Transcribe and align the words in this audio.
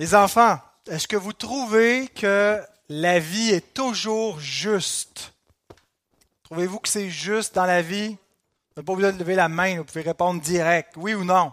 Les 0.00 0.14
enfants, 0.14 0.58
est-ce 0.86 1.06
que 1.06 1.16
vous 1.18 1.34
trouvez 1.34 2.08
que 2.08 2.58
la 2.88 3.18
vie 3.18 3.50
est 3.50 3.74
toujours 3.74 4.40
juste? 4.40 5.34
Trouvez-vous 6.44 6.78
que 6.78 6.88
c'est 6.88 7.10
juste 7.10 7.54
dans 7.54 7.66
la 7.66 7.82
vie? 7.82 8.08
Vous 8.08 8.16
n'avez 8.78 8.86
pas 8.86 8.94
besoin 8.94 9.12
de 9.12 9.18
lever 9.18 9.34
la 9.34 9.50
main, 9.50 9.76
vous 9.76 9.84
pouvez 9.84 10.00
répondre 10.00 10.40
direct, 10.40 10.94
oui 10.96 11.12
ou 11.12 11.22
non? 11.22 11.52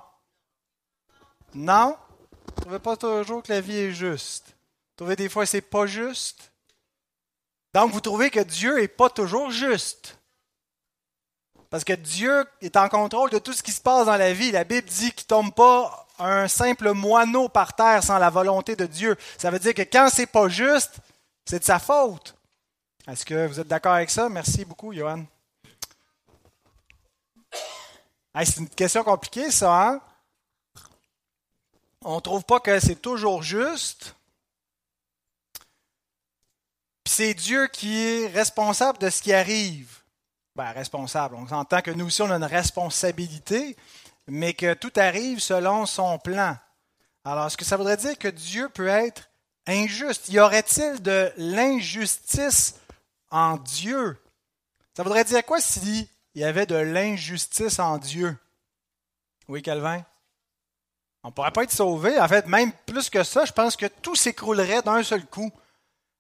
Non? 1.55 1.97
Vous 2.45 2.53
ne 2.55 2.61
trouvez 2.61 2.79
pas 2.79 2.95
toujours 2.95 3.43
que 3.43 3.51
la 3.51 3.59
vie 3.59 3.79
est 3.79 3.91
juste? 3.91 4.45
Vous 4.45 4.95
trouvez 4.95 5.17
des 5.17 5.27
fois 5.27 5.43
que 5.43 5.49
ce 5.49 5.57
pas 5.57 5.85
juste? 5.85 6.53
Donc, 7.73 7.91
vous 7.91 7.99
trouvez 7.99 8.29
que 8.29 8.39
Dieu 8.39 8.79
n'est 8.79 8.87
pas 8.87 9.09
toujours 9.09 9.51
juste. 9.51 10.17
Parce 11.69 11.83
que 11.83 11.91
Dieu 11.91 12.45
est 12.61 12.77
en 12.77 12.87
contrôle 12.87 13.29
de 13.29 13.39
tout 13.39 13.51
ce 13.51 13.61
qui 13.61 13.73
se 13.73 13.81
passe 13.81 14.05
dans 14.05 14.15
la 14.15 14.31
vie. 14.31 14.53
La 14.53 14.63
Bible 14.63 14.87
dit 14.87 15.11
qu'il 15.11 15.25
ne 15.25 15.41
tombe 15.41 15.53
pas 15.53 16.06
un 16.19 16.47
simple 16.47 16.91
moineau 16.91 17.49
par 17.49 17.75
terre 17.75 18.03
sans 18.03 18.17
la 18.17 18.29
volonté 18.29 18.75
de 18.75 18.85
Dieu. 18.85 19.15
Ça 19.37 19.51
veut 19.51 19.59
dire 19.59 19.73
que 19.73 19.83
quand 19.83 20.09
c'est 20.11 20.25
pas 20.25 20.49
juste, 20.49 20.99
c'est 21.45 21.59
de 21.59 21.63
sa 21.63 21.79
faute. 21.79 22.35
Est-ce 23.07 23.25
que 23.25 23.47
vous 23.47 23.59
êtes 23.59 23.67
d'accord 23.67 23.93
avec 23.93 24.09
ça? 24.09 24.27
Merci 24.27 24.65
beaucoup, 24.65 24.93
Johan. 24.93 25.23
c'est 28.43 28.57
une 28.57 28.69
question 28.69 29.03
compliquée, 29.03 29.49
ça, 29.49 29.89
hein? 29.89 30.01
On 32.03 32.15
ne 32.15 32.21
trouve 32.21 32.43
pas 32.43 32.59
que 32.59 32.79
c'est 32.79 33.01
toujours 33.01 33.41
juste. 33.43 34.15
C'est 37.05 37.33
Dieu 37.33 37.67
qui 37.67 37.97
est 37.97 38.27
responsable 38.27 38.99
de 38.99 39.09
ce 39.09 39.21
qui 39.21 39.33
arrive. 39.33 39.97
Ben, 40.55 40.71
responsable. 40.71 41.35
On 41.35 41.51
entend 41.53 41.81
que 41.81 41.91
nous 41.91 42.07
aussi, 42.07 42.21
on 42.21 42.29
a 42.29 42.35
une 42.35 42.43
responsabilité, 42.43 43.77
mais 44.27 44.53
que 44.53 44.73
tout 44.73 44.93
arrive 44.97 45.39
selon 45.39 45.85
son 45.85 46.19
plan. 46.19 46.57
Alors, 47.23 47.47
est-ce 47.47 47.57
que 47.57 47.65
ça 47.65 47.77
voudrait 47.77 47.97
dire 47.97 48.17
que 48.17 48.27
Dieu 48.27 48.69
peut 48.69 48.87
être 48.87 49.29
injuste? 49.65 50.29
Y 50.29 50.39
aurait-il 50.39 51.01
de 51.01 51.31
l'injustice 51.37 52.75
en 53.29 53.57
Dieu? 53.57 54.17
Ça 54.95 55.03
voudrait 55.03 55.23
dire 55.23 55.45
quoi 55.45 55.61
s'il 55.61 56.07
y 56.35 56.43
avait 56.43 56.65
de 56.65 56.75
l'injustice 56.75 57.79
en 57.79 57.97
Dieu? 57.97 58.37
Oui, 59.47 59.61
Calvin? 59.61 60.03
On 61.23 61.29
ne 61.29 61.33
pourrait 61.33 61.51
pas 61.51 61.63
être 61.63 61.71
sauvé. 61.71 62.19
En 62.19 62.27
fait, 62.27 62.47
même 62.47 62.71
plus 62.85 63.09
que 63.09 63.23
ça, 63.23 63.45
je 63.45 63.51
pense 63.51 63.75
que 63.75 63.87
tout 63.87 64.15
s'écroulerait 64.15 64.81
d'un 64.81 65.03
seul 65.03 65.25
coup. 65.25 65.51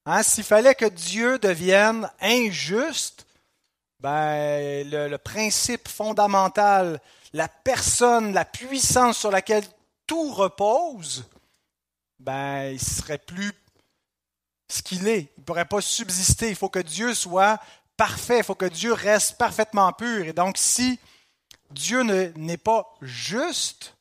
Hein, 0.05 0.23
s'il 0.23 0.43
fallait 0.43 0.75
que 0.75 0.85
Dieu 0.85 1.39
devienne 1.39 2.09
injuste, 2.21 3.25
ben, 3.99 4.89
le, 4.89 5.07
le 5.07 5.17
principe 5.17 5.87
fondamental 5.87 6.99
la 7.33 7.47
personne, 7.47 8.33
la 8.33 8.45
puissance 8.45 9.17
sur 9.17 9.31
laquelle 9.31 9.65
tout 10.05 10.31
repose, 10.31 11.25
ben, 12.19 12.71
il 12.71 12.79
serait 12.79 13.17
plus 13.17 13.53
ce 14.69 14.81
qu'il 14.81 15.07
est. 15.07 15.31
Il 15.37 15.39
ne 15.41 15.43
pourrait 15.43 15.65
pas 15.65 15.81
subsister. 15.81 16.49
Il 16.49 16.55
faut 16.55 16.69
que 16.69 16.79
Dieu 16.79 17.13
soit 17.13 17.59
parfait. 17.95 18.39
Il 18.39 18.43
faut 18.43 18.55
que 18.55 18.65
Dieu 18.65 18.93
reste 18.93 19.37
parfaitement 19.37 19.91
pur. 19.93 20.25
Et 20.25 20.33
donc, 20.33 20.57
si 20.57 20.99
Dieu 21.71 22.03
n'est 22.03 22.57
pas 22.57 22.95
juste, 23.01 23.95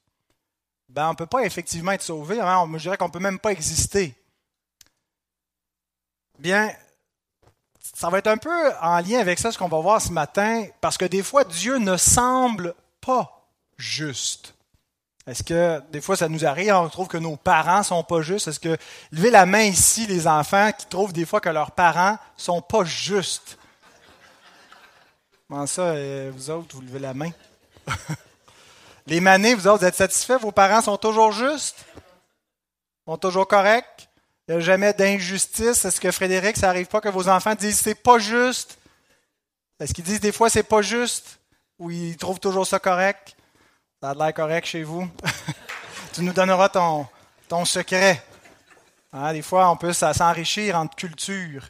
ben, 0.89 1.09
on 1.09 1.11
ne 1.11 1.17
peut 1.17 1.27
pas 1.27 1.43
effectivement 1.45 1.93
être 1.93 2.03
sauvé. 2.03 2.41
Hein, 2.41 2.69
je 2.75 2.79
dirais 2.79 2.97
qu'on 2.97 3.09
ne 3.09 3.13
peut 3.13 3.19
même 3.19 3.39
pas 3.39 3.53
exister. 3.53 4.15
Bien, 6.39 6.73
ça 7.81 8.11
va 8.11 8.19
être 8.19 8.27
un 8.27 8.37
peu 8.37 8.73
en 8.81 9.01
lien 9.01 9.21
avec 9.21 9.39
ça, 9.39 9.51
ce 9.51 9.59
qu'on 9.59 9.69
va 9.69 9.81
voir 9.81 10.01
ce 10.01 10.13
matin, 10.13 10.67
parce 10.81 10.99
que 10.99 11.05
des 11.05 11.23
fois, 11.23 11.45
Dieu 11.45 11.79
ne 11.79 11.97
semble 11.97 12.75
pas 13.07 13.49
juste. 13.79 14.53
Est-ce 15.27 15.43
que 15.43 15.81
des 15.91 16.01
fois 16.01 16.17
ça 16.17 16.29
nous 16.29 16.45
arrive, 16.45 16.73
on 16.75 16.89
trouve 16.89 17.09
que 17.09 17.17
nos 17.17 17.37
parents 17.37 17.83
sont 17.83 18.03
pas 18.03 18.21
justes? 18.21 18.49
Est-ce 18.49 18.61
que 18.61 18.77
levez 19.13 19.31
la 19.31 19.47
main 19.47 19.63
ici, 19.63 20.07
les 20.07 20.27
enfants 20.27 20.71
qui 20.73 20.87
trouvent 20.87 21.13
des 21.13 21.25
fois 21.25 21.41
que 21.41 21.49
leurs 21.49 21.71
parents 21.71 22.19
sont 22.37 22.61
pas 22.61 22.85
justes? 22.85 23.59
Comment 25.49 25.67
ça, 25.67 25.83
euh, 25.83 26.31
vous 26.35 26.51
autres, 26.51 26.75
vous 26.75 26.83
levez 26.83 26.99
la 26.99 27.15
main? 27.15 27.31
les 29.07 29.21
manés, 29.21 29.55
vous 29.55 29.67
autres, 29.69 29.81
vous 29.81 29.87
êtes 29.87 29.95
satisfaits? 29.95 30.39
Vos 30.41 30.53
parents 30.53 30.83
sont 30.83 30.97
toujours 30.97 31.33
justes? 31.33 31.85
Sont 33.07 33.17
toujours 33.17 33.47
corrects? 33.47 34.09
Il 34.49 34.55
n'y 34.55 34.59
a 34.59 34.61
jamais 34.61 34.93
d'injustice? 34.93 35.85
Est-ce 35.85 36.01
que 36.01 36.11
Frédéric, 36.11 36.57
ça 36.57 36.69
n'arrive 36.69 36.87
pas 36.87 37.01
que 37.01 37.09
vos 37.09 37.29
enfants 37.29 37.55
disent 37.55 37.81
c'est 37.81 37.95
pas 37.97 38.19
juste? 38.19 38.79
Est-ce 39.79 39.93
qu'ils 39.93 40.05
disent 40.05 40.21
des 40.21 40.33
fois 40.33 40.51
c'est 40.51 40.63
pas 40.63 40.83
juste? 40.83 41.39
Ou 41.79 41.91
ils 41.91 42.17
trouvent 42.17 42.41
toujours 42.41 42.67
ça 42.67 42.79
correct? 42.79 43.37
Ça 44.03 44.11
a 44.11 44.15
l'air 44.15 44.35
correct 44.35 44.67
chez 44.67 44.83
vous? 44.83 45.09
tu 46.13 46.23
nous 46.23 46.33
donneras 46.33 46.69
ton, 46.69 47.07
ton 47.49 47.65
secret. 47.65 48.23
Hein, 49.13 49.33
des 49.33 49.43
fois, 49.43 49.71
on 49.71 49.77
peut 49.77 49.93
s'enrichir 49.93 50.77
entre 50.77 50.97
cultures. 50.97 51.69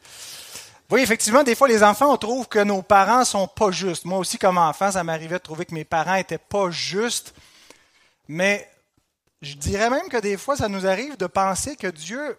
Oui, 0.91 1.01
effectivement, 1.01 1.43
des 1.43 1.57
fois, 1.57 1.67
les 1.67 1.83
enfants, 1.83 2.13
on 2.13 2.17
trouve 2.17 2.49
que 2.49 2.61
nos 2.61 2.83
parents 2.83 3.25
sont 3.25 3.49
pas 3.49 3.71
justes. 3.73 4.05
Moi 4.05 4.19
aussi, 4.19 4.39
comme 4.39 4.59
enfant, 4.59 4.93
ça 4.93 5.03
m'arrivait 5.03 5.39
de 5.39 5.43
trouver 5.43 5.65
que 5.65 5.75
mes 5.75 5.85
parents 5.85 6.15
étaient 6.15 6.39
pas 6.39 6.71
justes. 6.71 7.35
Mais 8.29 8.69
je 9.43 9.55
dirais 9.55 9.91
même 9.91 10.09
que 10.09 10.17
des 10.19 10.37
fois, 10.37 10.57
ça 10.57 10.69
nous 10.69 10.87
arrive 10.87 11.17
de 11.17 11.27
penser 11.27 11.77
que 11.77 11.89
Dieu 11.89 12.39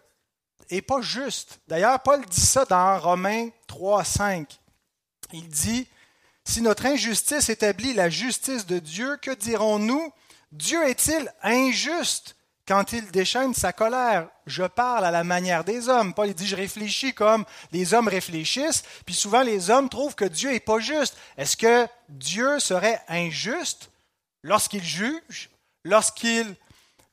est 0.69 0.81
pas 0.81 1.01
juste. 1.01 1.59
D'ailleurs, 1.67 1.99
Paul 2.01 2.25
dit 2.25 2.41
ça 2.41 2.65
dans 2.65 2.99
Romains 2.99 3.49
3, 3.67 4.03
5. 4.03 4.59
Il 5.33 5.47
dit, 5.47 5.87
si 6.47 6.61
notre 6.61 6.85
injustice 6.85 7.49
établit 7.49 7.93
la 7.93 8.09
justice 8.09 8.65
de 8.65 8.79
Dieu, 8.79 9.17
que 9.21 9.31
dirons-nous? 9.31 10.13
Dieu 10.53 10.81
est-il 10.87 11.29
injuste 11.43 12.37
quand 12.65 12.93
il 12.93 13.11
déchaîne 13.11 13.53
sa 13.53 13.73
colère? 13.73 14.29
Je 14.45 14.63
parle 14.63 15.03
à 15.03 15.11
la 15.11 15.25
manière 15.25 15.65
des 15.65 15.89
hommes. 15.89 16.13
Paul 16.13 16.33
dit, 16.33 16.47
je 16.47 16.55
réfléchis 16.55 17.13
comme 17.13 17.43
les 17.73 17.93
hommes 17.93 18.07
réfléchissent, 18.07 18.83
puis 19.05 19.13
souvent 19.13 19.41
les 19.41 19.69
hommes 19.69 19.89
trouvent 19.89 20.15
que 20.15 20.23
Dieu 20.23 20.51
n'est 20.51 20.61
pas 20.61 20.79
juste. 20.79 21.17
Est-ce 21.37 21.57
que 21.57 21.85
Dieu 22.07 22.59
serait 22.59 23.01
injuste 23.09 23.91
lorsqu'il 24.41 24.83
juge? 24.83 25.49
Lorsqu'il 25.83 26.55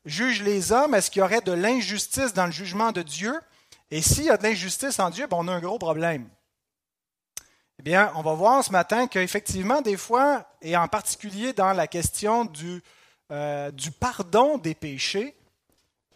juge 0.05 0.43
les 0.43 0.71
hommes, 0.71 0.95
est-ce 0.95 1.11
qu'il 1.11 1.21
y 1.21 1.25
aurait 1.25 1.41
de 1.41 1.53
l'injustice 1.53 2.35
dans 2.35 2.47
le 2.47 2.53
jugement 2.53 2.93
de 2.93 3.03
Dieu? 3.03 3.35
Et 3.91 4.01
s'il 4.01 4.25
y 4.25 4.31
a 4.31 4.37
de 4.37 4.45
l'injustice 4.45 5.01
en 5.01 5.11
Dieu, 5.11 5.27
ben, 5.27 5.39
on 5.41 5.49
a 5.49 5.53
un 5.53 5.61
gros 5.61 5.79
problème. 5.81 6.29
Bien, 7.85 8.11
on 8.15 8.23
va 8.23 8.33
voir 8.33 8.65
ce 8.65 8.73
matin 8.73 9.07
qu'effectivement, 9.07 9.83
des 9.83 9.99
fois, 9.99 10.47
et 10.63 10.75
en 10.75 10.89
particulier 10.89 11.53
dans 11.53 11.75
la 11.75 11.87
question 11.87 12.47
du, 12.47 12.83
euh, 13.31 13.71
du 13.73 13.91
pardon 13.91 14.57
des 14.57 14.75
péchés, 14.75 15.37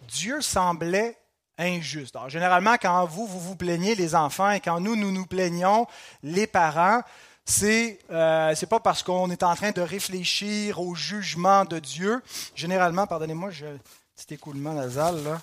Dieu 0.09 0.41
semblait 0.41 1.19
injuste. 1.59 2.17
Alors, 2.17 2.31
généralement, 2.31 2.77
quand 2.81 3.05
vous, 3.05 3.27
vous 3.27 3.39
vous 3.39 3.55
plaignez, 3.55 3.95
les 3.95 4.15
enfants, 4.15 4.51
et 4.51 4.61
quand 4.61 4.81
nous, 4.81 4.97
nous 4.97 5.13
nous 5.13 5.27
plaignons, 5.27 5.87
les 6.23 6.47
parents, 6.47 7.03
c'est 7.45 7.99
euh, 8.11 8.55
pas 8.71 8.81
parce 8.81 9.03
qu'on 9.03 9.31
est 9.31 9.43
en 9.43 9.55
train 9.55 9.73
de 9.73 9.83
réfléchir 9.83 10.81
au 10.81 10.95
jugement 10.95 11.67
de 11.67 11.79
Dieu. 11.81 12.23
Généralement, 12.55 13.07
pardonnez-moi, 13.07 13.51
j'ai 13.51 13.67
un 13.67 13.79
petit 14.17 14.33
écoulement 14.33 14.73
nasal 14.73 15.23
là 15.23 15.39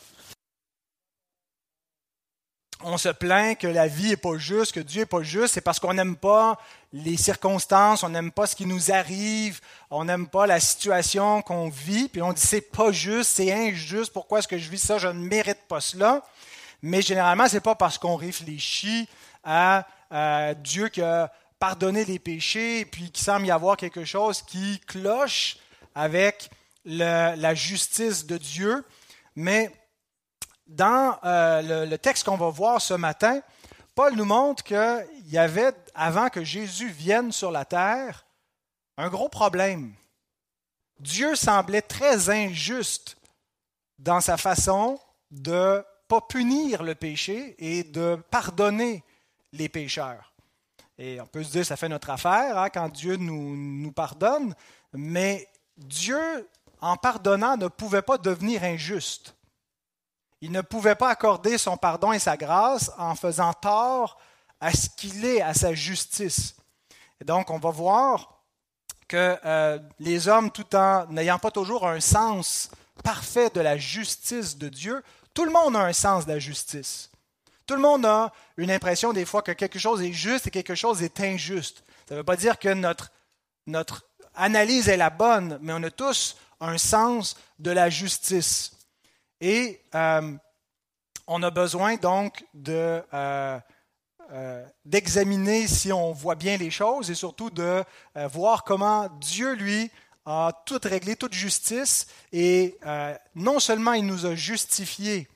on 2.84 2.98
se 2.98 3.10
plaint 3.10 3.58
que 3.58 3.68
la 3.68 3.88
vie 3.88 4.10
n'est 4.10 4.18
pas 4.18 4.38
juste, 4.38 4.74
que 4.74 4.80
Dieu 4.80 5.02
n'est 5.02 5.06
pas 5.06 5.24
juste, 5.24 5.54
c'est 5.54 5.62
parce 5.62 5.80
qu'on 5.80 5.94
n'aime 5.94 6.16
pas 6.16 6.60
les 6.92 7.18
circonstances, 7.18 8.04
on 8.04 8.10
n'aime 8.10 8.32
pas 8.32 8.48
ce 8.48 8.56
qui 8.56 8.66
nous 8.66 8.92
arrive, 8.92 9.60
on 9.90 10.06
n'aime 10.06 10.28
pas 10.28 10.46
la 10.46 10.60
situation 10.60 11.42
qu'on 11.42 11.70
vit, 11.70 12.10
puis 12.10 12.22
on 12.22 12.34
dit 12.34 12.42
c'est 12.42 12.62
pas 12.62 12.92
juste, 12.92 13.32
c'est 13.36 13.52
injuste, 13.52 14.12
pourquoi 14.12 14.40
est-ce 14.40 14.48
que 14.48 14.58
je 14.58 14.70
vis 14.70 14.80
ça, 14.80 14.98
je 14.98 15.08
ne 15.08 15.14
mérite 15.14 15.62
pas 15.68 15.80
cela. 15.80 16.24
Mais 16.82 17.02
généralement, 17.02 17.48
ce 17.48 17.56
n'est 17.56 17.62
pas 17.62 17.76
parce 17.76 17.98
qu'on 17.98 18.16
réfléchit 18.16 19.08
à, 19.44 19.86
Dieu 20.64 20.88
qui 20.90 21.02
a 21.02 21.32
pardonné 21.60 22.06
les 22.06 22.20
péchés, 22.20 22.86
puis 22.86 23.10
qu'il 23.12 23.24
semble 23.24 23.48
y 23.48 23.52
avoir 23.52 23.76
quelque 23.76 24.06
chose 24.06 24.42
qui 24.42 24.80
cloche 24.88 25.58
avec 25.94 26.50
la 26.86 27.56
justice 27.56 28.26
de 28.26 28.38
Dieu, 28.38 28.86
mais 29.36 29.72
dans 30.68 31.18
euh, 31.24 31.86
le, 31.86 31.98
texte 31.98 32.26
qu'on 32.26 32.38
va 32.38 32.50
voir 32.50 32.82
ce 32.82 32.94
matin, 32.94 33.42
Paul 33.94 34.16
nous 34.16 34.26
montre 34.26 34.64
qu'il 34.64 35.06
y 35.26 35.38
avait, 35.38 35.74
avant 35.94 36.30
que 36.30 36.44
Jésus 36.44 36.90
vienne 36.90 37.32
sur 37.32 37.52
la 37.52 37.66
terre, 37.66 38.26
un 38.98 39.10
gros 39.10 39.30
problème. 39.30 39.94
Dieu 41.00 41.36
semblait 41.36 41.82
très 41.82 42.30
injuste 42.30 43.18
dans 44.00 44.22
sa 44.22 44.38
façon 44.38 45.00
de 45.32 45.52
ne 45.52 45.84
pas 46.08 46.22
punir 46.22 46.84
le 46.84 46.96
péché 46.96 47.56
et 47.58 47.84
de 47.84 48.18
pardonner 48.30 49.04
les 49.52 49.70
pécheurs. 49.70 50.34
Et 50.98 51.20
on 51.20 51.26
peut 51.26 51.44
se 51.44 51.52
dire, 51.52 51.66
ça 51.66 51.76
fait 51.76 51.90
notre 51.90 52.10
affaire 52.10 52.58
hein, 52.58 52.70
quand 52.70 52.90
Dieu 52.90 53.18
nous 53.18 53.92
pardonne, 53.92 54.56
mais 54.94 55.48
Dieu, 55.78 56.50
en 56.80 56.96
pardonnant, 56.96 57.58
ne 57.58 57.68
pouvait 57.68 58.02
pas 58.02 58.18
devenir 58.18 58.64
injuste. 58.64 59.36
Il 60.42 60.52
ne 60.52 60.62
pouvait 60.62 60.96
pas 60.96 61.10
accorder 61.10 61.58
son 61.58 61.78
pardon 61.78 62.12
et 62.12 62.20
sa 62.20 62.38
grâce 62.38 62.92
en 62.98 63.16
faisant 63.16 63.54
tort 63.54 64.18
à 64.60 64.74
ce 64.74 64.90
qu'il 64.90 65.26
est, 65.26 65.42
à 65.42 65.54
sa 65.54 65.74
justice. 65.74 66.56
Et 67.22 67.26
donc, 67.26 67.50
on 67.50 67.60
va 67.60 67.72
voir 67.72 68.42
que 69.08 69.38
euh, 69.46 69.80
les 70.00 70.28
hommes, 70.28 70.52
tout 70.52 70.76
en 70.76 71.06
n'ayant 71.08 71.40
pas 71.40 71.52
toujours 71.52 71.88
un 71.88 72.00
sens 72.00 72.70
parfait 73.04 73.50
de 73.54 73.62
la 73.62 73.78
justice 73.78 74.58
de 74.58 74.70
Dieu, 74.70 75.04
tout 75.34 75.46
le 75.46 75.52
monde 75.52 75.76
a 75.76 75.82
un 75.82 75.94
sens 75.94 76.26
de 76.26 76.32
la 76.32 76.40
justice. 76.40 77.12
Tout 77.66 77.76
le 77.76 77.82
monde 77.82 78.06
a 78.06 78.32
une 78.58 78.72
impression 78.72 79.14
des 79.14 79.26
fois 79.26 79.42
que 79.42 79.52
quelque 79.52 79.80
chose 79.80 80.02
est 80.02 80.14
juste 80.14 80.48
et 80.48 80.52
quelque 80.52 80.76
chose 80.76 81.02
est 81.02 81.20
injuste. 81.20 81.84
Ça 82.08 82.14
ne 82.14 82.20
veut 82.20 82.24
pas 82.24 82.36
dire 82.36 82.60
que 82.60 82.70
notre, 82.70 83.12
notre 83.66 84.06
analyse 84.36 84.88
est 84.88 84.98
la 84.98 85.10
bonne, 85.10 85.58
mais 85.62 85.74
on 85.74 85.84
a 85.84 85.90
tous 85.90 86.38
un 86.60 86.78
sens 86.78 87.36
de 87.60 87.72
la 87.72 87.90
justice. 87.90 88.75
Et 89.42 89.82
euh, 89.94 90.36
on 91.28 91.44
a 91.44 91.52
besoin 91.52 91.96
donc 91.96 92.46
de, 92.54 93.02
euh, 93.14 93.60
euh, 94.32 94.66
d'examiner 94.86 95.68
si 95.68 95.92
on 95.92 96.12
voit 96.14 96.36
bien 96.36 96.58
les 96.58 96.72
choses 96.72 97.10
et 97.12 97.16
surtout 97.16 97.50
de 97.50 97.84
voir 98.30 98.64
comment 98.64 99.10
Dieu, 99.20 99.54
lui, 99.54 99.92
a 100.26 100.52
tout 100.66 100.80
réglé, 100.84 101.16
toute 101.16 101.34
justice. 101.34 102.08
Et 102.32 102.78
non 103.36 103.60
seulement 103.60 103.94
il 103.94 104.06
nous 104.06 104.26
a 104.26 104.36
justifiés 104.36 105.28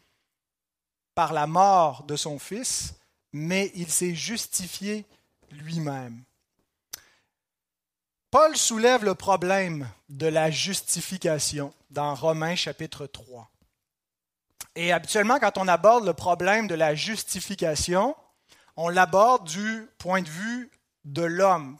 par 1.13 1.33
la 1.33 1.47
mort 1.47 2.03
de 2.03 2.15
son 2.15 2.39
Fils, 2.39 2.95
mais 3.33 3.71
il 3.75 3.89
s'est 3.89 4.15
justifié 4.15 5.05
lui-même. 5.51 6.23
Paul 8.31 8.55
soulève 8.55 9.03
le 9.03 9.15
problème 9.15 9.89
de 10.09 10.27
la 10.27 10.51
justification 10.51 11.73
dans 11.89 12.13
Romains 12.13 12.55
chapitre 12.55 13.07
3. 13.07 13.49
Et 14.81 14.93
habituellement, 14.93 15.39
quand 15.39 15.57
on 15.57 15.67
aborde 15.67 16.05
le 16.05 16.13
problème 16.13 16.67
de 16.67 16.73
la 16.73 16.95
justification, 16.95 18.15
on 18.77 18.87
l'aborde 18.87 19.45
du 19.45 19.89
point 19.97 20.21
de 20.21 20.29
vue 20.29 20.71
de 21.03 21.23
l'homme. 21.23 21.77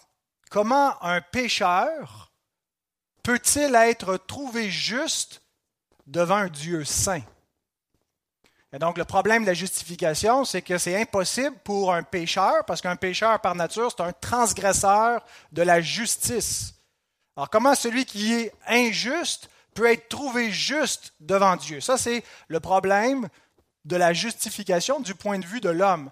Comment 0.50 1.01
un 1.01 1.22
pécheur 1.22 2.34
peut-il 3.24 3.74
être 3.74 4.18
trouvé 4.18 4.69
juste 4.69 5.44
devant 6.07 6.36
un 6.36 6.50
Dieu 6.50 6.84
saint? 6.84 7.22
Et 8.74 8.80
donc, 8.80 8.98
le 8.98 9.06
problème 9.06 9.44
de 9.44 9.48
la 9.48 9.54
justification, 9.54 10.44
c'est 10.44 10.62
que 10.62 10.78
c'est 10.78 11.00
impossible 11.00 11.56
pour 11.63 11.94
un 11.94 12.04
pécheur, 12.04 12.66
parce 12.68 12.81
qu'un 12.81 12.98
pécheur 12.98 13.40
par 13.40 13.56
nature, 13.56 13.94
c'est 13.96 14.04
un 14.04 14.12
transgresseur 14.12 15.25
de 15.54 15.62
la 15.62 15.80
justice. 15.80 16.74
Alors, 17.38 17.50
comment 17.50 17.75
celui 17.75 18.04
qui 18.04 18.34
est 18.34 18.54
injuste 18.68 19.50
peut 19.74 19.92
être 19.92 20.10
trouvé 20.10 20.51
juste 20.51 21.13
devant 21.19 21.56
Dieu? 21.56 21.81
Ça, 21.81 21.98
c'est 21.98 22.24
le 22.48 22.60
problème 22.60 23.27
de 23.86 23.95
la 23.95 24.13
justification 24.13 25.00
du 25.00 25.16
point 25.16 25.39
de 25.39 25.45
vue 25.45 25.62
de 25.62 25.69
l'homme. 25.69 26.12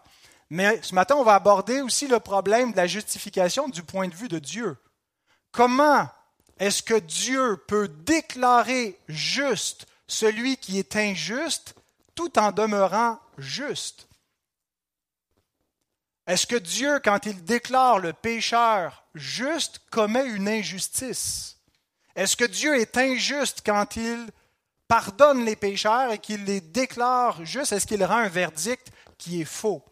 Mais 0.50 0.82
ce 0.82 0.96
matin, 0.96 1.16
on 1.16 1.24
va 1.24 1.36
aborder 1.36 1.82
aussi 1.82 2.08
le 2.08 2.20
problème 2.20 2.72
de 2.72 2.78
la 2.78 2.88
justification 2.88 3.68
du 3.68 3.84
point 3.84 4.08
de 4.08 4.16
vue 4.16 4.30
de 4.30 4.40
Dieu. 4.40 4.78
Comment 5.52 6.10
est-ce 6.60 6.82
que 6.82 7.00
Dieu 7.00 7.58
peut 7.68 7.88
déclarer 7.88 8.98
juste 9.08 9.86
celui 10.08 10.58
qui 10.58 10.80
est 10.80 10.96
injuste 10.96 11.76
tout 12.16 12.40
en 12.40 12.52
demeurant 12.52 13.20
juste? 13.38 14.08
Est-ce 16.26 16.48
que 16.48 16.56
Dieu, 16.56 17.00
quand 17.00 17.26
il 17.26 17.44
déclare 17.44 18.00
le 18.00 18.14
pécheur 18.14 19.06
juste, 19.14 19.80
commet 19.92 20.26
une 20.26 20.48
injustice? 20.48 21.57
Est-ce 22.18 22.36
que 22.36 22.46
Dieu 22.46 22.76
est 22.76 22.98
injuste 22.98 23.62
quand 23.64 23.96
il 23.96 24.28
pardonne 24.88 25.46
les 25.46 25.56
pécheurs 25.56 26.12
et 26.12 26.18
qu'il 26.18 26.46
les 26.46 26.62
déclare 26.62 27.46
justes? 27.46 27.74
Est-ce 27.74 27.86
qu'il 27.86 28.04
rend 28.04 28.18
un 28.18 28.28
verdict 28.28 28.88
qui 29.20 29.42
est 29.42 29.46
faux? 29.46 29.84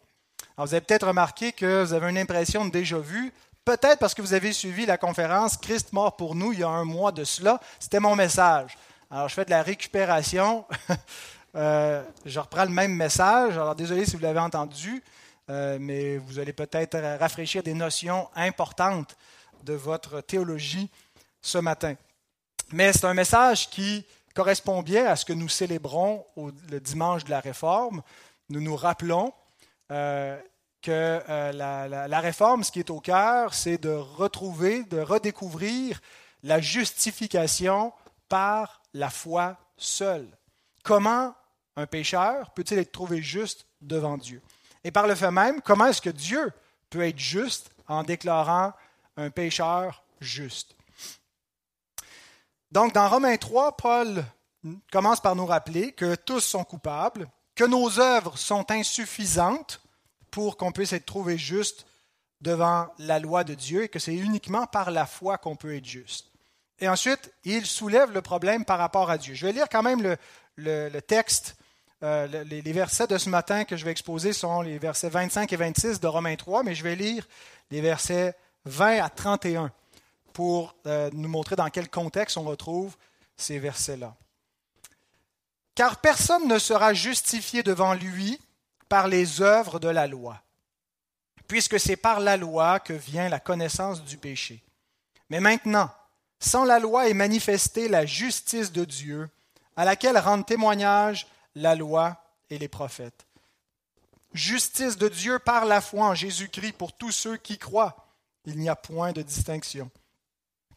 vous 0.57 0.73
avez 0.73 0.81
peut-être 0.81 1.07
remarqué 1.07 1.51
que 1.51 1.83
vous 1.83 1.93
avez 1.93 2.09
une 2.09 2.17
impression 2.17 2.65
de 2.65 2.71
déjà 2.71 2.97
vu, 2.97 3.31
peut-être 3.63 3.99
parce 3.99 4.15
que 4.15 4.23
vous 4.23 4.33
avez 4.33 4.53
suivi 4.53 4.87
la 4.87 4.97
conférence 4.97 5.55
Christ 5.55 5.93
mort 5.93 6.15
pour 6.15 6.33
nous 6.33 6.51
il 6.51 6.59
y 6.59 6.63
a 6.63 6.67
un 6.67 6.83
mois 6.83 7.11
de 7.11 7.23
cela. 7.23 7.59
C'était 7.79 7.99
mon 7.99 8.15
message. 8.15 8.75
Alors, 9.11 9.29
je 9.29 9.35
fais 9.35 9.45
de 9.45 9.51
la 9.51 9.61
récupération. 9.61 10.65
Euh, 11.57 12.03
je 12.25 12.37
reprends 12.37 12.65
le 12.65 12.69
même 12.69 12.93
message. 12.93 13.53
Alors, 13.53 13.75
désolé 13.75 14.05
si 14.05 14.17
vous 14.17 14.21
l'avez 14.21 14.41
entendu, 14.41 15.01
euh, 15.49 15.77
mais 15.79 16.17
vous 16.17 16.37
allez 16.37 16.51
peut-être 16.51 16.99
rafraîchir 17.17 17.63
des 17.63 17.73
notions 17.73 18.27
importantes 18.35 19.15
de 19.63 19.71
votre 19.71 20.19
théologie 20.19 20.91
ce 21.41 21.57
matin. 21.59 21.95
Mais 22.75 22.91
c'est 22.91 23.05
un 23.05 23.13
message 23.13 23.69
qui 23.69 24.05
correspond 24.33 24.81
bien 24.81 25.05
à 25.05 25.15
ce 25.15 25.23
que 25.23 25.31
nous 25.31 25.47
célébrons 25.47 26.25
le 26.35 26.81
dimanche 26.81 27.23
de 27.23 27.29
la 27.29 27.39
Réforme. 27.39 28.01
Nous 28.49 28.59
nous 28.59 28.75
rappelons 28.75 29.31
euh, 29.93 30.37
que 30.81 31.21
la, 31.53 31.87
la, 31.87 32.19
Réforme, 32.19 32.65
ce 32.65 32.73
qui 32.73 32.79
est 32.79 32.89
au 32.89 32.99
cœur, 32.99 33.53
c'est 33.53 33.77
de 33.77 33.91
retrouver, 33.91 34.83
de 34.83 34.99
redécouvrir 34.99 36.01
la 36.43 36.59
justification 36.59 37.93
par 38.27 38.81
la 38.93 39.09
foi 39.09 39.55
seule. 39.77 40.27
Comment 40.83 41.33
un 41.77 41.87
pécheur 41.87 42.51
peut-il 42.51 42.77
être 42.77 42.91
trouvé 42.91 43.21
juste 43.21 43.67
devant 43.79 44.17
Dieu? 44.17 44.41
Et 44.83 44.91
par 44.91 45.07
le 45.07 45.15
fait 45.15 45.31
même, 45.31 45.61
comment 45.61 45.85
est-ce 45.85 46.01
que 46.01 46.09
Dieu 46.09 46.51
peut 46.89 47.07
être 47.07 47.19
juste 47.19 47.69
en 47.87 48.03
déclarant 48.03 48.73
un 49.15 49.29
pécheur 49.29 50.03
juste? 50.19 50.74
Donc, 52.75 52.93
dans 52.93 53.07
Romains 53.07 53.37
3, 53.37 53.77
Paul 53.77 54.25
commence 54.91 55.21
par 55.21 55.33
nous 55.33 55.45
rappeler 55.45 55.93
que 55.93 56.15
tous 56.15 56.41
sont 56.41 56.65
coupables, 56.65 57.29
que 57.55 57.63
nos 57.63 58.01
œuvres 58.01 58.37
sont 58.37 58.69
insuffisantes 58.69 59.79
pour 60.29 60.57
qu'on 60.57 60.73
puisse 60.73 60.91
être 60.91 61.05
trouvé 61.05 61.37
juste 61.37 61.85
devant 62.41 62.89
la 62.99 63.19
loi 63.19 63.45
de 63.45 63.53
Dieu 63.53 63.83
et 63.83 63.87
que 63.87 63.97
c'est 63.97 64.13
uniquement 64.13 64.65
par 64.65 64.91
la 64.91 65.05
foi 65.05 65.37
qu'on 65.37 65.55
peut 65.55 65.73
être 65.73 65.85
juste. 65.85 66.33
Et 66.79 66.89
ensuite, 66.89 67.31
il 67.45 67.65
soulève 67.65 68.11
le 68.11 68.21
problème 68.21 68.65
par 68.65 68.77
rapport 68.77 69.09
à 69.09 69.17
Dieu. 69.17 69.35
Je 69.35 69.45
vais 69.45 69.53
lire 69.53 69.69
quand 69.71 69.81
même 69.81 70.17
le, 70.57 70.99
texte 70.99 71.55
euh, 72.03 72.43
les, 72.43 72.73
versets 72.73 73.07
de 73.07 73.17
ce 73.17 73.29
matin 73.29 73.63
que 73.63 73.77
je 73.77 73.85
vais 73.85 73.91
exposer 73.91 74.33
sont 74.33 74.61
les 74.61 74.79
versets 74.79 75.07
25 75.07 75.53
et 75.53 75.55
26 75.55 76.01
de 76.01 76.07
Romains 76.07 76.35
3, 76.35 76.63
mais 76.63 76.75
je 76.75 76.83
vais 76.83 76.97
lire 76.97 77.25
les 77.71 77.79
versets 77.79 78.35
20 78.65 79.01
à 79.01 79.07
31 79.07 79.71
pour 80.35 80.75
euh, 80.85 81.09
nous 81.13 81.29
montrer 81.29 81.55
dans 81.55 81.69
quel 81.69 81.89
contexte 81.89 82.35
on 82.35 82.43
retrouve 82.43 82.97
ces 83.37 83.57
versets-là. 83.57 84.13
Car 85.75 86.01
personne 86.01 86.49
ne 86.49 86.59
sera 86.59 86.93
justifié 86.93 87.63
devant 87.63 87.93
lui 87.93 88.37
par 88.89 89.07
les 89.07 89.41
œuvres 89.41 89.79
de 89.79 89.87
la 89.87 90.07
loi, 90.07 90.41
puisque 91.47 91.79
c'est 91.79 91.95
par 91.95 92.19
la 92.19 92.35
loi 92.35 92.81
que 92.81 92.91
vient 92.91 93.29
la 93.29 93.39
connaissance 93.39 94.03
du 94.03 94.17
péché. 94.17 94.61
Mais 95.29 95.39
maintenant, 95.39 95.89
sans 96.37 96.65
la 96.65 96.79
loi 96.79 97.07
est 97.07 97.13
manifestée 97.13 97.87
la 97.87 98.05
justice 98.05 98.73
de 98.73 98.83
Dieu, 98.83 99.29
à 99.77 99.85
laquelle 99.85 100.17
rendent 100.17 100.45
témoignage 100.45 101.27
la 101.55 101.75
loi 101.75 102.21
et 102.49 102.57
les 102.57 102.67
prophètes. 102.67 103.25
Justice 104.33 104.97
de 104.97 105.07
Dieu 105.07 105.39
par 105.39 105.63
la 105.63 105.79
foi 105.79 106.07
en 106.07 106.13
Jésus-Christ 106.13 106.73
pour 106.73 106.91
tous 106.91 107.11
ceux 107.11 107.37
qui 107.37 107.57
croient. 107.57 107.95
Il 108.43 108.59
n'y 108.59 108.67
a 108.67 108.75
point 108.75 109.13
de 109.13 109.21
distinction. 109.21 109.89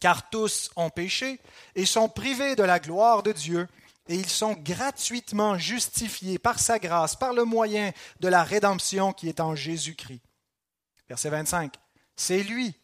Car 0.01 0.31
tous 0.31 0.71
ont 0.77 0.91
péché 0.91 1.41
et 1.75 1.87
sont 1.87 2.09
privés 2.09 2.57
de 2.57 2.63
la 2.63 2.79
gloire 2.79 3.23
de 3.23 3.33
Dieu, 3.33 3.69
et 4.09 4.15
ils 4.15 4.29
sont 4.29 4.55
gratuitement 4.55 5.59
justifiés 5.59 6.39
par 6.39 6.59
sa 6.59 6.79
grâce, 6.79 7.17
par 7.17 7.33
le 7.33 7.45
moyen 7.45 7.93
de 8.21 8.29
la 8.29 8.43
rédemption 8.43 9.13
qui 9.13 9.29
est 9.29 9.41
en 9.41 9.55
Jésus-Christ. 9.55 10.23
Verset 11.09 11.31
25. 11.31 11.75
C'est 12.17 12.43
lui 12.43 12.75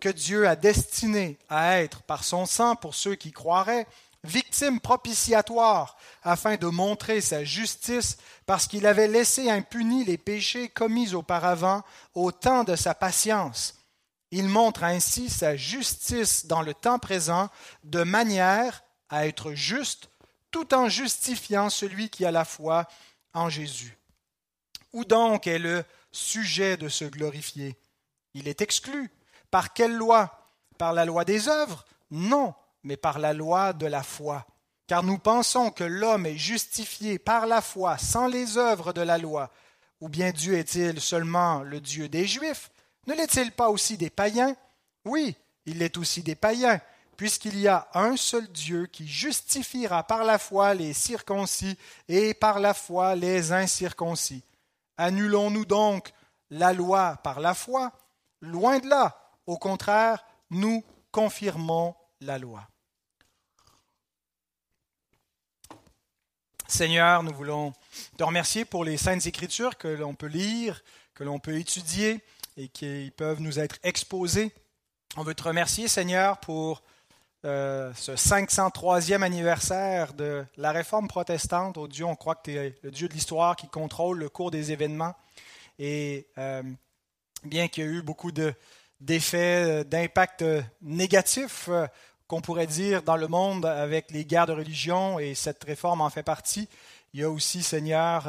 que 0.00 0.08
Dieu 0.08 0.48
a 0.48 0.56
destiné 0.56 1.38
à 1.48 1.80
être 1.80 2.02
par 2.02 2.24
son 2.24 2.46
sang 2.46 2.76
pour 2.76 2.94
ceux 2.94 3.14
qui 3.14 3.32
croiraient 3.32 3.86
victime 4.24 4.80
propitiatoire, 4.80 5.96
afin 6.22 6.56
de 6.56 6.66
montrer 6.66 7.20
sa 7.20 7.44
justice, 7.44 8.18
parce 8.46 8.66
qu'il 8.66 8.86
avait 8.86 9.08
laissé 9.08 9.50
impunis 9.50 10.04
les 10.04 10.18
péchés 10.18 10.68
commis 10.68 11.14
auparavant 11.14 11.82
au 12.14 12.32
temps 12.32 12.64
de 12.64 12.76
sa 12.76 12.94
patience. 12.94 13.79
Il 14.30 14.48
montre 14.48 14.84
ainsi 14.84 15.28
sa 15.28 15.56
justice 15.56 16.46
dans 16.46 16.62
le 16.62 16.74
temps 16.74 16.98
présent, 16.98 17.50
de 17.84 18.02
manière 18.02 18.84
à 19.08 19.26
être 19.26 19.52
juste, 19.52 20.10
tout 20.50 20.74
en 20.74 20.88
justifiant 20.88 21.70
celui 21.70 22.10
qui 22.10 22.24
a 22.24 22.30
la 22.30 22.44
foi 22.44 22.86
en 23.34 23.48
Jésus. 23.48 23.98
Où 24.92 25.04
donc 25.04 25.46
est 25.46 25.58
le 25.58 25.84
sujet 26.12 26.76
de 26.76 26.88
se 26.88 27.04
glorifier? 27.04 27.76
Il 28.34 28.48
est 28.48 28.60
exclu. 28.60 29.10
Par 29.50 29.72
quelle 29.72 29.94
loi? 29.94 30.48
Par 30.78 30.92
la 30.92 31.04
loi 31.04 31.24
des 31.24 31.48
œuvres? 31.48 31.84
Non, 32.10 32.54
mais 32.82 32.96
par 32.96 33.18
la 33.18 33.32
loi 33.32 33.72
de 33.72 33.86
la 33.86 34.02
foi. 34.02 34.46
Car 34.86 35.02
nous 35.02 35.18
pensons 35.18 35.70
que 35.70 35.84
l'homme 35.84 36.26
est 36.26 36.36
justifié 36.36 37.18
par 37.18 37.46
la 37.46 37.60
foi 37.60 37.98
sans 37.98 38.26
les 38.26 38.58
œuvres 38.58 38.92
de 38.92 39.00
la 39.00 39.18
loi. 39.18 39.50
Ou 40.00 40.08
bien 40.08 40.32
Dieu 40.32 40.54
est-il 40.54 41.00
seulement 41.00 41.62
le 41.62 41.80
Dieu 41.80 42.08
des 42.08 42.26
Juifs? 42.26 42.70
Ne 43.06 43.14
l'est-il 43.14 43.52
pas 43.52 43.70
aussi 43.70 43.96
des 43.96 44.10
païens? 44.10 44.54
Oui, 45.04 45.34
il 45.66 45.78
l'est 45.78 45.96
aussi 45.96 46.22
des 46.22 46.34
païens, 46.34 46.80
puisqu'il 47.16 47.58
y 47.58 47.68
a 47.68 47.88
un 47.94 48.16
seul 48.16 48.46
Dieu 48.48 48.86
qui 48.86 49.08
justifiera 49.08 50.02
par 50.04 50.24
la 50.24 50.38
foi 50.38 50.74
les 50.74 50.92
circoncis 50.92 51.78
et 52.08 52.34
par 52.34 52.60
la 52.60 52.74
foi 52.74 53.14
les 53.16 53.52
incirconcis. 53.52 54.42
Annulons-nous 54.96 55.64
donc 55.64 56.12
la 56.50 56.72
loi 56.72 57.16
par 57.22 57.40
la 57.40 57.54
foi? 57.54 57.92
Loin 58.40 58.78
de 58.78 58.88
là. 58.88 59.32
Au 59.46 59.56
contraire, 59.58 60.24
nous 60.50 60.84
confirmons 61.10 61.94
la 62.20 62.38
loi. 62.38 62.66
Seigneur, 66.68 67.22
nous 67.22 67.34
voulons 67.34 67.72
te 68.16 68.22
remercier 68.22 68.64
pour 68.64 68.84
les 68.84 68.96
saintes 68.96 69.26
écritures 69.26 69.76
que 69.76 69.88
l'on 69.88 70.14
peut 70.14 70.26
lire, 70.26 70.82
que 71.14 71.24
l'on 71.24 71.40
peut 71.40 71.58
étudier 71.58 72.22
et 72.60 72.68
qui 72.68 73.10
peuvent 73.16 73.40
nous 73.40 73.58
être 73.58 73.76
exposées. 73.82 74.52
On 75.16 75.22
veut 75.22 75.34
te 75.34 75.42
remercier, 75.42 75.88
Seigneur, 75.88 76.38
pour 76.38 76.82
euh, 77.46 77.90
ce 77.94 78.12
503e 78.12 79.22
anniversaire 79.22 80.12
de 80.12 80.44
la 80.58 80.70
réforme 80.70 81.08
protestante. 81.08 81.78
Au 81.78 81.88
Dieu, 81.88 82.04
on 82.04 82.16
croit 82.16 82.34
que 82.34 82.50
tu 82.50 82.56
es 82.56 82.74
le 82.82 82.90
Dieu 82.90 83.08
de 83.08 83.14
l'histoire 83.14 83.56
qui 83.56 83.66
contrôle 83.66 84.18
le 84.18 84.28
cours 84.28 84.50
des 84.50 84.72
événements. 84.72 85.14
Et 85.78 86.26
euh, 86.36 86.62
bien 87.44 87.68
qu'il 87.68 87.84
y 87.84 87.86
ait 87.86 87.90
eu 87.90 88.02
beaucoup 88.02 88.30
d'effets, 88.30 89.80
euh, 89.80 89.84
d'impacts 89.84 90.44
négatifs, 90.82 91.70
qu'on 92.26 92.42
pourrait 92.42 92.66
dire 92.66 93.02
dans 93.02 93.16
le 93.16 93.26
monde 93.26 93.64
avec 93.64 94.10
les 94.10 94.26
guerres 94.26 94.46
de 94.46 94.52
religion, 94.52 95.18
et 95.18 95.34
cette 95.34 95.64
réforme 95.64 96.02
en 96.02 96.10
fait 96.10 96.22
partie, 96.22 96.68
il 97.14 97.20
y 97.20 97.24
a 97.24 97.30
aussi, 97.30 97.62
Seigneur, 97.62 98.28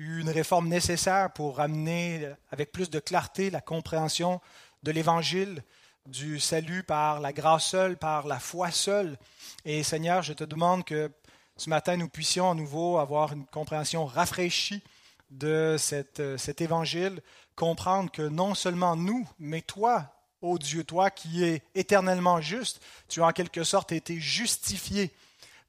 une 0.00 0.30
réforme 0.30 0.68
nécessaire 0.68 1.30
pour 1.30 1.60
amener 1.60 2.26
avec 2.50 2.72
plus 2.72 2.88
de 2.88 2.98
clarté 2.98 3.50
la 3.50 3.60
compréhension 3.60 4.40
de 4.82 4.92
l'Évangile, 4.92 5.62
du 6.06 6.40
salut 6.40 6.82
par 6.82 7.20
la 7.20 7.34
grâce 7.34 7.66
seule, 7.66 7.98
par 7.98 8.26
la 8.26 8.40
foi 8.40 8.70
seule. 8.70 9.18
Et 9.66 9.82
Seigneur, 9.82 10.22
je 10.22 10.32
te 10.32 10.44
demande 10.44 10.84
que 10.84 11.10
ce 11.58 11.68
matin, 11.68 11.98
nous 11.98 12.08
puissions 12.08 12.50
à 12.50 12.54
nouveau 12.54 12.96
avoir 12.96 13.34
une 13.34 13.44
compréhension 13.44 14.06
rafraîchie 14.06 14.82
de 15.30 15.76
euh, 16.18 16.38
cet 16.38 16.60
évangile, 16.62 17.20
comprendre 17.54 18.10
que 18.10 18.22
non 18.22 18.54
seulement 18.54 18.96
nous, 18.96 19.28
mais 19.38 19.60
toi, 19.60 20.14
ô 20.40 20.56
Dieu, 20.56 20.82
toi 20.82 21.10
qui 21.10 21.44
es 21.44 21.62
éternellement 21.74 22.40
juste, 22.40 22.80
tu 23.06 23.20
as 23.20 23.26
en 23.26 23.32
quelque 23.32 23.64
sorte 23.64 23.92
été 23.92 24.18
justifié 24.18 25.10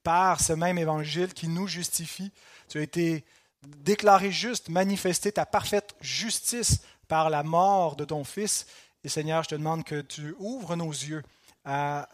par 0.03 0.39
ce 0.39 0.53
même 0.53 0.77
évangile 0.77 1.33
qui 1.33 1.49
nous 1.49 1.67
justifie. 1.67 2.31
Tu 2.69 2.77
as 2.77 2.81
été 2.81 3.25
déclaré 3.67 4.31
juste, 4.31 4.69
manifesté 4.69 5.31
ta 5.31 5.45
parfaite 5.45 5.95
justice 6.01 6.81
par 7.07 7.29
la 7.29 7.43
mort 7.43 7.95
de 7.95 8.05
ton 8.05 8.23
Fils. 8.23 8.65
Et 9.03 9.09
Seigneur, 9.09 9.43
je 9.43 9.49
te 9.49 9.55
demande 9.55 9.83
que 9.83 10.01
tu 10.01 10.35
ouvres 10.39 10.75
nos 10.75 10.91
yeux 10.91 11.23
à, 11.65 12.07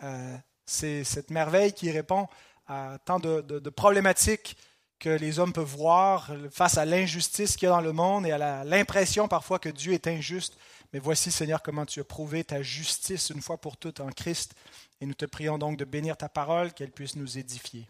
cette 0.66 1.30
merveille 1.30 1.74
qui 1.74 1.92
répond 1.92 2.28
à 2.68 2.98
tant 3.06 3.20
de, 3.20 3.70
problématiques 3.70 4.58
que 5.00 5.10
les 5.10 5.40
hommes 5.40 5.54
peuvent 5.54 5.66
voir 5.66 6.32
face 6.52 6.78
à 6.78 6.86
l'injustice 6.86 7.56
qu'il 7.56 7.68
y 7.68 7.72
a 7.72 7.76
dans 7.76 7.82
le 7.82 7.94
monde 7.94 8.26
et 8.26 8.32
à 8.32 8.64
l'impression 8.64 9.28
parfois 9.28 9.60
que 9.60 9.70
Dieu 9.70 9.94
est 9.94 10.08
injuste. 10.08 10.58
Mais 10.92 11.00
voici, 11.00 11.32
Seigneur, 11.32 11.62
comment 11.62 11.86
tu 11.86 12.00
as 12.00 12.04
prouvé 12.04 12.44
ta 12.44 12.62
justice 12.62 13.30
une 13.30 13.42
fois 13.42 13.58
pour 13.58 13.78
toutes 13.78 14.00
en 14.00 14.10
Christ. 14.10 14.56
Et 15.00 15.06
nous 15.06 15.14
te 15.14 15.26
prions 15.26 15.58
donc 15.58 15.78
de 15.78 15.86
bénir 15.86 16.18
ta 16.18 16.30
parole, 16.30 16.74
qu'elle 16.74 16.92
puisse 16.92 17.16
nous 17.16 17.38
édifier. 17.38 17.88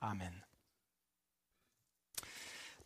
Amen. 0.00 0.32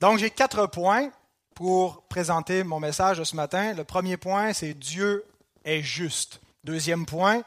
Donc 0.01 0.19
j'ai 0.19 0.31
quatre 0.31 0.67
points 0.67 1.11
pour 1.55 2.03
présenter 2.03 2.65
mon 2.65 2.81
message 2.81 3.23
ce 3.23 3.35
matin. 3.35 3.73
Le 3.73 3.85
premier 3.85 4.17
point, 4.17 4.53
c'est 4.53 4.75
Dieu 4.75 5.25
est 5.65 5.83
juste. 5.83 6.41
Deuxième 6.65 7.07
point, 7.07 7.43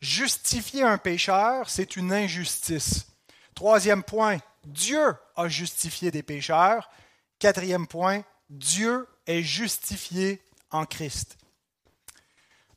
justifier 0.00 0.82
un 0.82 0.98
pécheur, 0.98 1.70
c'est 1.70 1.96
une 1.96 2.12
injustice. 2.12 3.06
Troisième 3.54 4.02
point, 4.02 4.38
Dieu 4.64 5.14
a 5.36 5.48
justifié 5.48 6.10
des 6.10 6.22
pécheurs. 6.22 6.90
Quatrième 7.38 7.86
point, 7.86 8.22
Dieu 8.50 9.06
est 9.26 9.42
justifié 9.42 10.42
en 10.70 10.84
Christ. 10.84 11.38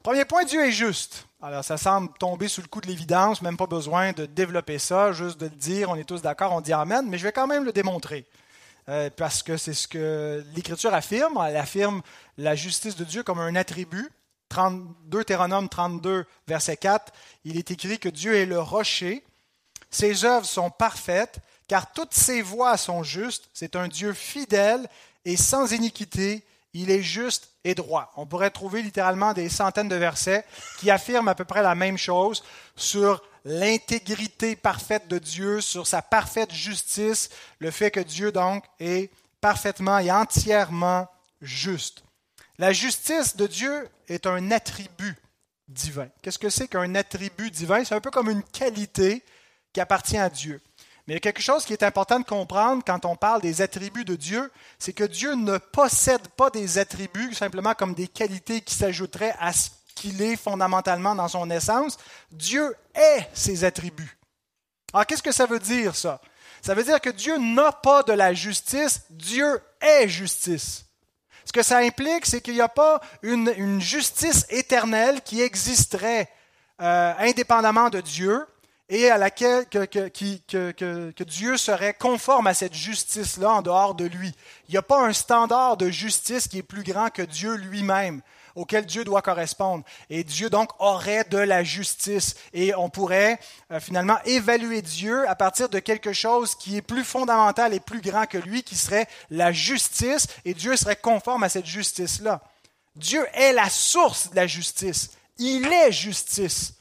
Premier 0.03 0.23
point, 0.23 0.45
Dieu 0.45 0.65
est 0.65 0.71
juste. 0.71 1.27
Alors, 1.41 1.65
ça 1.65 1.77
semble 1.77 2.09
tomber 2.17 2.47
sous 2.47 2.61
le 2.61 2.67
coup 2.67 2.79
de 2.79 2.87
l'évidence, 2.87 3.41
même 3.41 3.57
pas 3.57 3.67
besoin 3.67 4.13
de 4.13 4.25
développer 4.25 4.79
ça, 4.79 5.11
juste 5.11 5.39
de 5.39 5.47
le 5.47 5.55
dire, 5.55 5.89
on 5.89 5.95
est 5.95 6.05
tous 6.05 6.21
d'accord, 6.21 6.53
on 6.53 6.61
dit 6.61 6.73
Amen, 6.73 7.05
mais 7.09 7.17
je 7.17 7.23
vais 7.23 7.33
quand 7.33 7.47
même 7.47 7.65
le 7.65 7.73
démontrer. 7.73 8.25
Euh, 8.89 9.09
parce 9.15 9.43
que 9.43 9.57
c'est 9.57 9.73
ce 9.73 9.87
que 9.87 10.43
l'Écriture 10.55 10.93
affirme. 10.93 11.43
Elle 11.45 11.57
affirme 11.57 12.01
la 12.37 12.55
justice 12.55 12.95
de 12.95 13.03
Dieu 13.03 13.23
comme 13.23 13.39
un 13.39 13.55
attribut. 13.55 14.09
32, 14.49 15.23
Théronome 15.23 15.67
32, 15.67 16.25
verset 16.47 16.77
4, 16.77 17.11
il 17.43 17.57
est 17.57 17.69
écrit 17.71 17.99
que 17.99 18.09
Dieu 18.09 18.35
est 18.35 18.45
le 18.45 18.59
rocher, 18.59 19.25
ses 19.89 20.25
œuvres 20.25 20.45
sont 20.45 20.69
parfaites, 20.69 21.39
car 21.67 21.91
toutes 21.91 22.13
ses 22.13 22.41
voies 22.41 22.77
sont 22.77 23.03
justes, 23.03 23.49
c'est 23.53 23.75
un 23.75 23.89
Dieu 23.89 24.13
fidèle 24.13 24.87
et 25.25 25.35
sans 25.35 25.73
iniquité, 25.73 26.45
il 26.73 26.91
est 26.91 27.01
juste 27.01 27.49
et 27.63 27.75
droit. 27.75 28.13
On 28.15 28.25
pourrait 28.25 28.51
trouver 28.51 28.81
littéralement 28.81 29.33
des 29.33 29.49
centaines 29.49 29.89
de 29.89 29.95
versets 29.95 30.45
qui 30.79 30.89
affirment 30.89 31.27
à 31.27 31.35
peu 31.35 31.43
près 31.43 31.61
la 31.61 31.75
même 31.75 31.97
chose 31.97 32.43
sur 32.77 33.21
l'intégrité 33.47 34.57
parfaite 34.57 35.07
de 35.07 35.19
Dieu, 35.19 35.61
sur 35.61 35.87
sa 35.87 36.01
parfaite 36.01 36.53
justice, 36.53 37.29
le 37.59 37.71
fait 37.71 37.91
que 37.91 38.01
Dieu 38.01 38.33
donc 38.33 38.65
est 38.79 39.09
parfaitement 39.39 39.99
et 39.99 40.11
entièrement 40.11 41.07
juste. 41.41 42.03
La 42.57 42.73
justice 42.73 43.37
de 43.37 43.47
Dieu 43.47 43.87
est 44.09 44.27
un 44.27 44.51
attribut 44.51 45.15
divin. 45.69 46.09
Qu'est-ce 46.21 46.39
que 46.39 46.49
c'est 46.49 46.67
qu'un 46.67 46.93
attribut 46.95 47.49
divin? 47.49 47.85
C'est 47.85 47.95
un 47.95 48.01
peu 48.01 48.11
comme 48.11 48.29
une 48.29 48.43
qualité 48.43 49.23
qui 49.71 49.79
appartient 49.79 50.17
à 50.17 50.29
Dieu. 50.29 50.59
Mais 51.07 51.13
il 51.13 51.15
y 51.15 51.17
a 51.17 51.21
quelque 51.21 51.41
chose 51.41 51.63
qui 51.63 51.71
est 51.71 51.83
important 51.83 52.19
de 52.19 52.25
comprendre 52.25 52.83
quand 52.85 53.05
on 53.05 53.15
parle 53.15 53.41
des 53.41 53.61
attributs 53.61 54.03
de 54.03 54.17
Dieu, 54.17 54.51
c'est 54.77 54.91
que 54.91 55.05
Dieu 55.05 55.35
ne 55.35 55.57
possède 55.57 56.27
pas 56.35 56.49
des 56.49 56.79
attributs 56.79 57.33
simplement 57.33 57.73
comme 57.75 57.93
des 57.93 58.09
qualités 58.09 58.59
qui 58.59 58.75
s'ajouteraient 58.75 59.35
à 59.39 59.53
ce 59.53 59.69
qu'il 59.97 60.21
est 60.21 60.35
fondamentalement 60.35 61.15
dans 61.15 61.27
son 61.27 61.49
essence. 61.49 61.97
Dieu 62.31 62.75
est 62.93 63.27
ses 63.33 63.63
attributs. 63.63 64.17
Alors 64.93 65.05
qu'est-ce 65.05 65.23
que 65.23 65.31
ça 65.31 65.45
veut 65.45 65.59
dire 65.59 65.95
ça? 65.95 66.21
Ça 66.61 66.73
veut 66.73 66.83
dire 66.83 67.01
que 67.01 67.09
Dieu 67.09 67.37
n'a 67.37 67.71
pas 67.71 68.03
de 68.03 68.13
la 68.13 68.33
justice, 68.33 69.03
Dieu 69.09 69.59
est 69.81 70.07
justice. 70.07 70.85
Ce 71.45 71.51
que 71.51 71.63
ça 71.63 71.77
implique, 71.77 72.25
c'est 72.25 72.41
qu'il 72.41 72.55
n'y 72.55 72.61
a 72.61 72.69
pas 72.69 73.01
une, 73.21 73.81
justice 73.81 74.45
éternelle 74.49 75.21
qui 75.21 75.41
existerait 75.41 76.29
euh, 76.81 77.13
indépendamment 77.19 77.89
de 77.89 78.01
Dieu 78.01 78.45
et 78.89 79.09
à 79.09 79.17
laquelle 79.17 79.65
que, 79.67 79.85
que, 79.85 81.23
Dieu 81.23 81.57
serait 81.57 81.93
conforme 81.93 82.47
à 82.47 82.53
cette 82.53 82.73
justice-là 82.73 83.51
en 83.51 83.61
dehors 83.61 83.95
de 83.95 84.05
lui. 84.05 84.33
Il 84.67 84.71
n'y 84.71 84.77
a 84.77 84.81
pas 84.81 85.05
un 85.05 85.13
standard 85.13 85.77
de 85.77 85.89
justice 85.89 86.47
qui 86.47 86.59
est 86.59 86.63
plus 86.63 86.83
grand 86.83 87.09
que 87.09 87.21
Dieu 87.21 87.55
lui-même 87.55 88.21
auquel 88.57 88.85
Dieu 88.85 89.03
doit 89.03 89.21
correspondre. 89.21 89.83
Et 90.09 90.23
Dieu 90.23 90.49
donc 90.49 90.71
aurait 90.79 91.23
de 91.25 91.37
la 91.37 91.63
justice. 91.63 92.35
Et 92.53 92.75
on 92.75 92.89
pourrait 92.89 93.39
euh, 93.71 93.79
finalement 93.79 94.17
évaluer 94.25 94.81
Dieu 94.81 95.29
à 95.29 95.35
partir 95.35 95.69
de 95.69 95.79
quelque 95.79 96.11
chose 96.11 96.55
qui 96.55 96.77
est 96.77 96.81
plus 96.81 97.03
fondamental 97.03 97.73
et 97.73 97.79
plus 97.79 98.01
grand 98.01 98.25
que 98.25 98.37
lui, 98.37 98.63
qui 98.63 98.75
serait 98.75 99.07
la 99.29 99.51
justice, 99.51 100.27
et 100.43 100.53
Dieu 100.53 100.75
serait 100.75 100.95
conforme 100.95 101.43
à 101.43 101.49
cette 101.49 101.67
justice-là. 101.67 102.41
Dieu 102.95 103.25
est 103.33 103.53
la 103.53 103.69
source 103.69 104.31
de 104.31 104.35
la 104.35 104.47
justice. 104.47 105.11
Il 105.37 105.71
est 105.71 105.91
justice. 105.91 106.73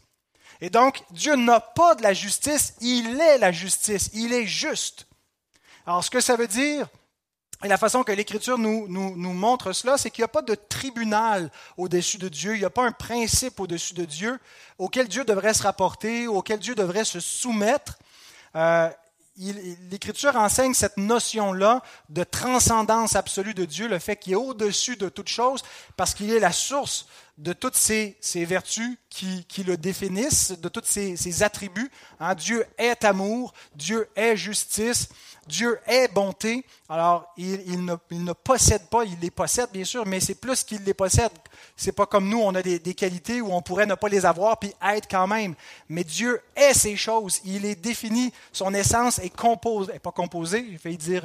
Et 0.63 0.71
donc, 0.71 1.03
Dieu 1.11 1.37
n'a 1.37 1.61
pas 1.61 1.95
de 1.95 2.03
la 2.03 2.15
justice, 2.15 2.75
il 2.81 3.21
est 3.21 3.37
la 3.37 3.53
justice, 3.53 4.09
il 4.15 4.33
est 4.33 4.47
juste. 4.47 5.07
Alors, 5.87 6.03
ce 6.03 6.09
que 6.09 6.21
ça 6.21 6.37
veut 6.37 6.49
dire, 6.49 6.89
et 7.65 7.69
la 7.69 7.79
façon 7.79 8.03
que 8.03 8.13
l'Écriture 8.13 8.59
nous, 8.59 8.87
montre 8.89 9.73
cela, 9.73 9.97
c'est 9.97 10.11
qu'il 10.11 10.23
n'y 10.23 10.27
a 10.27 10.29
pas 10.29 10.43
de 10.43 10.55
tribunal 10.55 11.51
au-dessus 11.77 12.19
de 12.19 12.29
Dieu, 12.29 12.55
il 12.55 12.59
n'y 12.59 12.65
a 12.65 12.71
pas 12.71 12.85
un 12.85 12.93
principe 12.93 13.61
au-dessus 13.61 13.95
de 13.95 14.05
Dieu 14.05 14.39
auquel 14.79 15.09
Dieu 15.09 15.25
devrait 15.25 15.55
se 15.55 15.63
rapporter, 15.63 16.27
auquel 16.27 16.59
Dieu 16.59 16.75
devrait 16.75 17.05
se 17.05 17.21
soumettre. 17.21 17.99
Euh, 18.55 18.91
L'Écriture 19.91 20.35
enseigne 20.37 20.73
cette 20.73 20.97
notion-là 20.97 21.83
de 22.09 22.25
transcendance 22.25 23.17
absolue 23.17 23.53
de 23.53 23.67
Dieu, 23.67 23.87
le 23.87 23.99
fait 23.99 24.17
qu'il 24.17 24.33
est 24.33 24.37
au-dessus 24.37 24.97
de 24.97 25.11
toute 25.11 25.29
chose, 25.29 25.63
parce 25.99 26.15
qu'il 26.15 26.33
est 26.33 26.41
la 26.41 26.53
source 26.53 27.07
de 27.39 27.53
toutes 27.53 27.77
ces, 27.77 28.17
vertus 28.35 28.97
qui, 29.11 29.65
le 29.67 29.77
définissent, 29.77 30.53
de 30.59 30.69
tous 30.69 30.83
ces, 30.85 31.43
attributs. 31.43 31.91
Hein. 32.19 32.35
Dieu 32.35 32.65
est 32.79 33.05
amour, 33.05 33.53
Dieu 33.75 34.09
est 34.17 34.37
justice, 34.37 35.09
Dieu 35.47 35.79
est 35.87 36.13
bonté. 36.13 36.65
Alors, 36.89 37.33
il, 37.37 37.85
ne, 37.85 38.33
possède 38.33 38.87
pas, 38.89 39.05
il 39.05 39.19
les 39.21 39.31
possède 39.31 39.71
bien 39.71 39.85
sûr, 39.85 40.07
mais 40.07 40.19
c'est 40.21 40.35
plus 40.35 40.65
qu'il 40.65 40.83
les 40.83 40.95
possède. 40.95 41.31
C'est 41.77 41.93
pas 41.93 42.07
comme 42.07 42.29
nous, 42.29 42.41
on 42.41 42.55
a 42.55 42.63
des, 42.63 42.95
qualités 42.95 43.41
où 43.41 43.53
on 43.53 43.61
pourrait 43.61 43.87
ne 43.87 43.95
pas 43.95 44.09
les 44.09 44.25
avoir 44.25 44.59
puis 44.59 44.73
être 44.83 45.09
quand 45.09 45.27
même. 45.27 45.55
Mais 45.89 46.05
Dieu 46.05 46.41
est 46.55 46.75
ces 46.75 46.97
choses. 46.97 47.41
Il 47.45 47.65
est 47.65 47.75
défini. 47.75 48.33
Son 48.53 48.73
essence 48.73 49.19
est 49.19 49.35
composée, 49.35 49.99
pas 49.99 50.13
composée, 50.13 50.67
je 50.73 50.89
vais 50.89 50.97
dire 50.97 51.25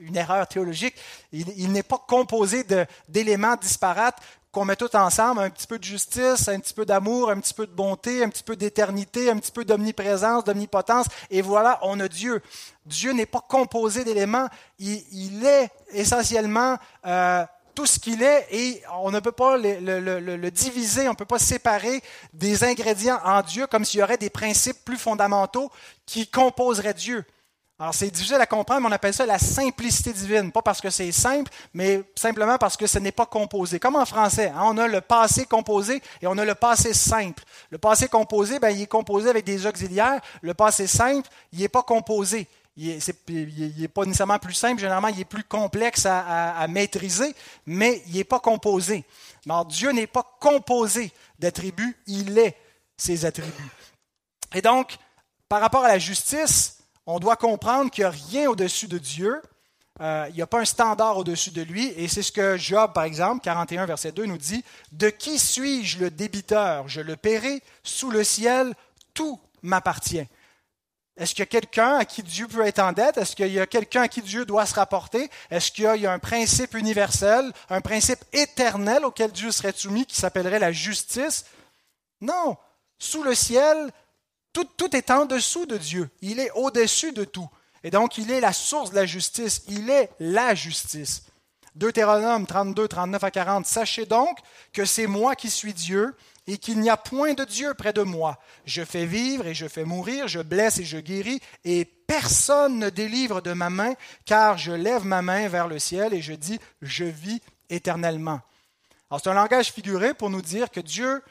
une 0.00 0.16
erreur 0.16 0.46
théologique. 0.46 0.94
Il, 1.32 1.48
il 1.56 1.72
n'est 1.72 1.82
pas 1.82 1.98
composé 1.98 2.64
d'éléments 3.08 3.56
disparates 3.56 4.20
qu'on 4.52 4.64
met 4.64 4.76
tout 4.76 4.94
ensemble, 4.96 5.42
un 5.42 5.50
petit 5.50 5.66
peu 5.66 5.78
de 5.78 5.84
justice, 5.84 6.48
un 6.48 6.58
petit 6.58 6.74
peu 6.74 6.84
d'amour, 6.84 7.30
un 7.30 7.38
petit 7.38 7.54
peu 7.54 7.66
de 7.66 7.72
bonté, 7.72 8.24
un 8.24 8.28
petit 8.28 8.42
peu 8.42 8.56
d'éternité, 8.56 9.30
un 9.30 9.36
petit 9.38 9.52
peu 9.52 9.64
d'omniprésence, 9.64 10.44
d'omnipotence, 10.44 11.06
et 11.30 11.40
voilà, 11.40 11.78
on 11.82 12.00
a 12.00 12.08
Dieu. 12.08 12.42
Dieu 12.84 13.12
n'est 13.12 13.26
pas 13.26 13.44
composé 13.46 14.02
d'éléments, 14.02 14.48
il, 14.78 15.44
est 15.44 15.70
essentiellement 15.92 16.78
euh, 17.06 17.44
tout 17.74 17.86
ce 17.86 18.00
qu'il 18.00 18.22
est 18.22 18.46
et 18.50 18.82
on 19.00 19.12
ne 19.12 19.20
peut 19.20 19.32
pas 19.32 19.56
le, 19.56 20.00
le 20.36 20.50
diviser, 20.50 21.06
on 21.06 21.12
ne 21.12 21.16
peut 21.16 21.24
pas 21.24 21.38
séparer 21.38 22.02
des 22.32 22.64
ingrédients 22.64 23.20
en 23.24 23.42
Dieu 23.42 23.68
comme 23.68 23.84
s'il 23.84 24.00
y 24.00 24.02
aurait 24.02 24.18
des 24.18 24.30
principes 24.30 24.84
plus 24.84 24.98
fondamentaux 24.98 25.70
qui 26.06 26.26
composeraient 26.26 26.94
Dieu. 26.94 27.24
Alors 27.80 27.94
c'est 27.94 28.10
difficile 28.10 28.36
à 28.36 28.44
comprendre, 28.44 28.82
mais 28.82 28.88
on 28.88 28.92
appelle 28.92 29.14
ça 29.14 29.24
la 29.24 29.38
simplicité 29.38 30.12
divine. 30.12 30.52
Pas 30.52 30.60
parce 30.60 30.82
que 30.82 30.90
c'est 30.90 31.10
simple, 31.12 31.50
mais 31.72 32.02
simplement 32.14 32.58
parce 32.58 32.76
que 32.76 32.86
ce 32.86 32.98
n'est 32.98 33.10
pas 33.10 33.24
composé. 33.24 33.80
Comme 33.80 33.96
en 33.96 34.04
français, 34.04 34.52
hein, 34.54 34.64
on 34.64 34.76
a 34.76 34.86
le 34.86 35.00
passé 35.00 35.46
composé 35.46 36.02
et 36.20 36.26
on 36.26 36.36
a 36.36 36.44
le 36.44 36.54
passé 36.54 36.92
simple. 36.92 37.42
Le 37.70 37.78
passé 37.78 38.06
composé, 38.06 38.58
ben, 38.58 38.68
il 38.68 38.82
est 38.82 38.86
composé 38.86 39.30
avec 39.30 39.46
des 39.46 39.64
auxiliaires. 39.64 40.20
Le 40.42 40.52
passé 40.52 40.86
simple, 40.86 41.26
il 41.54 41.60
n'est 41.60 41.70
pas 41.70 41.82
composé. 41.82 42.46
Il 42.76 42.98
n'est 43.78 43.88
pas 43.88 44.04
nécessairement 44.04 44.38
plus 44.38 44.54
simple, 44.54 44.80
généralement 44.80 45.08
il 45.08 45.20
est 45.20 45.24
plus 45.24 45.44
complexe 45.44 46.04
à, 46.06 46.66
maîtriser, 46.68 47.34
mais 47.64 48.02
il 48.08 48.16
n'est 48.16 48.24
pas 48.24 48.40
composé. 48.40 49.04
Alors 49.46 49.64
Dieu 49.64 49.90
n'est 49.92 50.06
pas 50.06 50.36
composé 50.38 51.12
d'attributs, 51.38 51.96
il 52.06 52.38
est 52.38 52.56
ses 52.96 53.24
attributs. 53.24 53.70
Et 54.54 54.60
donc, 54.60 54.96
par 55.48 55.60
rapport 55.60 55.84
à 55.84 55.88
la 55.88 55.98
justice, 55.98 56.79
on 57.10 57.18
doit 57.18 57.36
comprendre 57.36 57.90
qu'il 57.90 58.02
n'y 58.02 58.06
a 58.06 58.10
rien 58.10 58.50
au-dessus 58.50 58.86
de 58.86 58.98
Dieu. 58.98 59.42
Euh, 60.00 60.26
il 60.30 60.36
n'y 60.36 60.42
a 60.42 60.46
pas 60.46 60.60
un 60.60 60.64
standard 60.64 61.18
au-dessus 61.18 61.50
de 61.50 61.62
lui. 61.62 61.92
Et 61.96 62.08
c'est 62.08 62.22
ce 62.22 62.32
que 62.32 62.56
Job, 62.56 62.92
par 62.92 63.04
exemple, 63.04 63.42
41, 63.42 63.84
verset 63.86 64.12
2, 64.12 64.26
nous 64.26 64.38
dit. 64.38 64.64
De 64.92 65.10
qui 65.10 65.38
suis-je 65.38 65.98
le 65.98 66.10
débiteur? 66.10 66.88
Je 66.88 67.00
le 67.00 67.16
paierai. 67.16 67.62
Sous 67.82 68.10
le 68.10 68.24
ciel, 68.24 68.74
tout 69.12 69.40
m'appartient. 69.62 70.26
Est-ce 71.16 71.34
qu'il 71.34 71.40
y 71.40 71.42
a 71.42 71.46
quelqu'un 71.46 71.96
à 71.96 72.04
qui 72.06 72.22
Dieu 72.22 72.48
peut 72.48 72.64
être 72.64 72.78
en 72.78 72.92
dette? 72.92 73.18
Est-ce 73.18 73.36
qu'il 73.36 73.52
y 73.52 73.60
a 73.60 73.66
quelqu'un 73.66 74.02
à 74.02 74.08
qui 74.08 74.22
Dieu 74.22 74.46
doit 74.46 74.64
se 74.64 74.74
rapporter? 74.74 75.28
Est-ce 75.50 75.70
qu'il 75.70 75.84
y 75.84 76.06
a 76.06 76.12
un 76.12 76.18
principe 76.18 76.74
universel, 76.74 77.52
un 77.68 77.82
principe 77.82 78.24
éternel 78.32 79.04
auquel 79.04 79.30
Dieu 79.32 79.50
serait 79.50 79.74
soumis 79.76 80.06
qui 80.06 80.16
s'appellerait 80.16 80.60
la 80.60 80.72
justice? 80.72 81.44
Non. 82.22 82.56
Sous 82.98 83.22
le 83.22 83.34
ciel, 83.34 83.90
tout, 84.52 84.96
est 84.96 85.10
en 85.10 85.26
dessous 85.26 85.66
de 85.66 85.76
Dieu. 85.76 86.10
Il 86.22 86.40
est 86.40 86.50
au-dessus 86.52 87.12
de 87.12 87.24
tout. 87.24 87.48
Et 87.84 87.90
donc, 87.90 88.18
il 88.18 88.30
est 88.30 88.40
la 88.40 88.52
source 88.52 88.90
de 88.90 88.96
la 88.96 89.06
justice. 89.06 89.62
Il 89.68 89.90
est 89.90 90.10
la 90.18 90.54
justice. 90.54 91.24
Deutéronome 91.74 92.46
32, 92.46 92.88
39 92.88 93.24
à 93.24 93.30
40. 93.30 93.66
Sachez 93.66 94.06
donc 94.06 94.38
que 94.72 94.84
c'est 94.84 95.06
moi 95.06 95.36
qui 95.36 95.50
suis 95.50 95.72
Dieu 95.72 96.14
et 96.46 96.58
qu'il 96.58 96.80
n'y 96.80 96.90
a 96.90 96.96
point 96.96 97.34
de 97.34 97.44
Dieu 97.44 97.74
près 97.74 97.92
de 97.92 98.02
moi. 98.02 98.38
Je 98.64 98.84
fais 98.84 99.06
vivre 99.06 99.46
et 99.46 99.54
je 99.54 99.68
fais 99.68 99.84
mourir, 99.84 100.26
je 100.26 100.40
blesse 100.40 100.78
et 100.78 100.84
je 100.84 100.98
guéris, 100.98 101.40
et 101.64 101.84
personne 101.84 102.78
ne 102.78 102.90
délivre 102.90 103.40
de 103.40 103.52
ma 103.52 103.70
main, 103.70 103.94
car 104.24 104.58
je 104.58 104.72
lève 104.72 105.04
ma 105.04 105.22
main 105.22 105.48
vers 105.48 105.68
le 105.68 105.78
ciel 105.78 106.12
et 106.12 106.22
je 106.22 106.32
dis, 106.32 106.58
je 106.82 107.04
vis 107.04 107.40
éternellement. 107.68 108.40
Alors 109.10 109.20
c'est 109.22 109.30
un 109.30 109.34
langage 109.34 109.72
figuré 109.72 110.12
pour 110.12 110.28
nous 110.28 110.42
dire 110.42 110.70
que 110.70 110.80
Dieu 110.80 111.22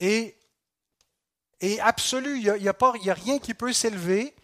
est 0.00 0.36
et 1.60 1.80
absolu. 1.80 2.38
Il 2.38 2.62
n'y 2.62 2.68
a, 2.68 2.74
a, 2.78 3.14
rien 3.14 3.38
qui 3.38 3.54
peut 3.54 3.72
s'élever. 3.72 4.34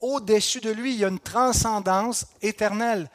Au-dessus 0.00 0.60
de 0.60 0.70
lui, 0.70 0.94
il 0.94 1.00
y 1.00 1.04
a 1.04 1.08
une 1.08 1.20
transcendance 1.20 2.26
éternelle. 2.40 3.10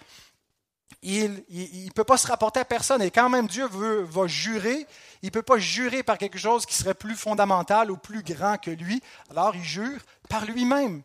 Il 1.01 1.43
ne 1.49 1.91
peut 1.91 2.03
pas 2.03 2.17
se 2.17 2.27
rapporter 2.27 2.59
à 2.59 2.65
personne. 2.65 3.01
Et 3.01 3.11
quand 3.11 3.29
même 3.29 3.47
Dieu 3.47 3.67
veut, 3.67 4.01
va 4.03 4.27
jurer, 4.27 4.87
il 5.21 5.27
ne 5.27 5.31
peut 5.31 5.43
pas 5.43 5.59
jurer 5.59 6.03
par 6.03 6.17
quelque 6.17 6.37
chose 6.37 6.65
qui 6.65 6.75
serait 6.75 6.95
plus 6.95 7.15
fondamental 7.15 7.91
ou 7.91 7.97
plus 7.97 8.23
grand 8.23 8.57
que 8.57 8.71
lui. 8.71 9.01
Alors 9.29 9.55
il 9.55 9.63
jure 9.63 9.99
par 10.29 10.45
lui-même. 10.45 11.03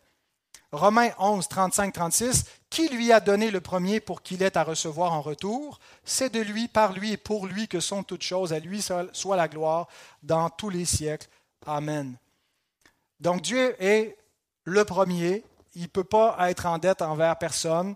Romains 0.73 1.11
11, 1.19 1.49
35, 1.49 1.93
36, 1.93 2.45
qui 2.71 2.89
lui 2.89 3.13
a 3.13 3.19
donné 3.19 3.51
le 3.51 3.61
premier 3.61 3.99
pour 3.99 4.23
qu'il 4.23 4.43
ait 4.43 4.57
à 4.57 4.63
recevoir 4.63 5.13
en 5.13 5.21
retour? 5.21 5.81
C'est 6.05 6.33
de 6.33 6.41
lui, 6.41 6.69
par 6.69 6.93
lui 6.93 7.13
et 7.13 7.17
pour 7.17 7.47
lui 7.47 7.67
que 7.67 7.81
sont 7.81 8.05
toutes 8.05 8.23
choses. 8.23 8.53
À 8.53 8.61
lui 8.61 8.81
soit 8.81 9.37
la 9.37 9.49
gloire 9.49 9.89
dans 10.23 10.49
tous 10.49 10.71
les 10.71 10.85
siècles. 10.85 11.29
Amen. 11.67 12.17
Donc 13.21 13.43
Dieu 13.43 13.77
est 13.83 14.17
le 14.65 14.85
premier, 14.85 15.45
il 15.75 15.83
ne 15.83 15.87
peut 15.87 16.05
pas 16.05 16.37
être 16.51 16.67
en 16.67 16.79
dette 16.79 17.03
envers 17.03 17.37
personne, 17.37 17.95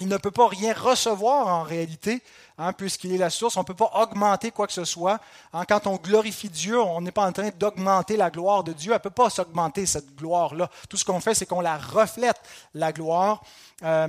il 0.00 0.08
ne 0.08 0.16
peut 0.16 0.30
pas 0.30 0.48
rien 0.48 0.72
recevoir 0.72 1.46
en 1.46 1.62
réalité, 1.62 2.20
hein, 2.58 2.72
puisqu'il 2.72 3.12
est 3.12 3.18
la 3.18 3.30
source. 3.30 3.56
On 3.56 3.60
ne 3.60 3.64
peut 3.66 3.74
pas 3.74 3.92
augmenter 3.94 4.50
quoi 4.50 4.66
que 4.66 4.72
ce 4.72 4.84
soit. 4.84 5.20
Hein, 5.52 5.64
quand 5.68 5.86
on 5.86 5.96
glorifie 5.96 6.48
Dieu, 6.48 6.80
on 6.80 7.00
n'est 7.00 7.12
pas 7.12 7.26
en 7.26 7.32
train 7.32 7.50
d'augmenter 7.50 8.16
la 8.16 8.30
gloire 8.30 8.64
de 8.64 8.72
Dieu. 8.72 8.90
Elle 8.90 8.98
ne 8.98 9.02
peut 9.02 9.10
pas 9.10 9.30
s'augmenter, 9.30 9.86
cette 9.86 10.16
gloire-là. 10.16 10.68
Tout 10.88 10.96
ce 10.96 11.04
qu'on 11.04 11.20
fait, 11.20 11.34
c'est 11.34 11.46
qu'on 11.46 11.60
la 11.60 11.76
reflète, 11.76 12.40
la 12.74 12.92
gloire. 12.92 13.42
Euh, 13.84 14.08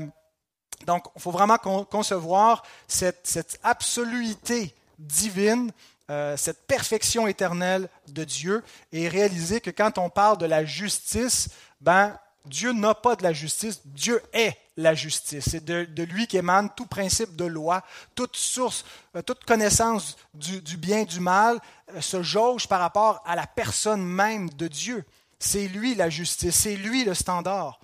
donc, 0.87 1.05
il 1.15 1.21
faut 1.21 1.31
vraiment 1.31 1.57
concevoir 1.57 2.63
cette, 2.87 3.21
cette 3.23 3.59
absoluité 3.63 4.75
divine 4.97 5.71
euh, 6.11 6.37
cette 6.37 6.67
perfection 6.67 7.25
éternelle 7.27 7.89
de 8.09 8.23
Dieu 8.23 8.63
et 8.91 9.09
réaliser 9.09 9.59
que 9.59 9.71
quand 9.71 9.97
on 9.97 10.11
parle 10.11 10.37
de 10.37 10.45
la 10.45 10.63
justice, 10.63 11.49
ben, 11.81 12.15
Dieu 12.45 12.73
n'a 12.73 12.93
pas 12.93 13.15
de 13.15 13.23
la 13.23 13.33
justice, 13.33 13.81
Dieu 13.85 14.21
est 14.31 14.55
la 14.77 14.93
justice. 14.93 15.49
C'est 15.49 15.65
de, 15.65 16.03
lui 16.03 16.27
qu'émane 16.27 16.69
tout 16.75 16.85
principe 16.85 17.35
de 17.35 17.45
loi, 17.45 17.83
toute 18.13 18.35
source, 18.35 18.85
euh, 19.15 19.23
toute 19.23 19.45
connaissance 19.45 20.15
du, 20.35 20.77
bien, 20.77 21.05
du 21.05 21.19
mal 21.19 21.59
euh, 21.95 22.01
se 22.01 22.21
jauge 22.21 22.67
par 22.67 22.81
rapport 22.81 23.23
à 23.25 23.35
la 23.35 23.47
personne 23.47 24.05
même 24.05 24.51
de 24.51 24.67
Dieu. 24.67 25.05
C'est 25.39 25.67
lui 25.67 25.95
la 25.95 26.11
justice, 26.11 26.55
c'est 26.55 26.75
lui 26.75 27.03
le 27.03 27.15
standard. 27.15 27.79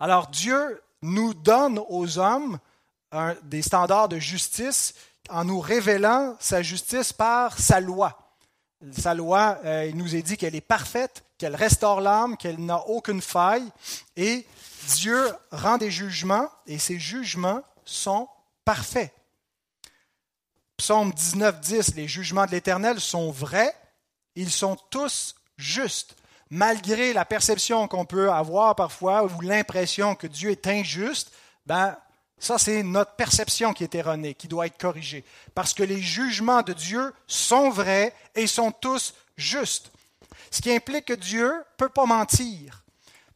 Alors 0.00 0.26
Dieu 0.26 0.82
nous 1.02 1.34
donne 1.34 1.80
aux 1.88 2.18
hommes 2.18 2.58
des 3.44 3.62
standards 3.62 4.08
de 4.08 4.18
justice 4.18 4.92
en 5.28 5.44
nous 5.44 5.60
révélant 5.60 6.36
sa 6.38 6.62
justice 6.62 7.12
par 7.12 7.58
sa 7.58 7.80
loi. 7.80 8.18
Sa 8.92 9.14
loi, 9.14 9.58
euh, 9.64 9.86
il 9.86 9.96
nous 9.96 10.14
est 10.14 10.22
dit 10.22 10.36
qu'elle 10.36 10.54
est 10.54 10.60
parfaite, 10.60 11.24
qu'elle 11.38 11.56
restaure 11.56 12.00
l'âme, 12.00 12.36
qu'elle 12.36 12.62
n'a 12.62 12.86
aucune 12.88 13.22
faille. 13.22 13.66
Et 14.16 14.46
Dieu 14.88 15.32
rend 15.50 15.78
des 15.78 15.90
jugements 15.90 16.48
et 16.66 16.78
ces 16.78 16.98
jugements 16.98 17.62
sont 17.84 18.28
parfaits. 18.64 19.12
Psaume 20.76 21.12
19, 21.12 21.60
10, 21.60 21.94
les 21.94 22.08
jugements 22.08 22.46
de 22.46 22.50
l'Éternel 22.50 23.00
sont 23.00 23.30
vrais, 23.30 23.74
ils 24.34 24.50
sont 24.50 24.76
tous 24.90 25.34
justes. 25.56 26.16
Malgré 26.50 27.12
la 27.12 27.24
perception 27.24 27.88
qu'on 27.88 28.04
peut 28.04 28.30
avoir 28.30 28.74
parfois 28.74 29.24
ou 29.24 29.40
l'impression 29.40 30.14
que 30.14 30.26
Dieu 30.26 30.50
est 30.50 30.66
injuste, 30.66 31.32
ben, 31.64 31.96
ça, 32.38 32.58
c'est 32.58 32.82
notre 32.82 33.12
perception 33.12 33.72
qui 33.72 33.84
est 33.84 33.94
erronée, 33.94 34.34
qui 34.34 34.48
doit 34.48 34.66
être 34.66 34.78
corrigée. 34.78 35.24
Parce 35.54 35.72
que 35.72 35.82
les 35.82 36.02
jugements 36.02 36.62
de 36.62 36.72
Dieu 36.72 37.12
sont 37.26 37.70
vrais 37.70 38.14
et 38.34 38.46
sont 38.46 38.70
tous 38.70 39.14
justes. 39.36 39.90
Ce 40.50 40.60
qui 40.60 40.70
implique 40.72 41.06
que 41.06 41.14
Dieu 41.14 41.48
ne 41.48 41.62
peut 41.76 41.88
pas 41.88 42.06
mentir. 42.06 42.82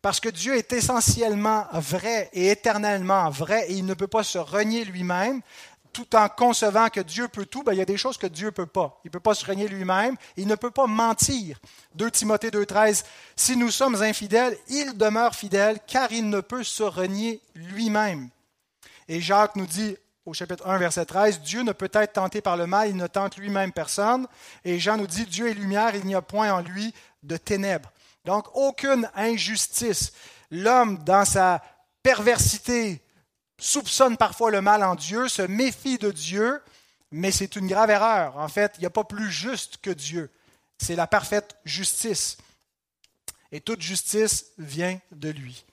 Parce 0.03 0.21
que 0.21 0.29
Dieu 0.29 0.57
est 0.57 0.73
essentiellement 0.73 1.67
vrai 1.73 2.31
et 2.33 2.51
éternellement 2.51 3.31
vrai 3.31 3.67
et 3.69 3.75
il 3.75 3.87
ne 3.87 3.95
peut 3.95 4.07
pas 4.07 4.23
se 4.23 4.39
renier 4.39 4.85
lui-même. 4.85 5.41
Tout 5.93 6.15
en 6.15 6.29
concevant 6.29 6.89
que 6.91 7.01
Dieu 7.01 7.27
peut 7.27 7.47
tout, 7.47 7.65
ben, 7.65 7.73
il 7.73 7.79
y 7.79 7.83
a 7.83 7.87
des 7.87 7.97
choses 7.97 8.19
que 8.19 8.27
Dieu 8.27 8.47
ne 8.47 8.53
peut 8.53 8.67
pas. 8.67 9.01
Il 9.05 9.09
ne 9.09 9.13
peut 9.13 9.21
pas 9.21 9.35
se 9.35 9.45
renier 9.45 9.67
lui-même, 9.67 10.17
il 10.37 10.47
ne 10.47 10.55
peut 10.55 10.71
pas 10.71 10.87
mentir. 10.87 11.59
2 11.95 12.11
Timothée 12.11 12.51
2,13 12.51 13.05
Si 13.35 13.57
nous 13.57 13.71
sommes 13.71 14.01
infidèles, 14.03 14.57
il 14.69 14.97
demeure 14.97 15.35
fidèle 15.35 15.81
car 15.87 16.13
il 16.13 16.29
ne 16.29 16.41
peut 16.41 16.63
se 16.63 16.85
renier 16.85 17.41
lui-même. 17.55 18.29
Et 19.09 19.21
Jacques 19.21 19.57
nous 19.57 19.66
dit 19.66 19.97
au 20.29 20.35
chapitre 20.35 20.66
1, 20.66 20.77
verset 20.77 21.07
13, 21.07 21.40
Dieu 21.40 21.62
ne 21.62 21.73
peut 21.73 21.90
être 21.92 22.12
tenté 22.12 22.42
par 22.42 22.59
le 22.59 22.66
mal, 22.66 22.90
il 22.90 22.97
ne 22.97 23.07
tente 23.07 23.38
lui-même 23.38 23.73
personne. 23.73 24.27
Et 24.62 24.79
Jean 24.79 24.99
nous 24.99 25.07
dit, 25.07 25.25
Dieu 25.25 25.49
est 25.49 25.55
lumière, 25.55 25.94
il 25.94 26.05
n'y 26.05 26.14
a 26.14 26.21
point 26.21 26.53
en 26.53 26.61
lui 26.61 26.92
de 27.23 27.38
ténèbres. 27.38 27.90
Donc, 28.27 28.47
aucune 28.55 29.11
injustice. 29.14 30.12
L'homme, 30.51 31.03
dans 31.05 31.25
sa 31.25 31.62
perversité, 32.03 33.01
soupçonne 33.59 34.18
parfois 34.18 34.51
le 34.51 34.61
mal 34.61 34.85
en 34.85 34.94
Dieu, 34.94 35.29
se 35.29 35.42
méfie 35.42 35.97
de 35.97 36.11
Dieu, 36.11 36.61
mais 37.11 37.31
c'est 37.31 37.57
une 37.57 37.66
grave 37.66 37.90
erreur. 37.90 38.37
En 38.37 38.49
fait, 38.49 38.73
il 38.77 38.81
n'y 38.81 38.87
a 38.87 38.90
pas 38.90 39.05
plus 39.05 39.31
juste 39.31 39.79
que 39.79 39.90
Dieu. 39.90 40.31
C'est 40.77 40.94
la 40.94 41.07
parfaite 41.07 41.57
justice. 41.64 42.37
Et 43.51 43.62
toute 43.62 43.81
justice 43.81 44.53
vient 44.59 45.01
de 45.11 45.31
lui. 45.31 45.64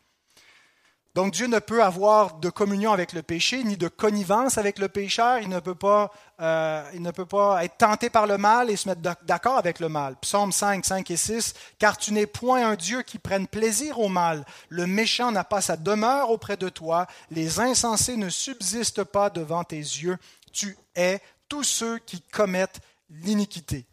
Donc 1.15 1.31
Dieu 1.31 1.47
ne 1.47 1.59
peut 1.59 1.81
avoir 1.81 2.39
de 2.39 2.49
communion 2.49 2.91
avec 2.91 3.13
le 3.13 3.23
péché, 3.23 3.63
ni 3.63 3.77
de 3.77 3.87
connivence 3.87 4.57
avec 4.57 4.77
le 4.77 4.89
pécheur. 4.89 5.39
Il 5.39 5.47
ne 5.47 5.61
peut 5.61 5.73
pas, 5.73 6.11
euh, 6.41 6.83
il 6.93 7.01
ne 7.01 7.11
peut 7.11 7.25
pas 7.25 7.63
être 7.63 7.77
tenté 7.77 8.09
par 8.09 8.27
le 8.27 8.37
mal 8.37 8.69
et 8.69 8.75
se 8.75 8.89
mettre 8.89 9.01
d'accord 9.23 9.57
avec 9.57 9.79
le 9.79 9.87
mal. 9.87 10.17
Psaume 10.17 10.51
5, 10.51 10.85
5 10.85 11.09
et 11.09 11.15
6. 11.15 11.53
Car 11.79 11.97
tu 11.97 12.11
n'es 12.11 12.25
point 12.25 12.67
un 12.67 12.75
Dieu 12.75 13.01
qui 13.01 13.17
prenne 13.17 13.47
plaisir 13.47 14.01
au 14.01 14.09
mal. 14.09 14.45
Le 14.67 14.87
méchant 14.87 15.31
n'a 15.31 15.45
pas 15.45 15.61
sa 15.61 15.77
demeure 15.77 16.31
auprès 16.31 16.57
de 16.57 16.67
toi. 16.67 17.07
Les 17.31 17.61
insensés 17.61 18.17
ne 18.17 18.27
subsistent 18.27 19.05
pas 19.05 19.29
devant 19.29 19.63
tes 19.63 19.77
yeux. 19.77 20.17
Tu 20.51 20.77
es 20.97 21.21
tous 21.47 21.63
ceux 21.63 21.97
qui 21.99 22.19
commettent 22.23 22.81
l'iniquité. 23.09 23.85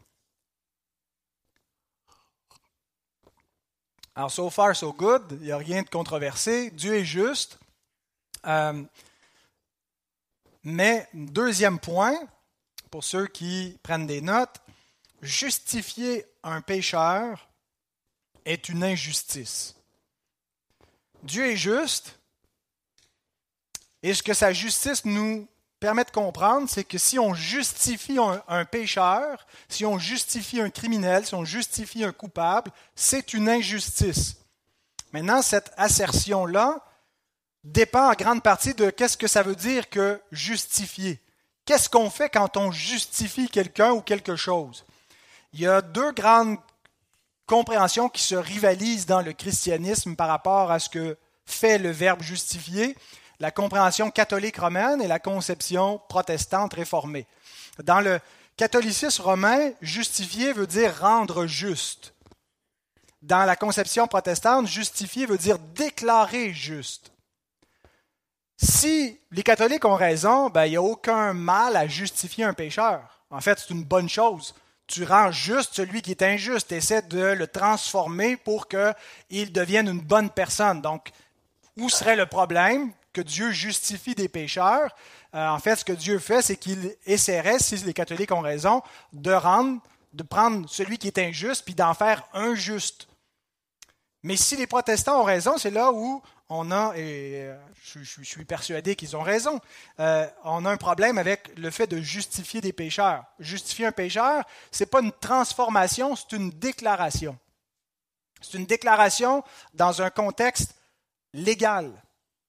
Alors, 4.14 4.31
so 4.31 4.51
far, 4.51 4.77
so 4.77 4.92
good, 4.92 5.22
il 5.33 5.46
n'y 5.46 5.53
a 5.53 5.57
rien 5.57 5.83
de 5.83 5.88
controversé. 5.88 6.70
Dieu 6.70 6.96
est 6.96 7.05
juste. 7.05 7.59
Euh, 8.46 8.83
mais, 10.64 11.09
deuxième 11.14 11.79
point, 11.79 12.18
pour 12.90 13.05
ceux 13.05 13.27
qui 13.27 13.79
prennent 13.83 14.07
des 14.07 14.20
notes, 14.20 14.61
justifier 15.22 16.27
un 16.42 16.61
pécheur 16.61 17.48
est 18.44 18.68
une 18.68 18.85
injustice. 18.85 19.77
Dieu 21.22 21.46
est 21.46 21.57
juste. 21.57 22.18
Et 24.03 24.12
ce 24.12 24.22
que 24.22 24.35
sa 24.35 24.53
justice 24.53 25.05
nous 25.05 25.48
permet 25.83 26.05
de 26.05 26.12
comprendre, 26.12 26.68
c'est 26.71 26.85
que 26.85 26.97
si 26.97 27.18
on 27.18 27.35
justifie 27.35 28.16
un, 28.47 28.64
pécheur, 28.64 29.45
si 29.68 29.85
on 29.85 29.99
justifie 29.99 30.61
un 30.61 30.71
criminel, 30.71 31.27
si 31.27 31.35
on 31.35 31.45
justifie 31.45 32.05
un 32.05 32.12
coupable, 32.12 32.71
c'est 32.95 33.35
une 33.35 33.49
injustice. 33.49 34.37
Maintenant, 35.12 35.42
cette 35.42 35.73
assertion-là 35.77 36.79
dépend 37.64 38.12
en 38.12 38.14
grande 38.14 38.45
partie 38.45 38.75
de 38.75 38.90
qu'est-ce 38.90 39.16
que 39.16 39.27
ça 39.27 39.42
veut 39.42 39.57
dire 39.57 39.90
que 39.90 40.21
justifier. 40.31 41.21
Qu'est-ce 41.64 41.90
qu'on 41.90 42.11
fait 42.11 42.31
quand 42.31 42.57
on 42.57 42.71
justifie 42.71 43.49
quelqu'un 43.49 43.90
ou 43.90 44.03
quelque 44.03 44.37
chose? 44.37 44.85
Il 45.53 45.62
y 45.62 45.66
a 45.66 45.83
deux 45.83 46.12
grandes 46.12 46.59
compréhensions 47.47 48.09
qui 48.09 48.23
se 48.23 48.37
rivalisent 48.37 49.07
dans 49.07 49.21
le 49.21 49.33
christianisme 49.33 50.14
par 50.14 50.29
rapport 50.29 50.71
à 50.71 50.79
ce 50.79 50.88
que 50.88 51.18
fait 51.45 51.79
le 51.79 51.90
verbe 51.90 52.23
justifier 52.23 52.97
la 53.42 53.50
compréhension 53.50 54.12
catholique 54.12 54.59
romaine 54.59 55.02
et 55.02 55.09
la 55.09 55.18
conception 55.18 56.00
protestante 56.09 56.74
réformée. 56.74 57.26
Dans 57.83 58.00
le 58.00 58.20
catholicisme 58.57 59.20
romain, 59.20 59.72
justifier 59.81 60.52
veut 60.52 60.68
dire 60.68 61.00
rendre 61.00 61.46
juste. 61.46 62.14
Dans 63.20 63.44
la 63.44 63.57
conception 63.57 64.07
protestante, 64.07 64.68
justifier 64.68 65.26
veut 65.26 65.38
dire 65.38 65.59
déclarer 65.59 66.52
juste. 66.52 67.11
Si 68.59 69.18
les 69.33 69.42
catholiques 69.42 69.87
ont 69.87 69.96
raison, 69.96 70.48
ben, 70.48 70.66
il 70.66 70.70
n'y 70.70 70.76
a 70.76 70.83
aucun 70.83 71.33
mal 71.33 71.74
à 71.74 71.88
justifier 71.88 72.44
un 72.44 72.55
pécheur. 72.55 73.24
En 73.28 73.40
fait, 73.40 73.59
c'est 73.59 73.74
une 73.74 73.83
bonne 73.83 74.09
chose. 74.09 74.55
Tu 74.87 75.02
rends 75.02 75.33
juste 75.33 75.74
celui 75.74 76.00
qui 76.00 76.12
est 76.12 76.22
injuste. 76.22 76.70
Essaie 76.70 77.02
de 77.02 77.18
le 77.18 77.48
transformer 77.48 78.37
pour 78.37 78.68
qu'il 78.68 79.52
devienne 79.52 79.88
une 79.88 80.00
bonne 80.00 80.31
personne. 80.31 80.81
Donc, 80.81 81.11
où 81.76 81.88
serait 81.88 82.14
le 82.14 82.26
problème? 82.26 82.92
Que 83.12 83.20
Dieu 83.20 83.51
justifie 83.51 84.14
des 84.14 84.29
pécheurs. 84.29 84.94
Euh, 85.35 85.48
en 85.48 85.59
fait, 85.59 85.77
ce 85.77 85.85
que 85.85 85.92
Dieu 85.92 86.18
fait, 86.18 86.42
c'est 86.42 86.57
qu'il 86.57 86.96
essaierait, 87.07 87.59
si 87.59 87.77
les 87.77 87.94
catholiques 87.94 88.33
ont 88.33 88.40
raison, 88.40 88.83
de 89.12 89.33
rendre, 89.33 89.81
de 90.12 90.22
prendre 90.22 90.68
celui 90.68 90.98
qui 90.98 91.07
est 91.07 91.18
injuste, 91.18 91.64
puis 91.64 91.75
d'en 91.75 91.94
faire 91.94 92.22
un 92.33 92.55
juste. 92.55 93.09
Mais 94.22 94.37
si 94.37 94.57
les 94.57 94.66
protestants 94.66 95.20
ont 95.20 95.25
raison, 95.25 95.59
c'est 95.59 95.70
là 95.70 95.92
où 95.92 96.22
on 96.48 96.70
a, 96.70 96.94
et 96.96 97.46
euh, 97.46 97.57
je, 97.83 98.22
suis 98.22 98.44
persuadé 98.44 98.94
qu'ils 98.94 99.16
ont 99.16 99.22
raison, 99.22 99.59
euh, 100.01 100.29
on 100.44 100.64
a 100.64 100.70
un 100.70 100.77
problème 100.77 101.18
avec 101.18 101.57
le 101.57 101.70
fait 101.70 101.87
de 101.87 102.01
justifier 102.01 102.61
des 102.61 102.72
pécheurs. 102.72 103.25
Justifier 103.38 103.87
un 103.87 103.92
pécheur, 103.92 104.44
ce 104.70 104.83
n'est 104.83 104.88
pas 104.88 105.01
une 105.01 105.12
transformation, 105.12 106.14
c'est 106.14 106.37
une 106.37 106.51
déclaration. 106.51 107.38
C'est 108.40 108.59
une 108.59 108.66
déclaration 108.66 109.42
dans 109.75 110.03
un 110.03 110.11
contexte 110.11 110.75
légal. 111.33 111.90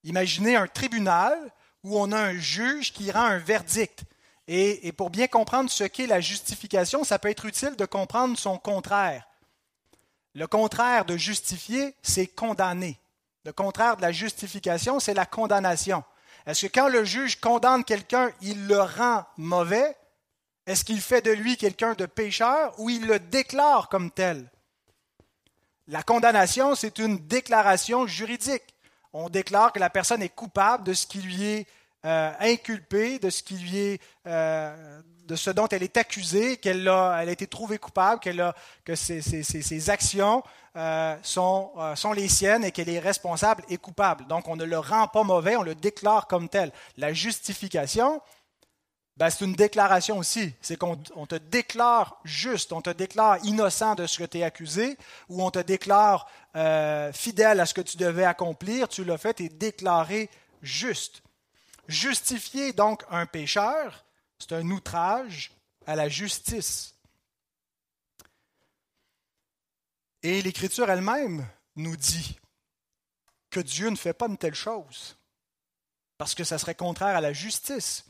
Imaginez 0.03 0.55
un 0.55 0.67
tribunal 0.67 1.37
où 1.83 1.99
on 1.99 2.11
a 2.11 2.19
un 2.19 2.37
juge 2.37 2.93
qui 2.93 3.11
rend 3.11 3.23
un 3.23 3.37
verdict. 3.37 4.03
Et, 4.47 4.91
pour 4.91 5.09
bien 5.09 5.27
comprendre 5.27 5.69
ce 5.69 5.85
qu'est 5.85 6.07
la 6.07 6.19
justification, 6.19 7.03
ça 7.03 7.17
peut 7.17 7.29
être 7.29 7.45
utile 7.45 7.75
de 7.77 7.85
comprendre 7.85 8.37
son 8.37 8.57
contraire. 8.57 9.25
Le 10.33 10.47
contraire 10.47 11.05
de 11.05 11.15
justifier, 11.15 11.95
c'est 12.01 12.27
condamner. 12.27 12.99
Le 13.45 13.53
contraire 13.53 13.97
de 13.97 14.01
la 14.01 14.11
justification, 14.11 14.99
c'est 14.99 15.13
la 15.13 15.25
condamnation. 15.25 16.03
Est-ce 16.45 16.65
que 16.65 16.73
quand 16.73 16.89
le 16.89 17.05
juge 17.05 17.39
condamne 17.39 17.85
quelqu'un, 17.85 18.31
il 18.41 18.67
le 18.67 18.81
rend 18.81 19.23
mauvais? 19.37 19.95
Est-ce 20.65 20.83
qu'il 20.83 21.01
fait 21.01 21.21
de 21.21 21.31
lui 21.31 21.55
quelqu'un 21.55 21.93
de 21.93 22.05
pécheur 22.05 22.73
ou 22.79 22.89
il 22.89 23.05
le 23.05 23.19
déclare 23.19 23.87
comme 23.87 24.11
tel? 24.11 24.49
La 25.87 26.03
condamnation, 26.03 26.75
c'est 26.75 26.99
une 26.99 27.17
déclaration 27.27 28.07
juridique 28.07 28.72
on 29.13 29.30
déclare 29.30 29.71
que 29.71 29.80
la 29.80 29.89
personne 29.89 30.21
est 30.21 30.30
coupable 30.30 30.84
de 30.84 30.93
ce 30.93 31.06
qui 31.06 31.21
lui 31.21 31.43
est 31.43 31.67
euh, 32.06 32.32
inculpé, 32.39 33.19
de 33.19 33.30
ce 33.30 33.43
qui 33.43 33.56
lui 33.56 33.78
est, 33.78 34.02
euh, 34.28 35.02
de 35.26 35.36
ce 35.36 35.52
dont 35.52 35.67
elle 35.69 35.84
est 35.84 35.95
accusée, 35.95 36.58
qu'elle 36.58 36.88
a, 36.89 37.19
elle 37.21 37.30
a 37.30 37.32
été 37.32 37.47
trouvée 37.47 37.78
coupable, 37.78 38.19
qu'elle 38.19 38.41
a, 38.41 38.54
que 38.84 38.95
ses, 38.95 39.89
actions 39.89 40.43
euh, 40.76 41.15
sont, 41.21 41.71
sont 41.95 42.12
les 42.12 42.28
siennes 42.28 42.65
et 42.65 42.71
qu'elle 42.71 42.89
est 42.89 42.99
responsable 42.99 43.63
et 43.69 43.78
coupable. 43.78 44.28
Donc 44.28 44.49
on 44.49 44.58
ne 44.58 44.65
le 44.65 44.78
rend 44.78 45.08
pas 45.08 45.23
mauvais, 45.23 45.56
on 45.56 45.63
le 45.63 45.76
déclare 45.76 46.28
comme 46.28 46.49
tel. 46.49 46.73
La 46.97 47.13
justification, 47.13 48.21
ben, 49.15 49.30
c'est 49.30 49.45
une 49.45 49.54
déclaration 49.54 50.17
aussi. 50.17 50.54
C'est 50.62 50.78
qu'on 50.78 50.95
te 50.97 51.36
déclare 51.36 52.19
juste, 52.23 52.73
on 52.73 52.82
te 52.82 52.89
déclare 52.89 53.38
innocent 53.45 53.95
de 53.95 54.08
ce 54.08 54.17
que 54.17 54.23
tu 54.23 54.39
es 54.39 54.43
accusé, 54.43 54.97
ou 55.30 55.43
on 55.43 55.52
te 55.52 55.60
déclare 55.60 56.28
euh, 56.56 57.13
fidèle 57.13 57.60
à 57.60 57.65
ce 57.65 57.73
que 57.73 57.82
tu 57.82 57.97
devais 57.97 58.26
accomplir, 58.26 58.88
tu 58.88 59.04
l'as 59.04 59.17
fait, 59.17 59.39
et 59.41 59.49
déclaré 59.49 60.30
juste. 60.62 61.21
Justifier 61.88 62.73
donc 62.73 63.04
un 63.10 63.26
pécheur, 63.26 64.06
c'est 64.39 64.54
un 64.54 64.69
outrage 64.71 65.52
à 65.86 65.95
la 65.95 66.10
justice. 66.10 66.95
Et 70.23 70.41
l'Écriture 70.41 70.89
elle-même 70.89 71.45
nous 71.76 71.97
dit 71.97 72.39
que 73.52 73.60
Dieu 73.60 73.89
ne 73.89 73.95
fait 73.95 74.13
pas 74.13 74.28
une 74.28 74.38
telle 74.38 74.56
chose, 74.56 75.17
parce 76.17 76.34
que 76.34 76.43
ça 76.43 76.58
serait 76.58 76.73
contraire 76.73 77.15
à 77.15 77.21
la 77.21 77.34
justice 77.34 78.06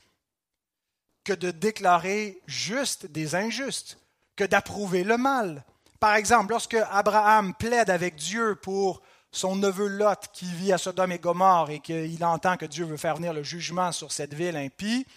que 1.23 1.33
de 1.33 1.51
déclarer 1.51 2.41
juste 2.47 3.05
des 3.05 3.35
injustes, 3.35 3.97
que 4.35 4.43
d'approuver 4.43 5.03
le 5.03 5.17
mal. 5.17 5.63
Par 5.99 6.15
exemple, 6.15 6.51
lorsque 6.51 6.77
Abraham 6.91 7.53
plaide 7.53 7.89
avec 7.89 8.15
Dieu 8.15 8.55
pour 8.55 9.01
son 9.31 9.55
neveu 9.55 9.87
Lot 9.87 10.29
qui 10.33 10.45
vit 10.45 10.73
à 10.73 10.77
Sodome 10.77 11.11
et 11.11 11.19
Gomorre 11.19 11.71
et 11.71 11.79
qu'il 11.79 12.23
entend 12.23 12.57
que 12.57 12.65
Dieu 12.65 12.85
veut 12.85 12.97
faire 12.97 13.15
venir 13.15 13.33
le 13.33 13.43
jugement 13.43 13.91
sur 13.91 14.11
cette 14.11 14.33
ville 14.33 14.57
impie, 14.57 15.07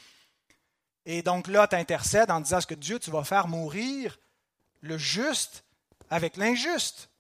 et 1.05 1.23
donc 1.23 1.49
Lot 1.49 1.73
intercède 1.75 2.31
en 2.31 2.40
disant 2.40 2.61
ce 2.61 2.66
que 2.66 2.75
Dieu, 2.75 2.99
tu 2.99 3.11
vas 3.11 3.25
faire 3.25 3.47
mourir 3.47 4.19
le 4.81 4.99
juste 4.99 5.64
avec 6.11 6.37
l'injuste, 6.37 7.11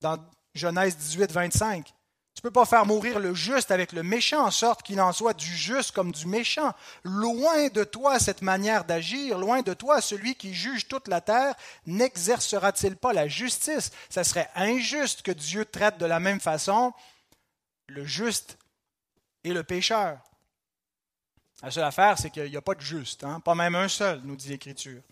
dans 0.00 0.18
Genèse 0.54 0.96
18, 0.96 1.32
25. 1.32 1.92
Tu 2.34 2.40
ne 2.40 2.48
peux 2.48 2.52
pas 2.52 2.64
faire 2.64 2.86
mourir 2.86 3.18
le 3.18 3.34
juste 3.34 3.70
avec 3.70 3.92
le 3.92 4.02
méchant, 4.02 4.46
en 4.46 4.50
sorte 4.50 4.82
qu'il 4.82 5.00
en 5.00 5.12
soit 5.12 5.34
du 5.34 5.54
juste 5.54 5.92
comme 5.92 6.12
du 6.12 6.26
méchant. 6.26 6.72
Loin 7.04 7.68
de 7.68 7.84
toi 7.84 8.18
cette 8.18 8.40
manière 8.40 8.84
d'agir, 8.84 9.38
loin 9.38 9.60
de 9.60 9.74
toi 9.74 10.00
celui 10.00 10.34
qui 10.34 10.54
juge 10.54 10.88
toute 10.88 11.08
la 11.08 11.20
terre, 11.20 11.54
n'exercera-t-il 11.86 12.96
pas 12.96 13.12
la 13.12 13.28
justice? 13.28 13.90
Ça 14.08 14.24
serait 14.24 14.48
injuste 14.54 15.22
que 15.22 15.32
Dieu 15.32 15.66
traite 15.66 15.98
de 15.98 16.06
la 16.06 16.20
même 16.20 16.40
façon 16.40 16.94
le 17.86 18.04
juste 18.06 18.56
et 19.44 19.52
le 19.52 19.62
pécheur. 19.62 20.18
La 21.62 21.70
seule 21.70 21.84
affaire, 21.84 22.18
c'est 22.18 22.30
qu'il 22.30 22.50
n'y 22.50 22.56
a 22.56 22.62
pas 22.62 22.74
de 22.74 22.80
juste, 22.80 23.24
hein? 23.24 23.40
pas 23.40 23.54
même 23.54 23.74
un 23.74 23.88
seul, 23.88 24.20
nous 24.24 24.36
dit 24.36 24.48
l'Écriture. 24.48 25.02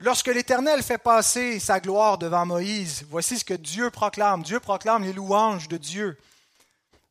Lorsque 0.00 0.28
l'Éternel 0.28 0.84
fait 0.84 0.98
passer 0.98 1.58
sa 1.58 1.80
gloire 1.80 2.18
devant 2.18 2.46
Moïse, 2.46 3.04
voici 3.10 3.36
ce 3.36 3.44
que 3.44 3.54
Dieu 3.54 3.90
proclame. 3.90 4.44
Dieu 4.44 4.60
proclame 4.60 5.02
les 5.02 5.12
louanges 5.12 5.66
de 5.66 5.76
Dieu. 5.76 6.16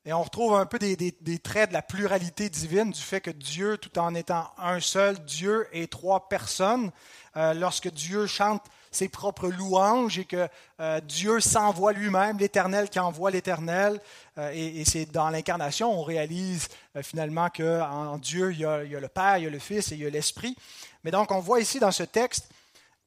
Et 0.05 0.13
on 0.13 0.23
retrouve 0.23 0.55
un 0.55 0.65
peu 0.65 0.79
des, 0.79 1.39
traits 1.39 1.71
de 1.71 1.73
la 1.73 1.81
pluralité 1.81 2.47
divine, 2.47 2.91
du 2.91 3.01
fait 3.01 3.19
que 3.19 3.29
Dieu, 3.29 3.77
tout 3.77 3.99
en 3.99 4.15
étant 4.15 4.49
un 4.57 4.79
seul 4.79 5.19
Dieu 5.25 5.67
et 5.73 5.89
trois 5.89 6.29
personnes, 6.29 6.91
euh, 7.35 7.53
lorsque 7.53 7.91
Dieu 7.91 8.25
chante 8.25 8.63
ses 8.89 9.09
propres 9.09 9.49
louanges 9.49 10.17
et 10.19 10.23
que 10.23 10.47
euh, 10.79 11.01
Dieu 11.01 11.41
s'envoie 11.41 11.91
lui-même, 11.91 12.37
l'Éternel 12.37 12.89
qui 12.89 12.99
envoie 12.99 13.31
l'Éternel, 13.31 13.99
euh, 14.37 14.49
et, 14.53 14.85
c'est 14.85 15.11
dans 15.11 15.29
l'incarnation, 15.29 15.91
on 15.91 16.03
réalise 16.03 16.69
finalement 17.01 17.49
qu'en 17.49 18.17
Dieu, 18.17 18.53
il 18.53 18.59
y, 18.59 18.65
a, 18.65 18.85
il 18.85 18.91
y 18.91 18.95
a 18.95 19.01
le 19.01 19.09
Père, 19.09 19.39
il 19.39 19.43
y 19.43 19.47
a 19.47 19.49
le 19.49 19.59
Fils 19.59 19.91
et 19.91 19.95
il 19.95 20.03
y 20.03 20.05
a 20.05 20.09
l'Esprit. 20.09 20.55
Mais 21.03 21.11
donc, 21.11 21.31
on 21.31 21.39
voit 21.39 21.59
ici 21.59 21.81
dans 21.81 21.91
ce 21.91 22.03
texte 22.03 22.47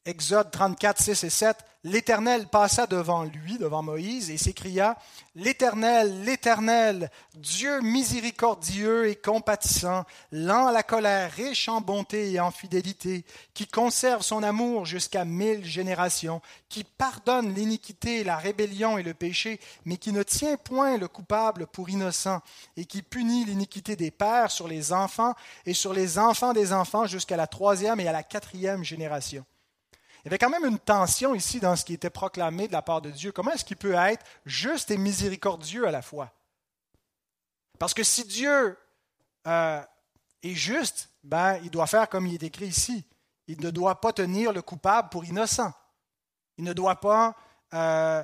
Exode 0.07 0.51
34, 0.51 0.99
6 0.99 1.25
et 1.25 1.31
7, 1.31 1.57
l'Éternel 1.85 2.49
passa 2.49 2.87
devant 2.87 3.23
lui, 3.23 3.59
devant 3.59 3.83
Moïse, 3.83 4.31
et 4.31 4.39
s'écria, 4.39 4.97
L'Éternel, 5.35 6.25
l'Éternel, 6.25 7.11
Dieu 7.35 7.83
miséricordieux 7.83 9.09
et 9.11 9.17
compatissant, 9.17 10.05
lent 10.33 10.69
à 10.69 10.73
la 10.73 10.83
colère, 10.83 11.31
riche 11.31 11.69
en 11.69 11.83
bonté 11.83 12.33
et 12.33 12.41
en 12.41 12.51
fidélité, 12.51 13.27
qui 13.53 13.67
conserve 13.67 14.23
son 14.23 14.43
amour 14.43 14.87
jusqu'à 14.87 15.27
mille 15.27 15.67
générations, 15.67 16.41
qui 16.71 16.83
pardonne 16.83 17.55
l'iniquité, 17.55 18.25
la 18.25 18.39
rébellion 18.39 18.97
et 18.97 19.03
le 19.03 19.13
péché, 19.13 19.61
mais 19.85 19.99
qui 19.99 20.13
ne 20.13 20.23
tient 20.23 20.57
point 20.57 20.97
le 20.97 21.09
coupable 21.09 21.67
pour 21.67 21.91
innocent, 21.91 22.41
et 22.79 22.87
qui 22.87 23.03
punit 23.03 23.45
l'iniquité 23.45 23.97
des 23.97 24.11
pères 24.11 24.51
sur 24.51 24.67
les 24.67 24.95
enfants 24.95 25.35
et 25.67 25.75
sur 25.75 25.93
les 25.93 26.19
enfants 26.19 26.55
des 26.55 26.73
enfants 26.73 27.05
jusqu'à 27.05 27.37
la 27.37 27.47
troisième 27.47 28.01
et 28.01 28.09
à 28.09 28.13
la 28.13 28.23
quatrième 28.23 28.83
génération. 28.83 29.45
Il 30.21 30.27
y 30.27 30.29
avait 30.29 30.39
quand 30.39 30.51
même 30.51 30.67
une 30.67 30.79
tension 30.79 31.35
ici 31.35 31.61
dans 31.61 31.77
ce 31.77 31.85
qui 31.85 31.95
était 31.95 32.11
proclamé 32.11 32.69
de 32.69 32.73
la 32.73 32.83
part 32.83 33.01
de 33.01 33.11
Dieu. 33.11 33.33
Comment 33.33 33.53
est-ce 33.53 33.65
qu'il 33.65 33.77
peut 33.77 33.95
être 33.95 34.25
juste 34.45 34.91
et 34.91 34.99
miséricordieux 34.99 35.87
à 35.87 35.91
la 35.91 36.03
fois? 36.03 36.33
Parce 37.79 37.95
que 37.95 38.03
si 38.03 38.25
Dieu 38.25 38.77
euh, 39.47 39.83
est 40.43 40.55
juste, 40.55 41.09
ben, 41.25 41.59
il 41.63 41.71
doit 41.71 41.87
faire 41.87 42.09
comme 42.09 42.27
il 42.27 42.35
est 42.35 42.43
écrit 42.43 42.67
ici. 42.67 43.05
Il 43.47 43.61
ne 43.61 43.71
doit 43.71 44.01
pas 44.01 44.13
tenir 44.13 44.53
le 44.53 44.63
coupable 44.63 45.09
pour 45.09 45.25
innocent. 45.25 45.73
Il 46.59 46.65
ne 46.65 46.75
doit 46.75 47.01
pas 47.01 47.35
euh, 47.73 48.23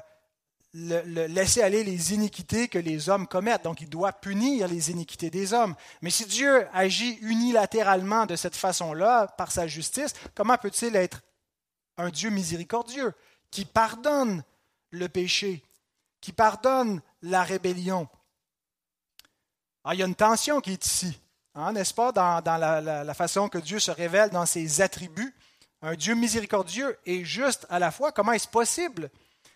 laisser 0.75 1.63
aller 1.63 1.83
les 1.83 2.13
iniquités 2.13 2.69
que 2.69 2.79
les 2.79 3.09
hommes 3.09 3.27
commettent. 3.27 3.65
Donc, 3.65 3.81
il 3.81 3.89
doit 3.89 4.13
punir 4.13 4.69
les 4.69 4.91
iniquités 4.91 5.31
des 5.31 5.55
hommes. 5.55 5.75
Mais 6.03 6.11
si 6.11 6.27
Dieu 6.27 6.69
agit 6.75 7.19
unilatéralement 7.23 8.27
de 8.27 8.37
cette 8.37 8.57
façon-là, 8.57 9.27
par 9.27 9.51
sa 9.51 9.67
justice, 9.67 10.13
comment 10.35 10.59
peut-il 10.59 10.95
être 10.97 11.23
un 11.97 12.11
Dieu 12.11 12.31
miséricordieux 12.31 13.13
qui 13.51 13.65
pardonne 13.65 14.43
le 14.91 15.09
péché, 15.09 15.63
qui 16.21 16.33
pardonne 16.33 17.01
la 17.23 17.43
rébellion? 17.43 18.09
Ah, 19.85 19.95
il 19.95 20.01
y 20.01 20.03
a 20.03 20.07
une 20.07 20.15
tension 20.15 20.61
qui 20.61 20.73
est 20.73 20.87
ici, 20.87 21.19
hein, 21.55 21.73
n'est-ce 21.73 21.95
pas, 21.95 22.13
dans, 22.13 22.43
la 22.45 23.15
façon 23.15 23.49
que 23.49 23.59
Dieu 23.59 23.79
se 23.79 23.91
révèle 23.91 24.31
dans 24.31 24.47
ses 24.47 24.81
attributs. 24.81 25.35
Un 25.83 25.95
Dieu 25.95 26.15
miséricordieux 26.15 26.99
et 27.07 27.25
juste 27.25 27.67
à 27.71 27.79
la 27.79 27.91
fois, 27.91 28.11
comment 28.11 28.33
est-ce 28.33 28.49
possible? 28.49 29.11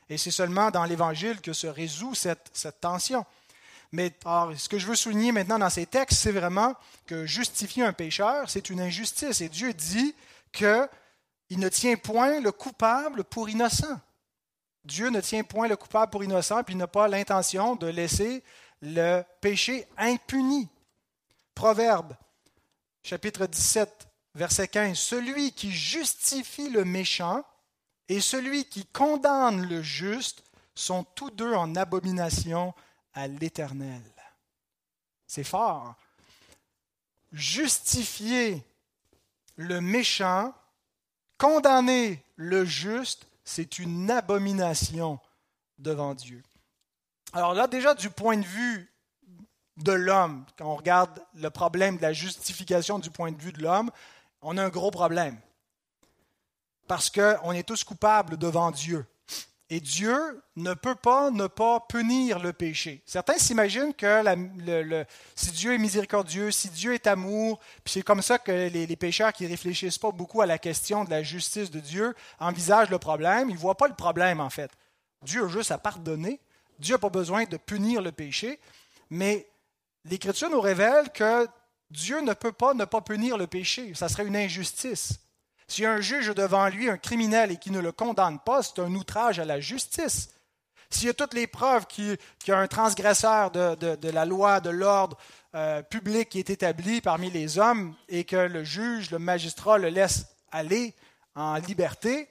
Et 0.08 0.18
c'est 0.18 0.30
seulement 0.32 0.70
dans 0.70 0.84
l'Évangile 0.84 1.40
que 1.40 1.52
se 1.52 1.68
résout 1.68 2.14
cette, 2.14 2.52
tension. 2.80 3.24
Mais 3.92 4.12
ce 4.56 4.68
que 4.68 4.78
je 4.78 4.86
veux 4.86 4.96
souligner 4.96 5.32
maintenant 5.32 5.58
dans 5.58 5.70
ces 5.70 5.86
textes, 5.86 6.18
c'est 6.18 6.32
vraiment 6.32 6.74
que 7.06 7.26
justifier 7.26 7.84
un 7.84 7.92
pécheur, 7.92 8.50
c'est 8.50 8.70
une 8.70 8.80
injustice. 8.80 9.40
Et 9.40 9.48
Dieu 9.48 9.72
dit 9.72 10.14
qu'il 11.50 11.58
ne 11.58 11.68
tient 11.68 11.96
point 11.96 12.38
le 12.38 12.52
coupable 12.52 13.24
pour 13.24 13.48
innocent. 13.48 14.00
Dieu 14.84 15.10
ne 15.10 15.20
tient 15.20 15.42
point 15.42 15.66
le 15.66 15.76
coupable 15.76 16.12
pour 16.12 16.22
innocent, 16.22 16.62
puis 16.62 16.74
il 16.74 16.78
n'a 16.78 16.86
pas 16.86 17.08
l'intention 17.08 17.74
de 17.74 17.88
laisser 17.88 18.44
le 18.80 19.24
péché 19.40 19.88
impuni. 19.96 20.68
Proverbe, 21.56 22.14
chapitre 23.02 23.46
17, 23.46 24.06
verset 24.36 24.68
15. 24.68 24.96
Celui 24.96 25.50
qui 25.50 25.72
justifie 25.72 26.70
le 26.70 26.84
méchant 26.84 27.44
et 28.08 28.20
celui 28.20 28.64
qui 28.66 28.86
condamne 28.86 29.68
le 29.68 29.82
juste 29.82 30.44
sont 30.76 31.02
tous 31.02 31.32
deux 31.32 31.52
en 31.52 31.74
abomination 31.74 32.74
à 33.12 33.26
l'Éternel. 33.26 34.04
C'est 35.26 35.42
fort. 35.42 35.96
Justifier 37.32 38.62
le 39.56 39.80
méchant, 39.80 40.54
condamner 41.40 42.22
le 42.36 42.64
juste, 42.66 43.26
c'est 43.44 43.78
une 43.78 44.10
abomination 44.10 45.18
devant 45.78 46.14
Dieu. 46.14 46.42
Alors 47.32 47.54
là, 47.54 47.66
déjà, 47.66 47.94
du 47.94 48.10
point 48.10 48.36
de 48.36 48.44
vue 48.44 48.92
de 49.78 49.92
l'homme, 49.92 50.44
quand 50.58 50.66
on 50.66 50.76
regarde 50.76 51.18
le 51.34 51.48
problème 51.48 51.96
de 51.96 52.02
la 52.02 52.12
justification 52.12 52.98
du 52.98 53.10
point 53.10 53.32
de 53.32 53.40
vue 53.40 53.52
de 53.52 53.62
l'homme, 53.62 53.90
on 54.42 54.58
a 54.58 54.64
un 54.64 54.68
gros 54.68 54.90
problème 54.90 55.38
parce 56.86 57.08
qu'on 57.08 57.52
est 57.52 57.66
tous 57.66 57.84
coupables 57.84 58.36
devant 58.36 58.70
Dieu. 58.70 59.06
Et 59.72 59.78
Dieu 59.78 60.42
ne 60.56 60.74
peut 60.74 60.96
pas 60.96 61.30
ne 61.30 61.46
pas 61.46 61.78
punir 61.88 62.40
le 62.40 62.52
péché. 62.52 63.04
Certains 63.06 63.38
s'imaginent 63.38 63.94
que 63.94 65.06
si 65.36 65.52
Dieu 65.52 65.74
est 65.74 65.78
miséricordieux, 65.78 66.50
si 66.50 66.70
Dieu 66.70 66.94
est 66.94 67.06
amour, 67.06 67.60
puis 67.84 67.92
c'est 67.92 68.02
comme 68.02 68.20
ça 68.20 68.40
que 68.40 68.50
les, 68.50 68.96
pécheurs 68.96 69.32
qui 69.32 69.46
réfléchissent 69.46 69.98
pas 69.98 70.10
beaucoup 70.10 70.42
à 70.42 70.46
la 70.46 70.58
question 70.58 71.04
de 71.04 71.10
la 71.10 71.22
justice 71.22 71.70
de 71.70 71.78
Dieu 71.78 72.16
envisagent 72.40 72.90
le 72.90 72.98
problème. 72.98 73.48
Ils 73.48 73.54
ne 73.54 73.60
voient 73.60 73.76
pas 73.76 73.86
le 73.86 73.94
problème 73.94 74.40
en 74.40 74.50
fait. 74.50 74.72
Dieu 75.22 75.44
a 75.44 75.48
juste 75.48 75.70
à 75.70 75.78
pardonner. 75.78 76.40
Dieu 76.80 76.96
n'a 76.96 76.98
pas 76.98 77.08
besoin 77.08 77.44
de 77.44 77.56
punir 77.56 78.02
le 78.02 78.10
péché. 78.10 78.58
Mais 79.08 79.46
l'Écriture 80.04 80.50
nous 80.50 80.60
révèle 80.60 81.10
que 81.10 81.46
Dieu 81.90 82.20
ne 82.22 82.32
peut 82.32 82.52
pas 82.52 82.74
ne 82.74 82.86
pas 82.86 83.02
punir 83.02 83.38
le 83.38 83.46
péché. 83.46 83.94
Ça 83.94 84.08
serait 84.08 84.26
une 84.26 84.36
injustice. 84.36 85.20
Si 85.70 85.86
un 85.86 86.00
juge 86.00 86.34
devant 86.34 86.66
lui 86.66 86.90
un 86.90 86.98
criminel 86.98 87.52
et 87.52 87.56
qui 87.56 87.70
ne 87.70 87.78
le 87.78 87.92
condamne 87.92 88.40
pas, 88.40 88.60
c'est 88.60 88.80
un 88.80 88.92
outrage 88.92 89.38
à 89.38 89.44
la 89.44 89.60
justice. 89.60 90.30
S'il 90.90 91.06
y 91.06 91.10
a 91.10 91.14
toutes 91.14 91.32
les 91.32 91.46
preuves 91.46 91.86
qu'il 91.86 92.18
y 92.48 92.50
a 92.50 92.58
un 92.58 92.66
transgresseur 92.66 93.52
de, 93.52 94.10
la 94.10 94.24
loi, 94.24 94.58
de 94.58 94.70
l'ordre 94.70 95.16
euh, 95.54 95.80
public 95.82 96.28
qui 96.28 96.40
est 96.40 96.50
établi 96.50 97.00
parmi 97.00 97.30
les 97.30 97.60
hommes 97.60 97.94
et 98.08 98.24
que 98.24 98.34
le 98.34 98.64
juge, 98.64 99.12
le 99.12 99.20
magistrat 99.20 99.78
le 99.78 99.90
laisse 99.90 100.26
aller 100.50 100.92
en 101.36 101.54
liberté, 101.54 102.28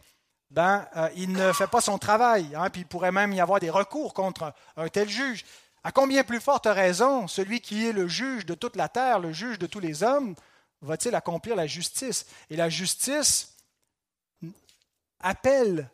ben, 0.51 0.85
euh, 0.97 1.07
il 1.15 1.31
ne 1.31 1.53
fait 1.53 1.67
pas 1.67 1.79
son 1.79 1.97
travail. 1.97 2.53
Hein, 2.57 2.67
il 2.75 2.87
pourrait 2.87 3.13
même 3.13 3.31
y 3.31 3.39
avoir 3.39 3.61
des 3.61 3.69
recours 3.69 4.13
contre 4.13 4.53
un 4.75 4.89
tel 4.89 5.07
juge. 5.07 5.45
À 5.85 5.93
combien 5.93 6.25
plus 6.25 6.41
forte 6.41 6.65
raison, 6.65 7.29
celui 7.29 7.61
qui 7.61 7.87
est 7.87 7.93
le 7.93 8.09
juge 8.09 8.45
de 8.45 8.53
toute 8.53 8.75
la 8.75 8.89
terre, 8.89 9.19
le 9.19 9.31
juge 9.31 9.59
de 9.59 9.65
tous 9.65 9.79
les 9.79 10.03
hommes, 10.03 10.35
va-t-il 10.81 11.15
accomplir 11.15 11.55
la 11.55 11.67
justice? 11.67 12.25
Et 12.49 12.55
la 12.55 12.69
justice 12.69 13.55
appelle 15.19 15.89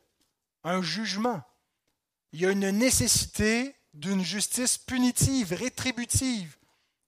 un 0.64 0.82
jugement. 0.82 1.42
Il 2.32 2.42
y 2.42 2.46
a 2.46 2.52
une 2.52 2.70
nécessité 2.72 3.76
d'une 3.94 4.24
justice 4.24 4.78
punitive, 4.78 5.54
rétributive. 5.54 6.58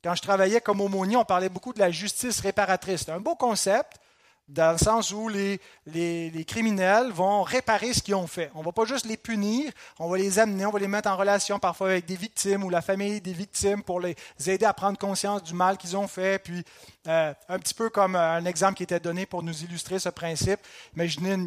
Quand 0.03 0.15
je 0.15 0.21
travaillais 0.21 0.61
comme 0.61 0.79
aumônier, 0.79 1.17
on 1.17 1.25
parlait 1.25 1.49
beaucoup 1.49 1.73
de 1.73 1.79
la 1.79 1.91
justice 1.91 2.39
réparatrice. 2.39 3.01
C'est 3.05 3.11
un 3.11 3.19
beau 3.19 3.35
concept, 3.35 3.99
dans 4.47 4.71
le 4.71 4.77
sens 4.77 5.11
où 5.11 5.27
les, 5.27 5.59
les, 5.85 6.45
criminels 6.45 7.11
vont 7.11 7.43
réparer 7.43 7.93
ce 7.93 8.01
qu'ils 8.01 8.15
ont 8.15 8.27
fait. 8.27 8.49
On 8.55 8.59
ne 8.59 8.65
va 8.65 8.71
pas 8.71 8.85
juste 8.85 9.05
les 9.05 9.17
punir, 9.17 9.71
on 9.99 10.09
va 10.09 10.17
les 10.17 10.39
amener, 10.39 10.65
on 10.65 10.71
va 10.71 10.79
les 10.79 10.87
mettre 10.87 11.09
en 11.09 11.17
relation 11.17 11.59
parfois 11.59 11.89
avec 11.89 12.05
des 12.05 12.15
victimes 12.15 12.63
ou 12.63 12.69
la 12.69 12.81
famille 12.81 13.19
des 13.19 13.33
victimes 13.33 13.83
pour 13.83 13.99
les 13.99 14.15
aider 14.45 14.65
à 14.65 14.73
prendre 14.73 14.97
conscience 14.97 15.43
du 15.43 15.53
mal 15.53 15.77
qu'ils 15.77 15.97
ont 15.97 16.07
fait, 16.07 16.41
puis 16.41 16.63
euh, 17.07 17.33
un 17.47 17.59
petit 17.59 17.73
peu 17.73 17.89
comme 17.89 18.15
euh, 18.17 18.33
un 18.33 18.43
exemple 18.43 18.75
qui 18.75 18.83
était 18.83 18.99
donné 18.99 19.25
pour 19.25 19.41
nous 19.41 19.63
illustrer 19.63 19.97
ce 19.97 20.09
principe. 20.09 20.59
Imaginez 20.93 21.37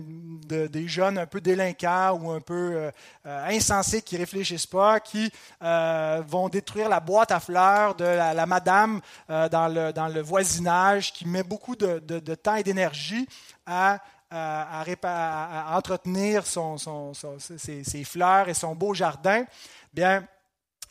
des 0.68 0.88
jeunes 0.88 1.18
un 1.18 1.26
peu 1.26 1.40
délinquants 1.40 2.12
ou 2.12 2.30
un 2.30 2.40
peu 2.40 2.54
euh, 2.76 2.90
insensés 3.24 4.00
qui 4.00 4.16
réfléchissent 4.16 4.66
pas, 4.66 5.00
qui 5.00 5.30
vont 5.60 6.48
détruire 6.48 6.88
la 6.88 7.00
boîte 7.00 7.30
à 7.30 7.40
fleurs 7.40 7.94
de 7.94 8.04
la, 8.04 8.46
madame 8.46 9.00
dans, 9.28 9.72
le, 9.72 9.92
dans 9.92 10.08
le 10.08 10.20
voisinage, 10.20 11.12
qui 11.12 11.26
met 11.26 11.42
beaucoup 11.42 11.76
de, 11.76 12.34
temps 12.34 12.56
et 12.56 12.62
d'énergie 12.62 12.89
à, 13.66 13.98
entretenir 15.76 16.44
ses, 16.46 18.04
fleurs 18.04 18.48
et 18.48 18.54
son 18.54 18.74
beau 18.74 18.94
jardin. 18.94 19.44
Bien, 19.92 20.26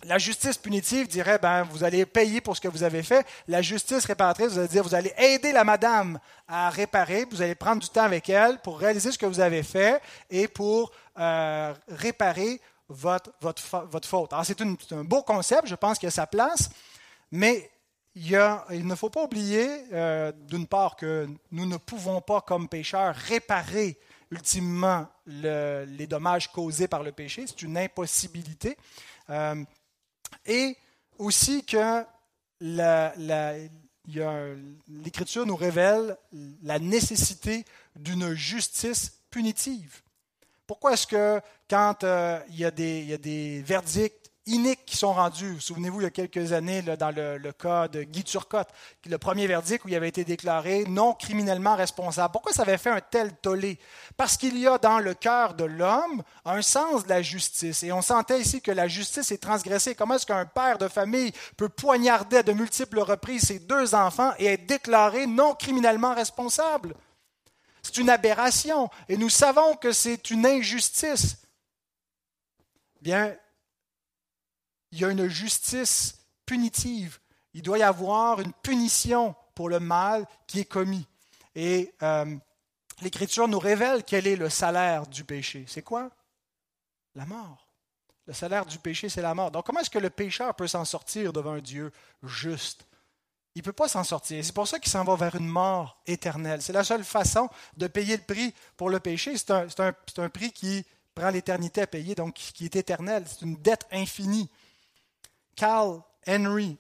la 0.04 0.18
justice 0.18 0.58
punitive 0.58 1.08
dirait, 1.08 1.40
ben, 1.40 1.64
vous 1.64 1.84
allez 1.84 2.06
payer 2.06 2.40
pour 2.40 2.56
ce 2.56 2.62
que 2.62 2.68
vous 2.68 2.84
avez 2.84 3.04
fait. 3.04 3.26
La 3.48 3.62
justice 3.62 4.06
réparatrice, 4.06 4.54
vous 4.54 4.60
allez 4.60 4.68
dire, 4.68 4.84
vous 4.84 4.96
allez 4.96 5.14
aider 5.18 5.52
la 5.52 5.64
madame 5.64 6.20
à 6.48 6.70
réparer, 6.70 7.26
vous 7.30 7.42
allez 7.42 7.56
prendre 7.56 7.82
du 7.82 7.90
temps 7.90 8.04
avec 8.04 8.30
elle 8.30 8.60
pour 8.60 8.80
réaliser 8.80 9.12
ce 9.12 9.18
que 9.18 9.26
vous 9.26 9.42
avez 9.42 9.64
fait 9.64 10.02
et 10.30 10.48
pour 10.48 10.92
euh, 11.18 11.74
réparer 11.90 12.62
votre, 12.88 13.32
votre, 13.42 13.62
votre 13.88 14.08
faute. 14.08 14.32
Alors, 14.34 14.46
c'est 14.46 14.62
un 14.62 15.04
beau 15.04 15.22
concept, 15.22 15.68
je 15.68 15.76
pense 15.76 16.00
qu'il 16.00 16.08
a 16.08 16.12
sa 16.12 16.28
place, 16.28 16.70
mais 17.32 17.70
il, 18.16 18.86
ne 18.86 18.96
faut 18.96 19.10
pas 19.10 19.24
oublier, 19.24 19.68
euh, 19.94 20.32
d'une 20.48 20.68
part, 20.68 20.96
que 20.96 21.28
nous 21.52 21.66
ne 21.66 21.78
pouvons 21.78 22.22
pas, 22.22 22.42
comme 22.42 22.68
pécheurs, 22.68 23.16
réparer 23.16 23.98
ultimement 24.32 25.08
le, 25.26 25.86
les 25.86 26.08
dommages 26.08 26.52
causés 26.52 26.88
par 26.88 27.04
le 27.04 27.12
péché. 27.12 27.46
C'est 27.48 27.62
une 27.62 27.78
impossibilité. 27.78 28.78
Euh, 29.30 29.64
et 30.46 30.76
aussi 31.18 31.66
que 31.66 32.04
l'Écriture 34.88 35.46
nous 35.46 35.56
révèle 35.56 36.18
la 36.64 36.80
nécessité 36.80 37.66
d'une 37.96 38.34
justice 38.34 39.20
punitive. 39.30 40.02
Pourquoi 40.66 40.94
est-ce 40.94 41.08
que 41.08 41.42
quand 41.70 42.04
euh, 42.04 42.40
il, 42.50 42.60
y 42.60 42.66
a 42.66 42.72
des, 42.72 43.62
verdicts 43.66 44.29
iniques 44.50 44.86
qui 44.86 44.98
sont 44.98 45.14
rendus. 45.14 45.60
Souvenez-vous, 45.60 46.02
il 46.02 46.04
y 46.04 46.08
a 46.08 46.12
quelques 46.12 46.54
années, 46.54 46.82
dans 46.82 47.16
le, 47.16 47.52
cas 47.52 47.88
de 47.88 48.04
Guy 48.04 48.24
Turcotte, 48.24 48.70
le 49.08 49.18
premier 49.18 49.48
verdict 49.48 49.86
où 49.86 49.88
il 49.88 49.96
avait 49.96 50.10
été 50.10 50.24
déclaré 50.24 50.84
non 50.88 51.14
criminellement 51.14 51.76
responsable. 51.76 52.32
Pourquoi 52.32 52.52
ça 52.52 52.64
avait 52.64 52.78
fait 52.78 52.90
un 52.90 53.02
tel 53.02 53.34
tollé? 53.38 53.80
Parce 54.18 54.38
qu'il 54.38 54.58
y 54.58 54.68
a 54.68 54.78
dans 54.78 55.00
le 55.00 55.14
cœur 55.14 55.54
de 55.54 55.66
l'homme 55.66 56.24
un 56.46 56.62
sens 56.62 57.04
de 57.04 57.10
la 57.10 57.22
justice. 57.22 57.84
Et 57.84 57.92
on 57.92 58.02
sentait 58.02 58.40
ici 58.40 58.62
que 58.62 58.72
la 58.72 58.88
justice 58.88 59.32
est 59.32 59.38
transgressée. 59.38 59.96
Comment 59.96 60.16
est-ce 60.16 60.26
qu'un 60.26 60.46
père 60.46 60.78
de 60.78 60.88
famille 60.88 61.32
peut 61.58 61.70
poignarder 61.70 62.38
à 62.38 62.44
de 62.44 62.54
multiples 62.54 63.00
reprises 63.00 63.48
ses 63.48 63.60
deux 63.60 63.96
enfants 63.96 64.34
et 64.40 64.46
être 64.48 64.66
déclaré 64.66 65.28
non 65.28 65.54
criminellement 65.56 66.14
responsable? 66.14 66.96
C'est 67.82 67.98
une 67.98 68.10
aberration. 68.10 68.90
Et 69.08 69.18
nous 69.18 69.30
savons 69.30 69.76
que 69.76 69.92
c'est 69.92 70.30
une 70.32 70.46
injustice. 70.46 71.38
Bien, 73.02 73.36
il 74.92 75.00
y 75.00 75.06
a 75.06 75.10
une 75.10 75.28
justice 75.28 76.20
punitive. 76.46 77.20
Il 77.54 77.62
doit 77.62 77.80
y 77.80 77.84
avoir 77.84 78.42
une 78.42 78.54
punition 78.54 79.36
pour 79.56 79.70
le 79.70 79.80
mal 79.80 80.26
qui 80.48 80.60
est 80.60 80.66
commis. 80.66 81.08
Et 81.56 81.94
euh, 82.04 82.36
l'Écriture 83.02 83.48
nous 83.48 83.60
révèle 83.60 84.04
quel 84.04 84.28
est 84.28 84.36
le 84.36 84.50
salaire 84.50 85.08
du 85.08 85.24
péché. 85.24 85.66
C'est 85.68 85.82
quoi? 85.82 86.10
La 87.16 87.26
mort. 87.26 87.68
Le 88.28 88.34
salaire 88.34 88.66
du 88.66 88.78
péché, 88.78 89.10
c'est 89.10 89.22
la 89.22 89.34
mort. 89.34 89.52
Donc 89.52 89.66
comment 89.66 89.80
est-ce 89.80 89.90
que 89.90 90.00
le 90.00 90.12
pécheur 90.12 90.54
peut 90.56 90.68
s'en 90.68 90.86
sortir 90.86 91.34
devant 91.34 91.54
un 91.54 91.62
Dieu 91.62 91.92
juste? 92.24 92.86
Il 93.56 93.60
ne 93.60 93.64
peut 93.64 93.74
pas 93.74 93.88
s'en 93.88 94.04
sortir. 94.04 94.46
C'est 94.46 94.54
pour 94.54 94.68
ça 94.68 94.80
qu'il 94.80 94.92
s'en 94.92 95.04
va 95.04 95.16
vers 95.16 95.36
une 95.36 95.48
mort 95.48 96.02
éternelle. 96.06 96.62
C'est 96.62 96.72
la 96.72 96.84
seule 96.84 97.04
façon 97.04 97.50
de 97.76 97.88
payer 97.88 98.16
le 98.16 98.24
prix 98.24 98.54
pour 98.78 98.90
le 98.90 99.00
péché. 99.00 99.36
C'est 99.38 99.50
un, 99.50 100.30
prix 100.30 100.52
qui 100.52 100.86
prend 101.16 101.32
l'éternité 101.32 101.82
à 101.82 101.88
payer, 101.88 102.14
donc 102.14 102.36
qui 102.36 102.66
est 102.66 102.76
éternelle. 102.76 103.26
C'est 103.28 103.42
une 103.42 103.56
dette 103.56 103.88
infinie. 103.92 104.50
Carl 105.60 106.02
Henry, 106.26 106.78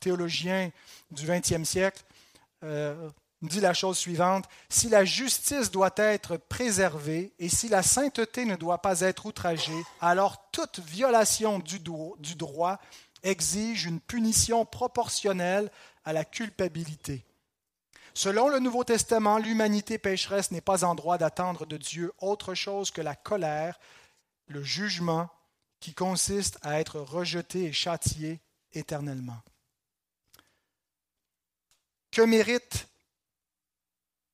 théologien 0.00 0.70
du 1.10 1.26
XXe 1.26 1.66
siècle, 1.66 2.04
euh, 2.62 3.08
dit 3.40 3.60
la 3.60 3.72
chose 3.72 3.96
suivante, 3.96 4.44
si 4.68 4.90
la 4.90 5.06
justice 5.06 5.70
doit 5.70 5.94
être 5.96 6.36
préservée 6.36 7.32
et 7.38 7.48
si 7.48 7.70
la 7.70 7.82
sainteté 7.82 8.44
ne 8.44 8.56
doit 8.56 8.82
pas 8.82 9.00
être 9.00 9.24
outragée, 9.24 9.82
alors 10.02 10.50
toute 10.50 10.78
violation 10.80 11.58
du 11.58 12.34
droit 12.34 12.78
exige 13.22 13.86
une 13.86 13.98
punition 13.98 14.66
proportionnelle 14.66 15.70
à 16.04 16.12
la 16.12 16.26
culpabilité. 16.26 17.24
Selon 18.12 18.50
le 18.50 18.58
Nouveau 18.58 18.84
Testament, 18.84 19.38
l'humanité 19.38 19.96
pécheresse 19.96 20.50
n'est 20.50 20.60
pas 20.60 20.84
en 20.84 20.94
droit 20.94 21.16
d'attendre 21.16 21.64
de 21.64 21.78
Dieu 21.78 22.12
autre 22.18 22.52
chose 22.52 22.90
que 22.90 23.00
la 23.00 23.14
colère, 23.14 23.80
le 24.48 24.62
jugement, 24.62 25.30
qui 25.80 25.94
consiste 25.94 26.58
à 26.62 26.80
être 26.80 27.00
rejeté 27.00 27.64
et 27.64 27.72
châtié 27.72 28.40
éternellement. 28.72 29.40
Que 32.10 32.22
mérite 32.22 32.88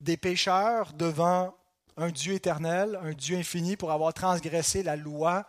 des 0.00 0.16
pécheurs 0.16 0.92
devant 0.92 1.56
un 1.96 2.10
Dieu 2.10 2.34
éternel, 2.34 2.98
un 3.02 3.12
Dieu 3.12 3.36
infini, 3.36 3.76
pour 3.76 3.92
avoir 3.92 4.12
transgressé 4.14 4.82
la 4.82 4.96
loi 4.96 5.46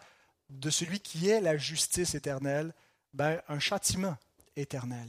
de 0.50 0.70
celui 0.70 1.00
qui 1.00 1.30
est 1.30 1.42
la 1.42 1.58
justice 1.58 2.16
éternelle, 2.16 2.74
ben, 3.14 3.42
un 3.48 3.60
châtiment 3.60 4.18
éternel. 4.56 5.08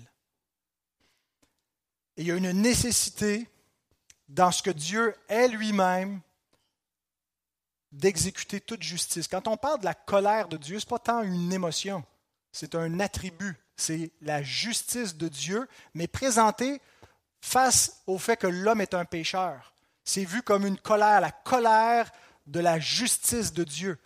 Il 2.16 2.26
y 2.26 2.30
a 2.30 2.36
une 2.36 2.52
nécessité 2.52 3.48
dans 4.28 4.50
ce 4.50 4.62
que 4.62 4.70
Dieu 4.70 5.14
est 5.28 5.48
lui-même 5.48 6.20
d'exécuter 7.96 8.60
toute 8.60 8.82
justice. 8.82 9.26
Quand 9.26 9.48
on 9.48 9.56
parle 9.56 9.80
de 9.80 9.84
la 9.84 9.94
colère 9.94 10.48
de 10.48 10.56
Dieu, 10.56 10.78
ce 10.78 10.84
n'est 10.84 10.90
pas 10.90 10.98
tant 10.98 11.22
une 11.22 11.52
émotion, 11.52 12.04
c'est 12.52 12.74
un 12.74 13.00
attribut, 13.00 13.56
c'est 13.76 14.12
la 14.20 14.42
justice 14.42 15.16
de 15.16 15.28
Dieu, 15.28 15.66
mais 15.94 16.06
présentée 16.06 16.80
face 17.40 18.02
au 18.06 18.18
fait 18.18 18.36
que 18.36 18.46
l'homme 18.46 18.80
est 18.80 18.94
un 18.94 19.04
pécheur. 19.04 19.74
C'est 20.04 20.24
vu 20.24 20.42
comme 20.42 20.66
une 20.66 20.78
colère, 20.78 21.20
la 21.20 21.32
colère 21.32 22.10
de 22.46 22.60
la 22.60 22.78
justice 22.78 23.52
de 23.52 23.64
Dieu. 23.64 23.98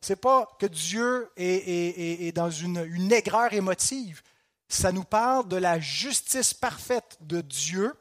Ce 0.00 0.12
n'est 0.12 0.16
pas 0.16 0.48
que 0.60 0.66
Dieu 0.66 1.28
est, 1.36 2.34
dans 2.34 2.50
une, 2.50 2.84
une 2.84 3.12
aigreur 3.12 3.52
émotive. 3.52 4.22
Ça 4.68 4.92
nous 4.92 5.04
parle 5.04 5.48
de 5.48 5.56
la 5.56 5.80
justice 5.80 6.54
parfaite 6.54 7.16
de 7.20 7.40
Dieu 7.40 7.94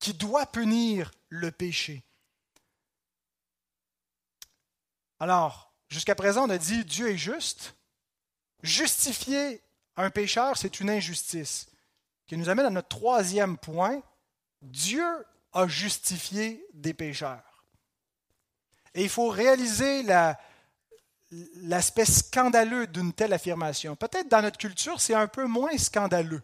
qui 0.00 0.14
doit 0.14 0.46
punir 0.46 1.12
le 1.28 1.50
péché. 1.52 2.02
Alors, 5.24 5.72
jusqu'à 5.88 6.14
présent, 6.14 6.44
on 6.46 6.50
a 6.50 6.58
dit 6.58 6.84
Dieu 6.84 7.08
est 7.08 7.16
juste. 7.16 7.76
Justifier 8.62 9.62
un 9.96 10.10
pécheur, 10.10 10.58
c'est 10.58 10.80
une 10.80 10.90
injustice 10.90 11.70
qui 12.26 12.36
nous 12.36 12.50
amène 12.50 12.66
à 12.66 12.70
notre 12.70 12.88
troisième 12.88 13.56
point. 13.56 14.02
Dieu 14.60 15.06
a 15.54 15.66
justifié 15.66 16.66
des 16.74 16.92
pécheurs. 16.92 17.64
Et 18.92 19.04
il 19.04 19.08
faut 19.08 19.30
réaliser 19.30 20.02
l'aspect 21.62 22.04
scandaleux 22.04 22.86
d'une 22.86 23.14
telle 23.14 23.32
affirmation. 23.32 23.96
Peut-être 23.96 24.28
dans 24.28 24.42
notre 24.42 24.58
culture, 24.58 25.00
c'est 25.00 25.14
un 25.14 25.26
peu 25.26 25.46
moins 25.46 25.78
scandaleux, 25.78 26.42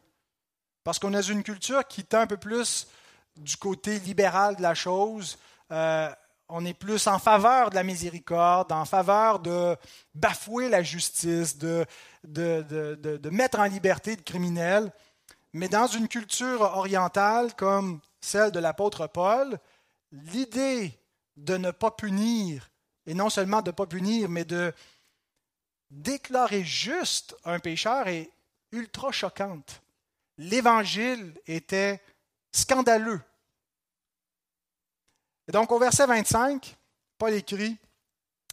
parce 0.85 0.99
qu'on 0.99 1.13
a 1.13 1.21
une 1.21 1.43
culture 1.43 1.87
qui 1.87 2.01
est 2.01 2.15
un 2.15 2.27
peu 2.27 2.39
plus 2.39 2.89
du 3.37 3.59
côté 3.59 3.99
libéral 3.99 4.57
de 4.57 4.63
la 4.63 4.75
chose. 4.75 5.37
Euh, 5.71 6.11
on 6.51 6.65
est 6.65 6.75
plus 6.75 7.07
en 7.07 7.19
faveur 7.19 7.71
de 7.71 7.75
la 7.75 7.83
miséricorde, 7.83 8.73
en 8.73 8.85
faveur 8.85 9.39
de 9.39 9.77
bafouer 10.15 10.69
la 10.69 10.83
justice, 10.83 11.57
de, 11.57 11.87
mettre 13.31 13.61
en 13.61 13.65
liberté 13.65 14.17
de 14.17 14.23
criminels. 14.23 14.93
Mais 15.53 15.69
dans 15.69 15.87
une 15.87 16.09
culture 16.09 16.61
orientale 16.61 17.55
comme 17.55 18.01
celle 18.21 18.51
de 18.51 18.59
l'apôtre 18.59 19.07
Paul, 19.07 19.59
l'idée 20.13 20.99
de 21.37 21.57
ne 21.57 21.71
pas 21.71 21.91
punir, 21.91 22.71
et 23.07 23.15
non 23.15 23.31
seulement 23.31 23.63
de 23.63 23.71
ne 23.71 23.75
pas 23.75 23.87
punir, 23.87 24.29
mais 24.29 24.45
de 24.45 24.73
déclarer 25.91 26.63
juste 26.63 27.37
un 27.45 27.59
pécheur 27.59 28.07
est 28.09 28.31
ultra 28.73 29.11
choquante. 29.11 29.83
L'évangile 30.39 31.35
était 31.47 32.01
scandaleux. 32.53 33.21
Donc 35.51 35.73
au 35.73 35.79
verset 35.79 36.07
25, 36.07 36.77
Paul 37.19 37.35
écrit 37.35 37.77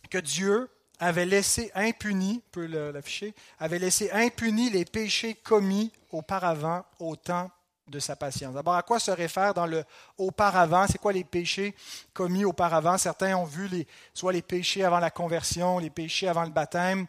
que 0.10 0.18
Dieu 0.18 0.70
avait 1.00 1.26
laissé 1.26 1.72
impuni, 1.76 2.42
peut 2.52 2.66
l'afficher, 2.66 3.34
avait 3.60 3.80
laissé 3.80 4.10
impuni 4.12 4.70
les 4.70 4.86
péchés 4.86 5.36
commis 5.36 5.92
auparavant 6.12 6.84
au 7.00 7.16
temps 7.16 7.52
de 7.88 8.00
sa 8.00 8.16
patience. 8.16 8.54
D'abord, 8.54 8.76
à 8.76 8.84
quoi 8.84 9.00
se 9.00 9.12
réfère 9.12 9.54
dans 9.54 9.66
le 9.66 9.84
auparavant? 10.18 10.86
C'est 10.88 10.98
quoi 10.98 11.14
les 11.14 11.24
péchés 11.24 11.76
commis 12.14 12.44
auparavant? 12.44 12.98
Certains 12.98 13.36
ont 13.38 13.46
vu 13.46 13.70
soit 14.14 14.34
les 14.34 14.42
péchés 14.42 14.84
avant 14.84 15.00
la 15.00 15.12
conversion, 15.12 15.80
les 15.80 15.90
péchés 15.90 16.28
avant 16.28 16.44
le 16.44 16.50
baptême. 16.50 17.06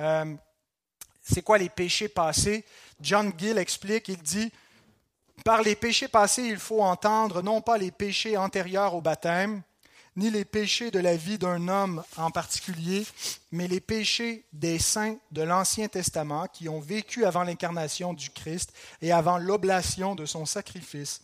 Euh, 0.00 0.34
c'est 1.20 1.42
quoi 1.42 1.58
les 1.58 1.68
péchés 1.68 2.08
passés? 2.08 2.64
John 3.00 3.32
Gill 3.36 3.58
explique, 3.58 4.08
il 4.08 4.22
dit, 4.22 4.50
par 5.44 5.62
les 5.62 5.74
péchés 5.74 6.08
passés, 6.08 6.44
il 6.44 6.58
faut 6.58 6.82
entendre 6.82 7.42
non 7.42 7.60
pas 7.60 7.78
les 7.78 7.90
péchés 7.90 8.36
antérieurs 8.36 8.94
au 8.94 9.00
baptême, 9.00 9.62
ni 10.16 10.30
les 10.30 10.44
péchés 10.44 10.90
de 10.90 10.98
la 10.98 11.16
vie 11.16 11.38
d'un 11.38 11.68
homme 11.68 12.02
en 12.16 12.30
particulier, 12.30 13.06
mais 13.50 13.66
les 13.66 13.80
péchés 13.80 14.44
des 14.52 14.78
saints 14.78 15.16
de 15.30 15.42
l'Ancien 15.42 15.88
Testament 15.88 16.46
qui 16.52 16.68
ont 16.68 16.80
vécu 16.80 17.24
avant 17.24 17.44
l'incarnation 17.44 18.12
du 18.12 18.30
Christ 18.30 18.72
et 19.00 19.12
avant 19.12 19.38
l'oblation 19.38 20.14
de 20.14 20.26
son 20.26 20.44
sacrifice. 20.44 21.22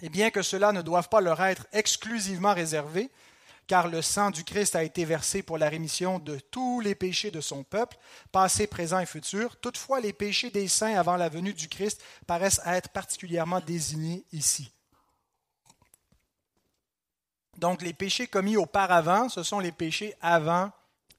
Et 0.00 0.08
bien 0.08 0.30
que 0.30 0.42
cela 0.42 0.72
ne 0.72 0.82
doive 0.82 1.08
pas 1.08 1.20
leur 1.20 1.42
être 1.42 1.66
exclusivement 1.72 2.54
réservé, 2.54 3.10
car 3.68 3.86
le 3.86 4.02
sang 4.02 4.30
du 4.30 4.42
Christ 4.42 4.74
a 4.74 4.82
été 4.82 5.04
versé 5.04 5.42
pour 5.42 5.58
la 5.58 5.68
rémission 5.68 6.18
de 6.18 6.38
tous 6.38 6.80
les 6.80 6.94
péchés 6.94 7.30
de 7.30 7.42
son 7.42 7.62
peuple, 7.62 7.98
passé, 8.32 8.66
présent 8.66 8.98
et 8.98 9.06
futur. 9.06 9.56
Toutefois, 9.60 10.00
les 10.00 10.14
péchés 10.14 10.50
des 10.50 10.66
saints 10.66 10.98
avant 10.98 11.16
la 11.16 11.28
venue 11.28 11.52
du 11.52 11.68
Christ 11.68 12.02
paraissent 12.26 12.62
être 12.64 12.88
particulièrement 12.88 13.60
désignés 13.60 14.24
ici. 14.32 14.72
Donc 17.58 17.82
les 17.82 17.92
péchés 17.92 18.26
commis 18.26 18.56
auparavant, 18.56 19.28
ce 19.28 19.42
sont 19.42 19.60
les 19.60 19.72
péchés 19.72 20.14
avant 20.20 20.72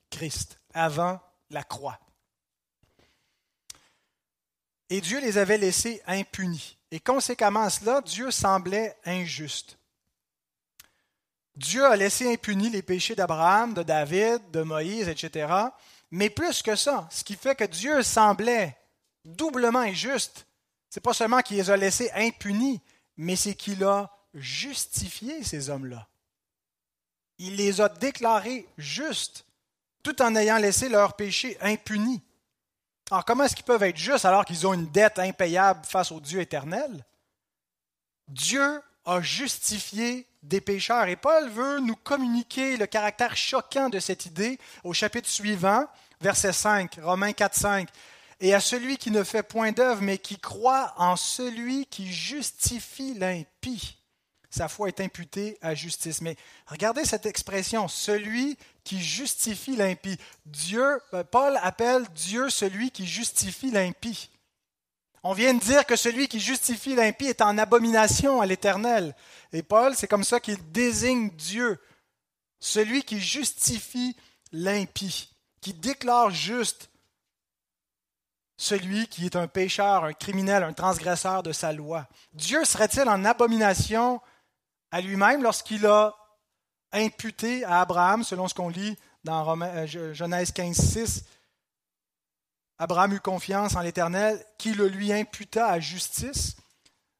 Christ, 0.09 0.59
avant 0.73 1.19
la 1.51 1.63
croix. 1.63 1.99
Et 4.89 5.01
Dieu 5.01 5.19
les 5.19 5.37
avait 5.37 5.57
laissés 5.57 6.01
impunis. 6.07 6.77
Et 6.91 6.99
conséquemment 6.99 7.61
à 7.61 7.69
cela, 7.69 8.01
Dieu 8.01 8.31
semblait 8.31 8.97
injuste. 9.05 9.78
Dieu 11.55 11.85
a 11.85 11.95
laissé 11.95 12.31
impunis 12.31 12.69
les 12.69 12.81
péchés 12.81 13.15
d'Abraham, 13.15 13.73
de 13.73 13.83
David, 13.83 14.51
de 14.51 14.61
Moïse, 14.61 15.09
etc. 15.09 15.53
Mais 16.11 16.29
plus 16.29 16.61
que 16.61 16.75
ça, 16.75 17.07
ce 17.11 17.23
qui 17.23 17.35
fait 17.35 17.55
que 17.55 17.65
Dieu 17.65 18.01
semblait 18.03 18.77
doublement 19.25 19.79
injuste, 19.79 20.45
c'est 20.89 21.01
pas 21.03 21.13
seulement 21.13 21.41
qu'il 21.41 21.57
les 21.57 21.69
a 21.69 21.77
laissés 21.77 22.09
impunis, 22.15 22.81
mais 23.17 23.35
c'est 23.35 23.55
qu'il 23.55 23.83
a 23.83 24.09
justifié 24.33 25.43
ces 25.43 25.69
hommes-là 25.69 26.07
il 27.39 27.55
les 27.55 27.81
a 27.81 27.89
déclarés 27.89 28.67
justes, 28.77 29.45
tout 30.03 30.21
en 30.21 30.35
ayant 30.35 30.57
laissé 30.57 30.89
leurs 30.89 31.15
péchés 31.15 31.57
impunis. 31.61 32.21
Alors 33.09 33.25
comment 33.25 33.45
est-ce 33.45 33.55
qu'ils 33.55 33.65
peuvent 33.65 33.81
être 33.83 33.97
justes 33.97 34.25
alors 34.25 34.45
qu'ils 34.45 34.67
ont 34.67 34.73
une 34.73 34.91
dette 34.91 35.17
impayable 35.17 35.83
face 35.85 36.11
au 36.11 36.19
Dieu 36.19 36.41
éternel? 36.41 37.05
Dieu 38.27 38.81
a 39.05 39.21
justifié 39.21 40.27
des 40.43 40.61
pécheurs. 40.61 41.07
Et 41.07 41.15
Paul 41.15 41.49
veut 41.49 41.79
nous 41.79 41.95
communiquer 41.95 42.77
le 42.77 42.85
caractère 42.85 43.35
choquant 43.35 43.89
de 43.89 43.99
cette 43.99 44.25
idée 44.25 44.59
au 44.83 44.93
chapitre 44.93 45.27
suivant, 45.27 45.85
verset 46.21 46.53
5, 46.53 46.99
Romains 47.01 47.33
4, 47.33 47.55
5. 47.55 47.89
Et 48.41 48.53
à 48.53 48.59
celui 48.59 48.97
qui 48.97 49.11
ne 49.11 49.23
fait 49.23 49.43
point 49.43 49.71
d'œuvre, 49.71 50.01
mais 50.01 50.17
qui 50.17 50.39
croit 50.39 50.93
en 50.97 51.15
celui 51.15 51.85
qui 51.87 52.11
justifie 52.11 53.13
l'impie 53.15 53.99
sa 54.49 54.67
foi 54.67 54.87
est 54.87 54.99
imputée 54.99 55.57
à 55.61 55.75
justice. 55.75 56.21
Mais 56.21 56.35
regardez 56.65 57.05
cette 57.05 57.25
expression, 57.25 57.87
celui 57.87 58.57
qui 58.83 59.01
justifie 59.01 59.75
l'impie. 59.75 60.17
Dieu, 60.45 60.99
euh, 61.13 61.23
Paul 61.23 61.57
appelle 61.61 62.05
Dieu 62.15 62.49
celui 62.49 62.91
qui 62.91 63.05
justifie 63.05 63.71
l'impie. 63.71 64.29
On 65.23 65.33
vient 65.33 65.53
de 65.53 65.59
dire 65.59 65.85
que 65.85 65.95
celui 65.95 66.27
qui 66.27 66.39
justifie 66.39 66.95
l'impie 66.95 67.25
est 67.25 67.41
en 67.41 67.57
abomination 67.57 68.41
à 68.41 68.45
l'Éternel. 68.45 69.15
Et 69.51 69.63
Paul, 69.63 69.95
c'est 69.95 70.07
comme 70.07 70.23
ça 70.23 70.39
qu'il 70.39 70.71
désigne 70.71 71.29
Dieu, 71.31 71.79
celui 72.59 73.03
qui 73.03 73.19
justifie 73.19 74.15
l'impie, 74.51 75.29
qui 75.61 75.73
déclare 75.73 76.29
juste 76.29 76.89
celui 78.57 79.07
qui 79.07 79.25
est 79.25 79.35
un 79.35 79.47
pécheur, 79.47 80.03
un 80.03 80.13
criminel, 80.13 80.63
un 80.63 80.73
transgresseur 80.73 81.43
de 81.43 81.53
sa 81.53 81.71
loi. 81.71 82.07
Dieu 82.33 82.65
serait-il 82.65 83.07
en 83.07 83.23
abomination 83.23 84.21
à 84.91 85.01
lui-même 85.01 85.43
lorsqu'il 85.43 85.85
a 85.85 86.13
imputé 86.91 87.63
à 87.63 87.81
Abraham, 87.81 88.23
selon 88.23 88.47
ce 88.47 88.53
qu'on 88.53 88.69
lit 88.69 88.97
dans 89.23 89.61
euh, 89.61 90.13
Genèse 90.13 90.51
15, 90.51 90.75
6, 90.75 91.23
Abraham 92.79 93.13
eut 93.13 93.19
confiance 93.19 93.75
en 93.75 93.81
l'Éternel 93.81 94.43
qui 94.57 94.73
le 94.73 94.87
lui 94.87 95.11
imputa 95.11 95.67
à 95.67 95.79
justice. 95.79 96.55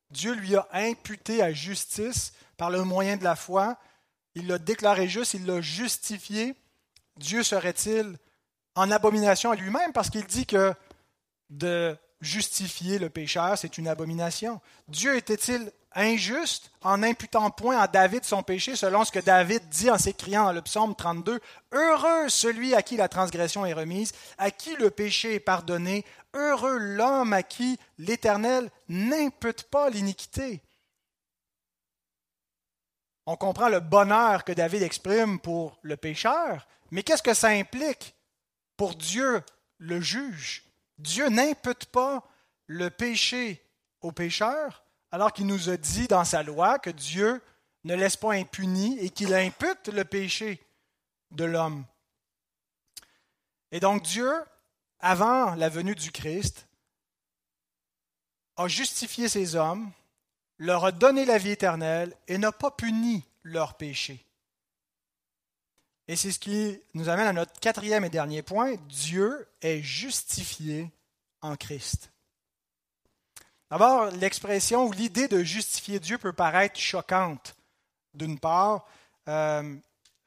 Dieu 0.10 0.34
lui 0.34 0.56
a 0.56 0.68
imputé 0.74 1.44
à 1.44 1.52
justice 1.52 2.34
par 2.58 2.70
le 2.70 2.84
moyen 2.84 3.18
de 3.18 3.24
la 3.24 3.36
foi. 3.36 3.78
Il 4.36 4.48
l'a 4.48 4.58
déclaré 4.58 5.08
juste, 5.08 5.34
il 5.34 5.46
l'a 5.46 5.60
justifié. 5.62 6.56
Dieu 7.18 7.44
serait-il 7.44 8.18
en 8.76 8.90
abomination 8.90 9.52
à 9.52 9.56
lui-même 9.56 9.92
parce 9.92 10.10
qu'il 10.10 10.26
dit 10.26 10.46
que 10.46 10.74
de 11.50 11.98
justifier 12.22 12.98
le 12.98 13.10
pécheur, 13.10 13.58
c'est 13.58 13.78
une 13.78 13.88
abomination? 13.88 14.62
Dieu 14.88 15.18
était-il 15.18 15.72
injuste 16.02 16.72
en 16.82 17.04
imputant 17.04 17.50
point 17.52 17.78
à 17.78 17.88
David 17.88 18.24
son 18.24 18.44
péché, 18.44 18.76
selon 18.76 19.04
ce 19.04 19.12
que 19.12 19.20
David 19.20 19.68
dit 19.70 19.92
en 19.92 19.98
s'écriant 19.98 20.46
dans 20.46 20.52
le 20.54 20.62
psaume 20.62 20.96
32 20.96 21.40
Heureux 21.72 22.30
celui 22.30 22.74
à 22.74 22.82
qui 22.82 22.98
la 22.98 23.10
transgression 23.10 23.66
est 23.66 23.74
remise, 23.74 24.14
à 24.38 24.52
qui 24.52 24.76
le 24.76 24.90
péché 24.90 25.36
est 25.36 25.40
pardonné, 25.40 26.06
heureux 26.34 26.78
l'homme 26.78 27.34
à 27.34 27.44
qui 27.44 27.78
l'Éternel 27.98 28.70
n'impute 28.88 29.64
pas 29.64 29.90
l'iniquité. 29.90 30.62
On 33.26 33.36
comprend 33.36 33.70
le 33.70 33.80
bonheur 33.80 34.44
que 34.44 34.54
David 34.54 34.82
exprime 34.82 35.40
pour 35.40 35.78
le 35.82 35.98
pécheur, 35.98 36.68
mais 36.92 37.04
qu'est-ce 37.04 37.24
que 37.24 37.34
ça 37.34 37.50
implique 37.50 38.16
pour 38.76 38.96
Dieu, 38.96 39.44
le 39.78 40.02
juge? 40.02 40.64
Dieu 40.98 41.30
n'impute 41.30 41.86
pas 41.86 42.24
le 42.68 42.90
péché 42.90 43.64
au 44.02 44.12
pécheur, 44.12 44.84
alors 45.12 45.34
qu'il 45.34 45.48
nous 45.48 45.70
a 45.70 45.78
dit 45.78 46.08
dans 46.08 46.26
sa 46.26 46.44
loi 46.44 46.80
que 46.80 46.90
Dieu 46.90 47.42
ne 47.84 47.96
laisse 47.96 48.18
pas 48.18 48.34
impuni 48.34 48.98
et 49.00 49.10
qu'il 49.10 49.34
impute 49.34 49.88
le 49.88 50.04
péché 50.06 50.62
de 51.32 51.46
l'homme. 51.46 51.86
Et 53.72 53.80
donc 53.80 54.04
Dieu, 54.04 54.32
avant 55.00 55.56
la 55.56 55.70
venue 55.70 55.96
du 55.96 56.12
Christ, 56.12 56.68
a 58.58 58.68
justifié 58.68 59.30
ces 59.30 59.56
hommes, 59.56 59.92
leur 60.58 60.86
a 60.86 60.92
donné 60.92 61.26
la 61.26 61.38
vie 61.38 61.52
éternelle 61.52 62.14
et 62.28 62.38
n'a 62.38 62.52
pas 62.52 62.72
puni 62.72 63.24
leur 63.44 63.76
péché. 63.76 64.26
Et 66.08 66.16
c'est 66.16 66.32
ce 66.32 66.40
qui 66.40 66.82
nous 66.96 67.08
amène 67.08 67.28
à 67.28 67.34
notre 67.34 67.60
quatrième 67.60 68.04
et 68.04 68.10
dernier 68.10 68.42
point. 68.42 68.76
Dieu 68.88 69.48
est 69.62 69.82
justifié 69.82 70.92
en 71.42 71.56
Christ. 71.56 72.12
D'abord, 73.72 74.12
l'expression 74.12 74.86
ou 74.86 74.92
l'idée 74.92 75.28
de 75.28 75.44
justifier 75.44 76.00
Dieu 76.00 76.18
peut 76.18 76.34
paraître 76.34 76.80
choquante, 76.80 77.56
d'une 78.14 78.40
part, 78.40 78.86
euh, 79.28 79.76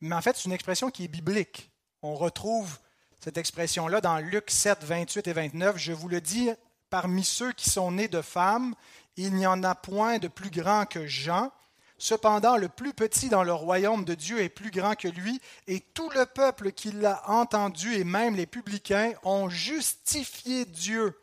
mais 0.01 0.15
en 0.15 0.21
fait, 0.21 0.37
c'est 0.37 0.45
une 0.45 0.53
expression 0.53 0.91
qui 0.91 1.05
est 1.05 1.09
biblique. 1.09 1.71
On 2.03 2.15
retrouve 2.15 2.79
cette 3.21 3.39
expression-là 3.39 4.01
dans 4.01 4.19
Luc 4.19 4.51
7, 4.51 4.83
28 4.83 5.29
et 5.29 5.33
29. 5.33 5.77
Je 5.79 5.93
vous 5.93 6.09
le 6.09 6.21
dis, 6.21 6.51
parmi 6.91 7.25
ceux 7.25 7.53
qui 7.53 7.71
sont 7.71 7.93
nés 7.93 8.09
de 8.09 8.21
femmes, 8.21 8.75
il 9.17 9.35
n'y 9.35 9.47
en 9.47 9.63
a 9.63 9.75
point 9.75 10.19
de 10.19 10.29
plus 10.29 10.51
grand 10.51 10.87
que 10.87 11.07
Jean. 11.07 11.53
Cependant, 11.99 12.57
le 12.57 12.69
plus 12.69 12.93
petit 12.93 13.29
dans 13.29 13.45
le 13.45 13.53
royaume 13.53 14.05
de 14.05 14.15
Dieu 14.15 14.41
est 14.41 14.49
plus 14.49 14.73
grand 14.73 14.97
que 14.97 15.07
lui, 15.07 15.41
et 15.69 15.79
tout 15.79 16.11
le 16.11 16.27
peuple 16.27 16.73
qui 16.73 16.91
l'a 16.91 17.23
entendu, 17.31 17.95
et 17.95 18.03
même 18.03 18.35
les 18.35 18.47
publicains, 18.47 19.13
ont 19.23 19.49
justifié 19.49 20.65
Dieu 20.65 21.17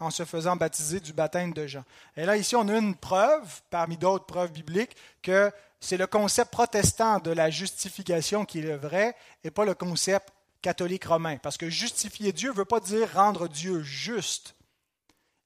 en 0.00 0.10
se 0.10 0.24
faisant 0.24 0.56
baptiser 0.56 1.00
du 1.00 1.12
baptême 1.12 1.52
de 1.52 1.66
Jean. 1.66 1.84
Et 2.16 2.24
là, 2.24 2.36
ici, 2.36 2.56
on 2.56 2.68
a 2.68 2.76
une 2.76 2.96
preuve, 2.96 3.62
parmi 3.70 3.96
d'autres 3.96 4.26
preuves 4.26 4.52
bibliques, 4.52 4.96
que 5.22 5.50
c'est 5.80 5.96
le 5.96 6.06
concept 6.06 6.50
protestant 6.50 7.18
de 7.18 7.30
la 7.30 7.50
justification 7.50 8.44
qui 8.44 8.60
est 8.60 8.62
le 8.62 8.76
vrai, 8.76 9.14
et 9.44 9.50
pas 9.50 9.64
le 9.64 9.74
concept 9.74 10.30
catholique 10.62 11.04
romain. 11.04 11.36
Parce 11.38 11.56
que 11.56 11.68
justifier 11.68 12.32
Dieu 12.32 12.50
ne 12.50 12.56
veut 12.56 12.64
pas 12.64 12.80
dire 12.80 13.12
rendre 13.14 13.48
Dieu 13.48 13.82
juste. 13.82 14.54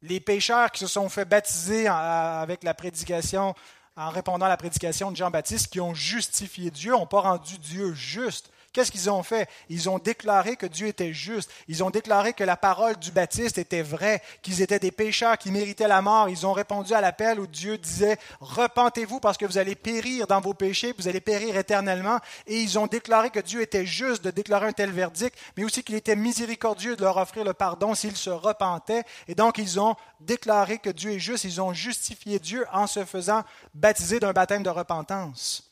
Les 0.00 0.20
pécheurs 0.20 0.70
qui 0.70 0.80
se 0.80 0.86
sont 0.86 1.08
fait 1.08 1.24
baptiser 1.24 1.88
avec 1.88 2.62
la 2.62 2.72
prédication, 2.72 3.54
en 3.96 4.10
répondant 4.10 4.46
à 4.46 4.48
la 4.48 4.56
prédication 4.56 5.10
de 5.10 5.16
Jean-Baptiste, 5.16 5.66
qui 5.68 5.80
ont 5.80 5.94
justifié 5.94 6.70
Dieu, 6.70 6.92
n'ont 6.92 7.06
pas 7.06 7.20
rendu 7.20 7.58
Dieu 7.58 7.92
juste. 7.94 8.50
Qu'est-ce 8.72 8.92
qu'ils 8.92 9.10
ont 9.10 9.22
fait? 9.22 9.48
Ils 9.70 9.88
ont 9.88 9.98
déclaré 9.98 10.56
que 10.56 10.66
Dieu 10.66 10.88
était 10.88 11.14
juste. 11.14 11.50
Ils 11.68 11.82
ont 11.82 11.88
déclaré 11.90 12.34
que 12.34 12.44
la 12.44 12.56
parole 12.56 12.96
du 12.96 13.10
Baptiste 13.10 13.56
était 13.56 13.82
vraie, 13.82 14.22
qu'ils 14.42 14.60
étaient 14.60 14.78
des 14.78 14.90
pécheurs 14.90 15.38
qui 15.38 15.50
méritaient 15.50 15.88
la 15.88 16.02
mort. 16.02 16.28
Ils 16.28 16.46
ont 16.46 16.52
répondu 16.52 16.92
à 16.92 17.00
l'appel 17.00 17.40
où 17.40 17.46
Dieu 17.46 17.78
disait 17.78 18.18
Repentez-vous 18.40 19.20
parce 19.20 19.38
que 19.38 19.46
vous 19.46 19.56
allez 19.56 19.74
périr 19.74 20.26
dans 20.26 20.40
vos 20.40 20.52
péchés, 20.52 20.94
vous 20.98 21.08
allez 21.08 21.20
périr 21.20 21.56
éternellement. 21.56 22.18
Et 22.46 22.60
ils 22.60 22.78
ont 22.78 22.86
déclaré 22.86 23.30
que 23.30 23.40
Dieu 23.40 23.62
était 23.62 23.86
juste 23.86 24.22
de 24.22 24.30
déclarer 24.30 24.66
un 24.66 24.72
tel 24.72 24.90
verdict, 24.90 25.36
mais 25.56 25.64
aussi 25.64 25.82
qu'il 25.82 25.94
était 25.94 26.16
miséricordieux 26.16 26.94
de 26.94 27.02
leur 27.02 27.16
offrir 27.16 27.44
le 27.44 27.54
pardon 27.54 27.94
s'ils 27.94 28.16
se 28.16 28.30
repentaient. 28.30 29.04
Et 29.28 29.34
donc 29.34 29.56
ils 29.56 29.80
ont 29.80 29.96
déclaré 30.20 30.78
que 30.78 30.90
Dieu 30.90 31.12
est 31.12 31.18
juste. 31.18 31.44
Ils 31.44 31.60
ont 31.62 31.72
justifié 31.72 32.38
Dieu 32.38 32.66
en 32.72 32.86
se 32.86 33.04
faisant 33.06 33.44
baptiser 33.74 34.20
d'un 34.20 34.32
baptême 34.32 34.62
de 34.62 34.70
repentance. 34.70 35.67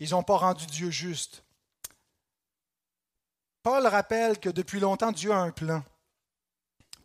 Ils 0.00 0.10
n'ont 0.10 0.22
pas 0.22 0.38
rendu 0.38 0.66
Dieu 0.66 0.90
juste. 0.90 1.44
Paul 3.62 3.86
rappelle 3.86 4.40
que 4.40 4.48
depuis 4.48 4.80
longtemps, 4.80 5.12
Dieu 5.12 5.30
a 5.30 5.38
un 5.38 5.50
plan 5.50 5.82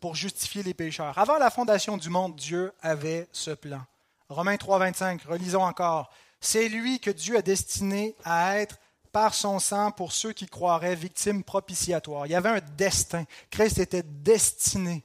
pour 0.00 0.14
justifier 0.14 0.62
les 0.62 0.74
pécheurs. 0.74 1.18
Avant 1.18 1.38
la 1.38 1.50
fondation 1.50 1.98
du 1.98 2.08
monde, 2.08 2.34
Dieu 2.36 2.72
avait 2.80 3.28
ce 3.32 3.50
plan. 3.50 3.82
Romains 4.28 4.56
3, 4.56 4.78
25, 4.78 5.22
relisons 5.24 5.62
encore. 5.62 6.10
C'est 6.40 6.68
lui 6.68 6.98
que 6.98 7.10
Dieu 7.10 7.36
a 7.36 7.42
destiné 7.42 8.16
à 8.24 8.58
être 8.58 8.78
par 9.12 9.34
son 9.34 9.58
sang 9.58 9.92
pour 9.92 10.12
ceux 10.12 10.32
qui 10.32 10.46
croiraient 10.46 10.96
victimes 10.96 11.44
propitiatoires. 11.44 12.26
Il 12.26 12.32
y 12.32 12.34
avait 12.34 12.48
un 12.48 12.60
destin. 12.76 13.24
Christ 13.50 13.78
était 13.78 14.02
destiné 14.02 15.04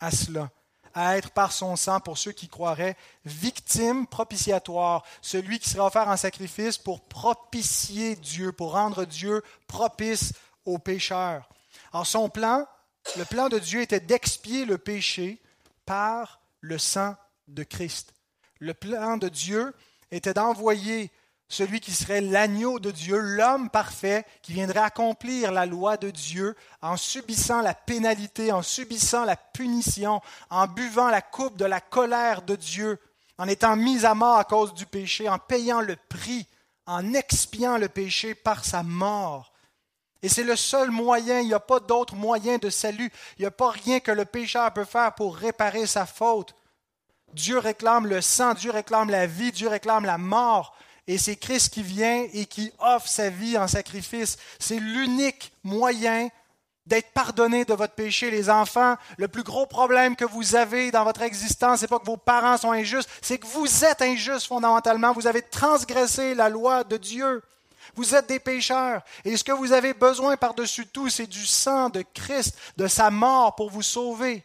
à 0.00 0.10
cela 0.10 0.50
à 0.94 1.16
être 1.16 1.30
par 1.30 1.52
son 1.52 1.76
sang 1.76 2.00
pour 2.00 2.18
ceux 2.18 2.32
qui 2.32 2.48
croiraient, 2.48 2.96
victime 3.24 4.06
propitiatoire, 4.06 5.04
celui 5.20 5.58
qui 5.58 5.68
sera 5.68 5.86
offert 5.86 6.08
en 6.08 6.16
sacrifice 6.16 6.78
pour 6.78 7.00
propicier 7.02 8.16
Dieu, 8.16 8.52
pour 8.52 8.72
rendre 8.72 9.04
Dieu 9.04 9.42
propice 9.66 10.32
aux 10.64 10.78
pécheurs. 10.78 11.48
En 11.92 12.04
son 12.04 12.28
plan, 12.28 12.66
le 13.16 13.24
plan 13.24 13.48
de 13.48 13.58
Dieu 13.58 13.80
était 13.80 14.00
d'expier 14.00 14.64
le 14.64 14.78
péché 14.78 15.40
par 15.86 16.40
le 16.60 16.78
sang 16.78 17.16
de 17.48 17.62
Christ. 17.62 18.14
Le 18.58 18.74
plan 18.74 19.16
de 19.16 19.28
Dieu 19.28 19.74
était 20.10 20.34
d'envoyer 20.34 21.10
celui 21.52 21.80
qui 21.80 21.92
serait 21.92 22.22
l'agneau 22.22 22.78
de 22.78 22.90
Dieu, 22.90 23.18
l'homme 23.18 23.68
parfait, 23.68 24.24
qui 24.40 24.54
viendrait 24.54 24.80
accomplir 24.80 25.52
la 25.52 25.66
loi 25.66 25.98
de 25.98 26.10
Dieu 26.10 26.56
en 26.80 26.96
subissant 26.96 27.60
la 27.60 27.74
pénalité, 27.74 28.52
en 28.52 28.62
subissant 28.62 29.26
la 29.26 29.36
punition, 29.36 30.22
en 30.48 30.66
buvant 30.66 31.10
la 31.10 31.20
coupe 31.20 31.58
de 31.58 31.66
la 31.66 31.82
colère 31.82 32.40
de 32.40 32.56
Dieu, 32.56 32.98
en 33.36 33.48
étant 33.48 33.76
mis 33.76 34.06
à 34.06 34.14
mort 34.14 34.38
à 34.38 34.44
cause 34.44 34.72
du 34.72 34.86
péché, 34.86 35.28
en 35.28 35.38
payant 35.38 35.82
le 35.82 35.96
prix, 36.08 36.46
en 36.86 37.12
expiant 37.12 37.76
le 37.76 37.90
péché 37.90 38.34
par 38.34 38.64
sa 38.64 38.82
mort. 38.82 39.52
Et 40.22 40.30
c'est 40.30 40.44
le 40.44 40.56
seul 40.56 40.90
moyen, 40.90 41.40
il 41.40 41.48
n'y 41.48 41.54
a 41.54 41.60
pas 41.60 41.80
d'autre 41.80 42.14
moyen 42.14 42.56
de 42.56 42.70
salut, 42.70 43.12
il 43.36 43.42
n'y 43.42 43.46
a 43.46 43.50
pas 43.50 43.70
rien 43.70 44.00
que 44.00 44.10
le 44.12 44.24
pécheur 44.24 44.72
peut 44.72 44.86
faire 44.86 45.14
pour 45.14 45.36
réparer 45.36 45.86
sa 45.86 46.06
faute. 46.06 46.54
Dieu 47.34 47.58
réclame 47.58 48.06
le 48.06 48.22
sang, 48.22 48.54
Dieu 48.54 48.70
réclame 48.70 49.10
la 49.10 49.26
vie, 49.26 49.52
Dieu 49.52 49.68
réclame 49.68 50.06
la 50.06 50.16
mort. 50.16 50.74
Et 51.06 51.18
c'est 51.18 51.36
Christ 51.36 51.74
qui 51.74 51.82
vient 51.82 52.26
et 52.32 52.46
qui 52.46 52.72
offre 52.78 53.08
sa 53.08 53.28
vie 53.28 53.58
en 53.58 53.66
sacrifice. 53.66 54.36
C'est 54.58 54.78
l'unique 54.78 55.52
moyen 55.64 56.28
d'être 56.86 57.12
pardonné 57.12 57.64
de 57.64 57.74
votre 57.74 57.94
péché, 57.94 58.30
les 58.30 58.50
enfants. 58.50 58.96
Le 59.16 59.28
plus 59.28 59.42
gros 59.42 59.66
problème 59.66 60.16
que 60.16 60.24
vous 60.24 60.54
avez 60.54 60.90
dans 60.90 61.04
votre 61.04 61.22
existence, 61.22 61.80
c'est 61.80 61.88
pas 61.88 61.98
que 61.98 62.06
vos 62.06 62.16
parents 62.16 62.56
sont 62.56 62.72
injustes, 62.72 63.08
c'est 63.20 63.38
que 63.38 63.46
vous 63.46 63.84
êtes 63.84 64.02
injustes 64.02 64.46
fondamentalement. 64.46 65.12
Vous 65.12 65.26
avez 65.26 65.42
transgressé 65.42 66.34
la 66.34 66.48
loi 66.48 66.84
de 66.84 66.96
Dieu. 66.96 67.42
Vous 67.94 68.14
êtes 68.14 68.28
des 68.28 68.40
pécheurs. 68.40 69.02
Et 69.24 69.36
ce 69.36 69.44
que 69.44 69.52
vous 69.52 69.72
avez 69.72 69.94
besoin 69.94 70.36
par-dessus 70.36 70.86
tout, 70.86 71.08
c'est 71.08 71.26
du 71.26 71.46
sang 71.46 71.88
de 71.88 72.02
Christ, 72.14 72.56
de 72.76 72.86
sa 72.86 73.10
mort 73.10 73.54
pour 73.54 73.70
vous 73.70 73.82
sauver. 73.82 74.44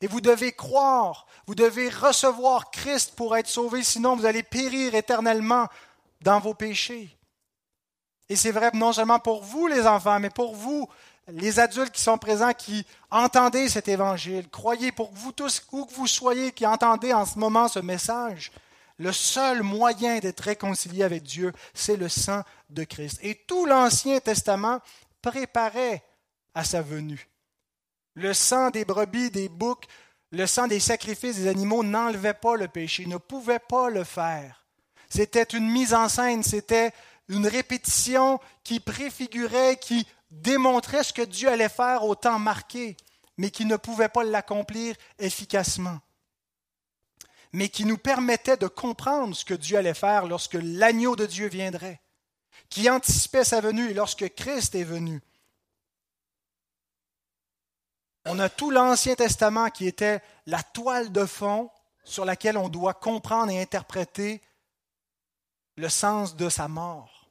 Et 0.00 0.06
vous 0.08 0.20
devez 0.20 0.52
croire, 0.52 1.25
vous 1.46 1.54
devez 1.54 1.88
recevoir 1.88 2.70
Christ 2.70 3.14
pour 3.14 3.36
être 3.36 3.48
sauvé, 3.48 3.82
sinon 3.82 4.16
vous 4.16 4.26
allez 4.26 4.42
périr 4.42 4.94
éternellement 4.94 5.68
dans 6.20 6.40
vos 6.40 6.54
péchés. 6.54 7.16
Et 8.28 8.36
c'est 8.36 8.50
vrai 8.50 8.70
non 8.74 8.92
seulement 8.92 9.20
pour 9.20 9.42
vous 9.42 9.66
les 9.66 9.86
enfants, 9.86 10.18
mais 10.18 10.30
pour 10.30 10.54
vous, 10.54 10.88
les 11.28 11.58
adultes 11.58 11.92
qui 11.92 12.02
sont 12.02 12.18
présents, 12.18 12.52
qui 12.52 12.84
entendez 13.10 13.68
cet 13.68 13.88
évangile. 13.88 14.48
Croyez 14.48 14.92
pour 14.92 15.10
vous 15.12 15.32
tous, 15.32 15.62
où 15.72 15.84
que 15.84 15.94
vous 15.94 16.06
soyez, 16.06 16.52
qui 16.52 16.66
entendez 16.66 17.12
en 17.12 17.24
ce 17.24 17.38
moment 17.38 17.68
ce 17.68 17.78
message. 17.78 18.52
Le 18.98 19.12
seul 19.12 19.62
moyen 19.62 20.18
d'être 20.18 20.40
réconcilié 20.40 21.04
avec 21.04 21.22
Dieu, 21.22 21.52
c'est 21.74 21.96
le 21.96 22.08
sang 22.08 22.42
de 22.70 22.84
Christ. 22.84 23.18
Et 23.22 23.34
tout 23.34 23.66
l'Ancien 23.66 24.18
Testament 24.20 24.80
préparait 25.20 26.02
à 26.54 26.64
sa 26.64 26.80
venue. 26.80 27.28
Le 28.14 28.32
sang 28.32 28.70
des 28.70 28.86
brebis, 28.86 29.30
des 29.30 29.48
boucs, 29.48 29.86
le 30.32 30.46
sang 30.46 30.66
des 30.66 30.80
sacrifices 30.80 31.36
des 31.36 31.48
animaux 31.48 31.82
n'enlevait 31.82 32.34
pas 32.34 32.56
le 32.56 32.68
péché, 32.68 33.06
ne 33.06 33.16
pouvait 33.16 33.58
pas 33.58 33.90
le 33.90 34.04
faire. 34.04 34.66
C'était 35.08 35.42
une 35.44 35.70
mise 35.70 35.94
en 35.94 36.08
scène, 36.08 36.42
c'était 36.42 36.92
une 37.28 37.46
répétition 37.46 38.40
qui 38.64 38.80
préfigurait, 38.80 39.78
qui 39.80 40.06
démontrait 40.30 41.04
ce 41.04 41.12
que 41.12 41.22
Dieu 41.22 41.48
allait 41.48 41.68
faire 41.68 42.04
au 42.04 42.14
temps 42.14 42.38
marqué, 42.38 42.96
mais 43.38 43.50
qui 43.50 43.64
ne 43.64 43.76
pouvait 43.76 44.08
pas 44.08 44.24
l'accomplir 44.24 44.96
efficacement, 45.18 46.00
mais 47.52 47.68
qui 47.68 47.84
nous 47.84 47.98
permettait 47.98 48.56
de 48.56 48.66
comprendre 48.66 49.36
ce 49.36 49.44
que 49.44 49.54
Dieu 49.54 49.78
allait 49.78 49.94
faire 49.94 50.26
lorsque 50.26 50.58
l'agneau 50.60 51.16
de 51.16 51.26
Dieu 51.26 51.48
viendrait, 51.48 52.00
qui 52.68 52.90
anticipait 52.90 53.44
sa 53.44 53.60
venue 53.60 53.90
et 53.90 53.94
lorsque 53.94 54.34
Christ 54.34 54.74
est 54.74 54.84
venu. 54.84 55.20
On 58.28 58.40
a 58.40 58.48
tout 58.48 58.70
l'Ancien 58.70 59.14
Testament 59.14 59.70
qui 59.70 59.86
était 59.86 60.20
la 60.46 60.60
toile 60.60 61.12
de 61.12 61.24
fond 61.24 61.70
sur 62.02 62.24
laquelle 62.24 62.58
on 62.58 62.68
doit 62.68 62.94
comprendre 62.94 63.52
et 63.52 63.62
interpréter 63.62 64.42
le 65.76 65.88
sens 65.88 66.34
de 66.34 66.48
sa 66.48 66.66
mort. 66.66 67.28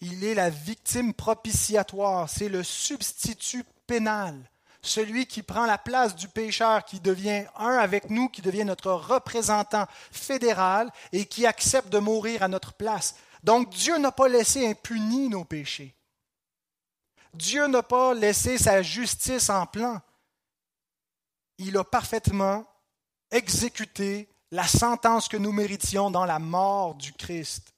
Il 0.00 0.24
est 0.24 0.34
la 0.34 0.50
victime 0.50 1.14
propitiatoire, 1.14 2.28
c'est 2.28 2.48
le 2.48 2.64
substitut 2.64 3.64
pénal, 3.86 4.50
celui 4.82 5.26
qui 5.26 5.42
prend 5.42 5.66
la 5.66 5.78
place 5.78 6.16
du 6.16 6.26
pécheur, 6.26 6.84
qui 6.84 6.98
devient 6.98 7.44
un 7.56 7.76
avec 7.76 8.10
nous, 8.10 8.28
qui 8.28 8.42
devient 8.42 8.64
notre 8.64 8.90
représentant 8.90 9.86
fédéral 10.10 10.90
et 11.12 11.26
qui 11.26 11.46
accepte 11.46 11.90
de 11.90 11.98
mourir 11.98 12.42
à 12.42 12.48
notre 12.48 12.72
place. 12.72 13.14
Donc 13.44 13.70
Dieu 13.70 13.96
n'a 13.98 14.10
pas 14.10 14.28
laissé 14.28 14.66
impunis 14.66 15.28
nos 15.28 15.44
péchés. 15.44 15.94
Dieu 17.34 17.66
n'a 17.66 17.82
pas 17.82 18.14
laissé 18.14 18.58
sa 18.58 18.82
justice 18.82 19.50
en 19.50 19.66
plan. 19.66 20.00
Il 21.58 21.76
a 21.76 21.84
parfaitement 21.84 22.66
exécuté 23.30 24.28
la 24.50 24.66
sentence 24.66 25.28
que 25.28 25.36
nous 25.36 25.52
méritions 25.52 26.10
dans 26.10 26.24
la 26.24 26.38
mort 26.38 26.94
du 26.94 27.12
Christ. 27.12 27.72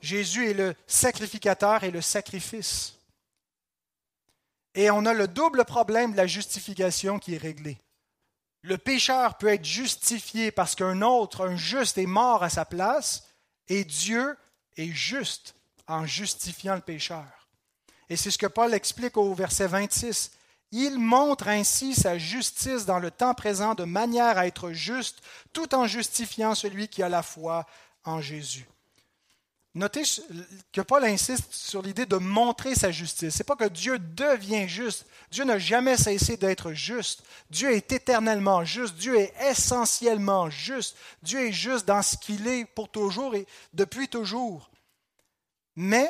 Jésus 0.00 0.50
est 0.50 0.54
le 0.54 0.74
sacrificateur 0.86 1.82
et 1.82 1.90
le 1.90 2.00
sacrifice. 2.00 2.98
Et 4.74 4.90
on 4.90 5.06
a 5.06 5.14
le 5.14 5.28
double 5.28 5.64
problème 5.64 6.12
de 6.12 6.16
la 6.16 6.26
justification 6.26 7.18
qui 7.18 7.34
est 7.34 7.38
réglé. 7.38 7.80
Le 8.62 8.78
pécheur 8.78 9.36
peut 9.38 9.48
être 9.48 9.64
justifié 9.64 10.50
parce 10.50 10.74
qu'un 10.74 11.02
autre, 11.02 11.46
un 11.46 11.56
juste, 11.56 11.98
est 11.98 12.06
mort 12.06 12.42
à 12.42 12.50
sa 12.50 12.64
place, 12.64 13.28
et 13.68 13.84
Dieu 13.84 14.36
est 14.76 14.90
juste 14.90 15.54
en 15.86 16.06
justifiant 16.06 16.74
le 16.74 16.80
pécheur. 16.80 17.43
Et 18.10 18.16
c'est 18.16 18.30
ce 18.30 18.38
que 18.38 18.46
Paul 18.46 18.74
explique 18.74 19.16
au 19.16 19.34
verset 19.34 19.66
26. 19.66 20.32
Il 20.72 20.98
montre 20.98 21.48
ainsi 21.48 21.94
sa 21.94 22.18
justice 22.18 22.84
dans 22.84 22.98
le 22.98 23.10
temps 23.10 23.34
présent 23.34 23.74
de 23.74 23.84
manière 23.84 24.38
à 24.38 24.46
être 24.46 24.72
juste, 24.72 25.20
tout 25.52 25.74
en 25.74 25.86
justifiant 25.86 26.54
celui 26.54 26.88
qui 26.88 27.02
a 27.02 27.08
la 27.08 27.22
foi 27.22 27.66
en 28.04 28.20
Jésus. 28.20 28.66
Notez 29.76 30.02
que 30.72 30.80
Paul 30.82 31.04
insiste 31.04 31.52
sur 31.52 31.82
l'idée 31.82 32.06
de 32.06 32.16
montrer 32.16 32.76
sa 32.76 32.92
justice. 32.92 33.34
Ce 33.34 33.38
n'est 33.38 33.44
pas 33.44 33.56
que 33.56 33.68
Dieu 33.68 33.98
devient 33.98 34.68
juste. 34.68 35.04
Dieu 35.32 35.42
n'a 35.42 35.58
jamais 35.58 35.96
cessé 35.96 36.36
d'être 36.36 36.72
juste. 36.72 37.24
Dieu 37.50 37.72
est 37.72 37.90
éternellement 37.90 38.64
juste. 38.64 38.94
Dieu 38.94 39.18
est 39.18 39.34
essentiellement 39.50 40.48
juste. 40.48 40.96
Dieu 41.24 41.48
est 41.48 41.52
juste 41.52 41.86
dans 41.86 42.02
ce 42.02 42.16
qu'il 42.16 42.46
est 42.46 42.66
pour 42.66 42.88
toujours 42.88 43.34
et 43.34 43.48
depuis 43.72 44.06
toujours. 44.06 44.70
Mais 45.74 46.08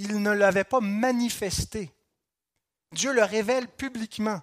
il 0.00 0.22
ne 0.22 0.30
l'avait 0.30 0.64
pas 0.64 0.80
manifesté. 0.80 1.90
Dieu 2.92 3.12
le 3.12 3.22
révèle 3.22 3.68
publiquement. 3.68 4.40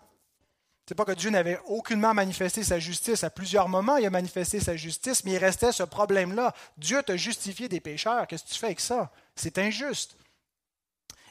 C'est 0.87 0.95
pas 0.95 1.03
que 1.03 1.11
Dieu 1.11 1.29
n'avait 1.29 1.59
aucunement 1.65 2.13
manifesté 2.13 2.63
sa 2.63 2.79
justice. 2.79 3.23
À 3.23 3.29
plusieurs 3.29 3.67
moments, 3.67 3.97
il 3.97 4.05
a 4.05 4.09
manifesté 4.09 4.61
sa 4.61 4.77
justice, 4.77 5.25
mais 5.25 5.33
il 5.33 5.37
restait 5.37 5.73
ce 5.73 5.83
problème-là. 5.83 6.53
Dieu 6.77 7.03
t'a 7.03 7.17
justifié 7.17 7.67
des 7.67 7.81
pécheurs. 7.81 8.25
Qu'est-ce 8.27 8.45
que 8.45 8.49
tu 8.49 8.59
fais 8.59 8.67
avec 8.67 8.79
ça? 8.79 9.11
C'est 9.35 9.57
injuste. 9.57 10.15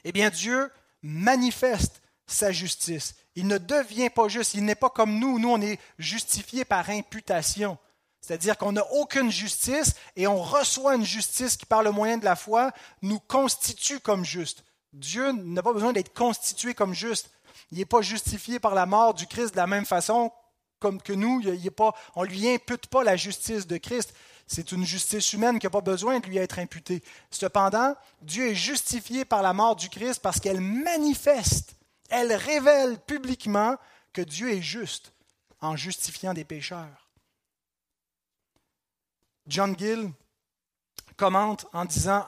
Eh 0.03 0.11
bien, 0.11 0.29
Dieu 0.29 0.69
manifeste 1.01 2.01
sa 2.27 2.51
justice. 2.51 3.15
Il 3.35 3.47
ne 3.47 3.57
devient 3.57 4.11
pas 4.11 4.27
juste. 4.27 4.53
Il 4.53 4.65
n'est 4.65 4.75
pas 4.75 4.91
comme 4.91 5.17
nous. 5.17 5.39
Nous, 5.39 5.49
on 5.49 5.61
est 5.61 5.79
justifiés 5.97 6.65
par 6.65 6.89
imputation. 6.89 7.79
C'est-à-dire 8.27 8.57
qu'on 8.57 8.73
n'a 8.73 8.85
aucune 8.91 9.31
justice 9.31 9.95
et 10.17 10.27
on 10.27 10.41
reçoit 10.41 10.95
une 10.95 11.05
justice 11.05 11.55
qui, 11.55 11.65
par 11.65 11.81
le 11.81 11.91
moyen 11.91 12.17
de 12.17 12.25
la 12.25 12.35
foi, 12.35 12.73
nous 13.01 13.21
constitue 13.21 14.01
comme 14.01 14.25
juste. 14.25 14.65
Dieu 14.91 15.31
n'a 15.31 15.63
pas 15.63 15.71
besoin 15.71 15.93
d'être 15.93 16.13
constitué 16.13 16.73
comme 16.73 16.93
juste. 16.93 17.29
Il 17.71 17.77
n'est 17.77 17.85
pas 17.85 18.01
justifié 18.01 18.59
par 18.59 18.75
la 18.75 18.85
mort 18.85 19.13
du 19.13 19.27
Christ 19.27 19.51
de 19.51 19.57
la 19.57 19.65
même 19.65 19.85
façon 19.85 20.33
que 20.81 21.13
nous. 21.13 21.39
Il 21.41 21.71
pas, 21.71 21.93
on 22.17 22.25
ne 22.25 22.29
lui 22.29 22.49
impute 22.49 22.87
pas 22.87 23.05
la 23.05 23.15
justice 23.15 23.65
de 23.65 23.77
Christ. 23.77 24.13
C'est 24.45 24.73
une 24.73 24.83
justice 24.83 25.31
humaine 25.31 25.57
qui 25.57 25.65
n'a 25.65 25.69
pas 25.69 25.79
besoin 25.79 26.19
de 26.19 26.27
lui 26.27 26.35
être 26.35 26.59
imputée. 26.59 27.03
Cependant, 27.31 27.95
Dieu 28.21 28.49
est 28.49 28.55
justifié 28.55 29.23
par 29.23 29.41
la 29.41 29.53
mort 29.53 29.77
du 29.77 29.87
Christ 29.87 30.19
parce 30.21 30.41
qu'elle 30.41 30.59
manifeste, 30.59 31.77
elle 32.09 32.33
révèle 32.33 32.99
publiquement 32.99 33.77
que 34.11 34.21
Dieu 34.21 34.51
est 34.51 34.61
juste 34.61 35.13
en 35.61 35.77
justifiant 35.77 36.33
des 36.33 36.43
pécheurs. 36.43 37.06
John 39.47 39.75
Gill 39.77 40.11
commente 41.15 41.65
en 41.73 41.85
disant 41.85 42.25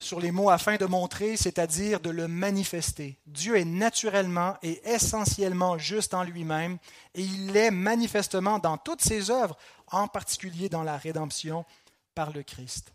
sur 0.00 0.20
les 0.20 0.30
mots 0.30 0.50
afin 0.50 0.76
de 0.76 0.84
montrer, 0.84 1.36
c'est-à-dire 1.36 1.98
de 1.98 2.10
le 2.10 2.28
manifester. 2.28 3.18
Dieu 3.26 3.56
est 3.56 3.64
naturellement 3.64 4.56
et 4.62 4.80
essentiellement 4.88 5.76
juste 5.76 6.14
en 6.14 6.22
lui-même 6.22 6.78
et 7.14 7.22
il 7.22 7.52
l'est 7.52 7.72
manifestement 7.72 8.58
dans 8.58 8.78
toutes 8.78 9.02
ses 9.02 9.30
œuvres, 9.30 9.56
en 9.88 10.06
particulier 10.06 10.68
dans 10.68 10.84
la 10.84 10.96
rédemption 10.96 11.64
par 12.14 12.32
le 12.32 12.42
Christ. 12.42 12.92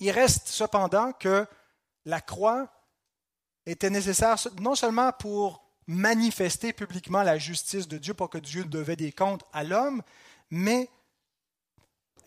Il 0.00 0.10
reste 0.10 0.48
cependant 0.48 1.12
que 1.12 1.46
la 2.04 2.20
croix 2.20 2.68
était 3.64 3.90
nécessaire 3.90 4.36
non 4.60 4.74
seulement 4.74 5.12
pour 5.12 5.64
manifester 5.86 6.72
publiquement 6.74 7.22
la 7.22 7.38
justice 7.38 7.88
de 7.88 7.96
Dieu, 7.96 8.12
pour 8.12 8.28
que 8.28 8.38
Dieu 8.38 8.64
devait 8.64 8.96
des 8.96 9.12
comptes 9.12 9.44
à 9.52 9.64
l'homme, 9.64 10.02
mais 10.50 10.90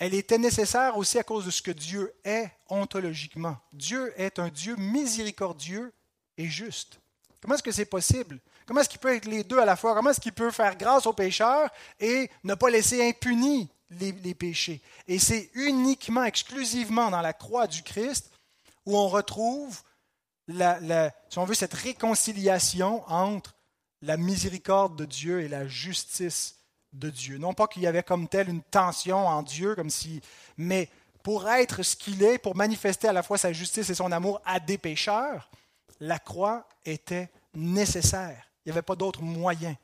elle 0.01 0.15
était 0.15 0.39
nécessaire 0.39 0.97
aussi 0.97 1.19
à 1.19 1.23
cause 1.23 1.45
de 1.45 1.51
ce 1.51 1.61
que 1.61 1.69
Dieu 1.69 2.11
est 2.23 2.49
ontologiquement. 2.69 3.55
Dieu 3.71 4.11
est 4.19 4.39
un 4.39 4.49
Dieu 4.49 4.75
miséricordieux 4.75 5.93
et 6.39 6.47
juste. 6.47 6.99
Comment 7.39 7.53
est-ce 7.53 7.61
que 7.61 7.71
c'est 7.71 7.85
possible? 7.85 8.39
Comment 8.65 8.81
est-ce 8.81 8.89
qu'il 8.89 8.99
peut 8.99 9.15
être 9.15 9.27
les 9.27 9.43
deux 9.43 9.59
à 9.59 9.65
la 9.65 9.75
fois? 9.75 9.93
Comment 9.93 10.09
est-ce 10.09 10.19
qu'il 10.19 10.33
peut 10.33 10.49
faire 10.49 10.75
grâce 10.75 11.05
aux 11.05 11.13
pécheurs 11.13 11.69
et 11.99 12.31
ne 12.43 12.55
pas 12.55 12.71
laisser 12.71 13.07
impunis 13.07 13.69
les, 13.91 14.33
péchés? 14.33 14.81
Et 15.07 15.19
c'est 15.19 15.51
uniquement, 15.53 16.23
exclusivement 16.23 17.11
dans 17.11 17.21
la 17.21 17.33
croix 17.33 17.67
du 17.67 17.83
Christ 17.83 18.31
où 18.87 18.97
on 18.97 19.07
retrouve, 19.07 19.83
si 20.49 21.37
on 21.37 21.45
veut, 21.45 21.53
cette 21.53 21.75
réconciliation 21.75 23.03
entre 23.07 23.55
la 24.01 24.17
miséricorde 24.17 24.95
de 24.95 25.05
Dieu 25.05 25.41
et 25.41 25.47
la 25.47 25.67
justice 25.67 26.60
de 26.93 27.09
Dieu. 27.09 27.37
Non 27.37 27.53
pas 27.53 27.67
qu'il 27.67 27.83
y 27.83 27.87
avait 27.87 28.03
comme 28.03 28.27
tel 28.27 28.49
une 28.49 28.61
tension 28.61 29.27
en 29.27 29.43
Dieu, 29.43 29.75
comme 29.75 29.89
si, 29.89 30.21
mais 30.57 30.89
pour 31.23 31.49
être 31.49 31.83
ce 31.83 31.95
qu'il 31.95 32.23
est, 32.23 32.37
pour 32.37 32.55
manifester 32.55 33.07
à 33.07 33.13
la 33.13 33.23
fois 33.23 33.37
sa 33.37 33.53
justice 33.53 33.89
et 33.89 33.95
son 33.95 34.11
amour 34.11 34.41
à 34.45 34.59
des 34.59 34.77
pécheurs, 34.77 35.49
la 35.99 36.19
croix 36.19 36.67
était 36.85 37.29
nécessaire. 37.53 38.49
Il 38.65 38.69
n'y 38.69 38.71
avait 38.71 38.81
pas 38.81 38.95
d'autre 38.95 39.21
moyen. 39.21 39.75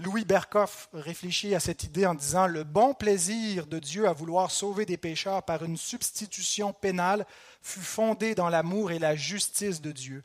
Louis 0.00 0.24
Berkoff 0.24 0.88
réfléchit 0.92 1.56
à 1.56 1.60
cette 1.60 1.82
idée 1.82 2.06
en 2.06 2.14
disant 2.14 2.46
Le 2.46 2.62
bon 2.62 2.94
plaisir 2.94 3.66
de 3.66 3.80
Dieu 3.80 4.06
à 4.06 4.12
vouloir 4.12 4.50
sauver 4.50 4.86
des 4.86 4.96
pécheurs 4.96 5.42
par 5.42 5.64
une 5.64 5.76
substitution 5.76 6.72
pénale 6.72 7.26
fut 7.62 7.80
fondé 7.80 8.36
dans 8.36 8.48
l'amour 8.48 8.92
et 8.92 9.00
la 9.00 9.16
justice 9.16 9.80
de 9.80 9.90
Dieu. 9.90 10.22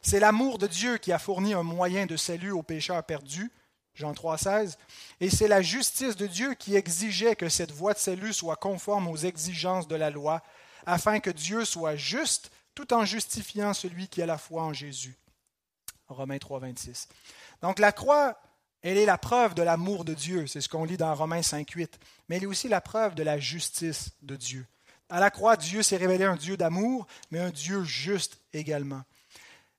C'est 0.00 0.18
l'amour 0.18 0.58
de 0.58 0.66
Dieu 0.66 0.96
qui 0.96 1.12
a 1.12 1.18
fourni 1.18 1.52
un 1.52 1.62
moyen 1.62 2.06
de 2.06 2.16
salut 2.16 2.52
aux 2.52 2.62
pécheurs 2.62 3.04
perdus, 3.04 3.52
Jean 3.94 4.12
3,16. 4.12 4.76
Et 5.20 5.30
c'est 5.30 5.48
la 5.48 5.62
justice 5.62 6.16
de 6.16 6.26
Dieu 6.26 6.54
qui 6.54 6.76
exigeait 6.76 7.36
que 7.36 7.48
cette 7.48 7.72
voie 7.72 7.94
de 7.94 7.98
salut 7.98 8.32
soit 8.32 8.56
conforme 8.56 9.08
aux 9.08 9.16
exigences 9.16 9.88
de 9.88 9.96
la 9.96 10.10
loi, 10.10 10.42
afin 10.86 11.20
que 11.20 11.30
Dieu 11.30 11.64
soit 11.64 11.96
juste 11.96 12.50
tout 12.74 12.92
en 12.94 13.04
justifiant 13.04 13.74
celui 13.74 14.08
qui 14.08 14.22
a 14.22 14.26
la 14.26 14.38
foi 14.38 14.62
en 14.62 14.72
Jésus. 14.72 15.16
Romains 16.08 16.38
3, 16.38 16.60
26. 16.60 17.08
Donc 17.60 17.78
la 17.78 17.92
croix, 17.92 18.40
elle 18.82 18.98
est 18.98 19.06
la 19.06 19.18
preuve 19.18 19.54
de 19.54 19.62
l'amour 19.62 20.04
de 20.04 20.14
Dieu, 20.14 20.46
c'est 20.46 20.60
ce 20.60 20.68
qu'on 20.68 20.84
lit 20.84 20.96
dans 20.96 21.14
Romains 21.14 21.42
5, 21.42 21.70
8, 21.70 21.98
mais 22.28 22.36
elle 22.36 22.44
est 22.44 22.46
aussi 22.46 22.68
la 22.68 22.80
preuve 22.80 23.14
de 23.14 23.22
la 23.22 23.38
justice 23.38 24.10
de 24.22 24.36
Dieu. 24.36 24.66
À 25.08 25.20
la 25.20 25.30
croix, 25.30 25.56
Dieu 25.56 25.82
s'est 25.82 25.98
révélé 25.98 26.24
un 26.24 26.36
Dieu 26.36 26.56
d'amour, 26.56 27.06
mais 27.30 27.38
un 27.38 27.50
Dieu 27.50 27.84
juste 27.84 28.38
également. 28.52 29.02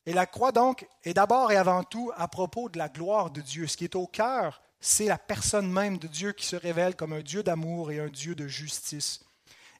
Et 0.06 0.14
la 0.14 0.26
croix, 0.26 0.52
donc, 0.52 0.88
est 1.04 1.14
d'abord 1.14 1.52
et 1.52 1.58
avant 1.58 1.84
tout 1.84 2.12
à 2.16 2.28
propos 2.28 2.70
de 2.70 2.78
la 2.78 2.90
gloire 2.90 3.32
de 3.32 3.42
Dieu. 3.42 3.68
Ce 3.68 3.78
qui 3.78 3.86
est 3.86 3.96
au 3.96 4.08
cœur, 4.08 4.62
c'est 4.82 5.06
la 5.06 5.18
personne 5.18 5.72
même 5.72 5.98
de 5.98 6.08
Dieu 6.08 6.34
qui 6.34 6.46
se 6.46 6.58
révèle 6.58 6.96
comme 6.96 7.14
un 7.14 7.22
Dieu 7.22 7.42
d'amour 7.42 7.92
et 7.92 8.00
un 8.00 8.10
Dieu 8.10 8.36
de 8.36 8.48
justice. 8.48 9.22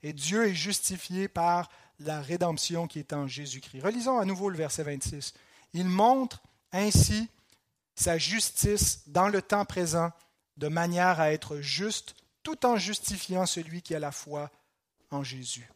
Et 0.02 0.14
Dieu 0.14 0.48
est 0.48 0.56
justifié 0.56 1.28
par 1.28 1.70
la 2.00 2.22
rédemption 2.22 2.88
qui 2.88 3.00
est 3.00 3.14
en 3.14 3.28
Jésus-Christ. 3.28 3.82
Relisons 3.82 4.20
à 4.20 4.26
nouveau 4.26 4.50
le 4.50 4.58
verset 4.58 4.84
26. 4.84 5.34
Il 5.74 5.86
montre 5.86 6.42
ainsi 6.72 7.30
sa 7.96 8.18
justice 8.18 9.04
dans 9.08 9.28
le 9.28 9.42
temps 9.42 9.66
présent 9.66 10.12
de 10.58 10.68
manière 10.68 11.20
à 11.20 11.32
être 11.32 11.58
juste 11.60 12.16
tout 12.44 12.66
en 12.66 12.78
justifiant 12.78 13.46
celui 13.46 13.82
qui 13.82 13.96
a 13.96 14.00
la 14.00 14.12
foi 14.12 14.52
en 15.12 15.24
Jésus. 15.24 15.70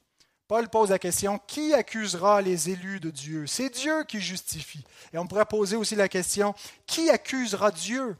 Paul 0.48 0.70
pose 0.70 0.92
la 0.92 1.00
question, 1.00 1.40
qui 1.40 1.74
accusera 1.74 2.42
les 2.42 2.70
élus 2.70 3.00
de 3.00 3.10
Dieu? 3.10 3.48
C'est 3.48 3.70
Dieu 3.70 4.04
qui 4.06 4.22
justifie. 4.22 4.84
Et 5.12 5.18
on 5.18 5.28
pourrait 5.28 5.46
poser 5.46 5.76
aussi 5.76 5.96
la 5.96 6.08
question, 6.08 6.56
qui 6.86 7.10
accusera 7.10 7.72
Dieu 7.72 8.16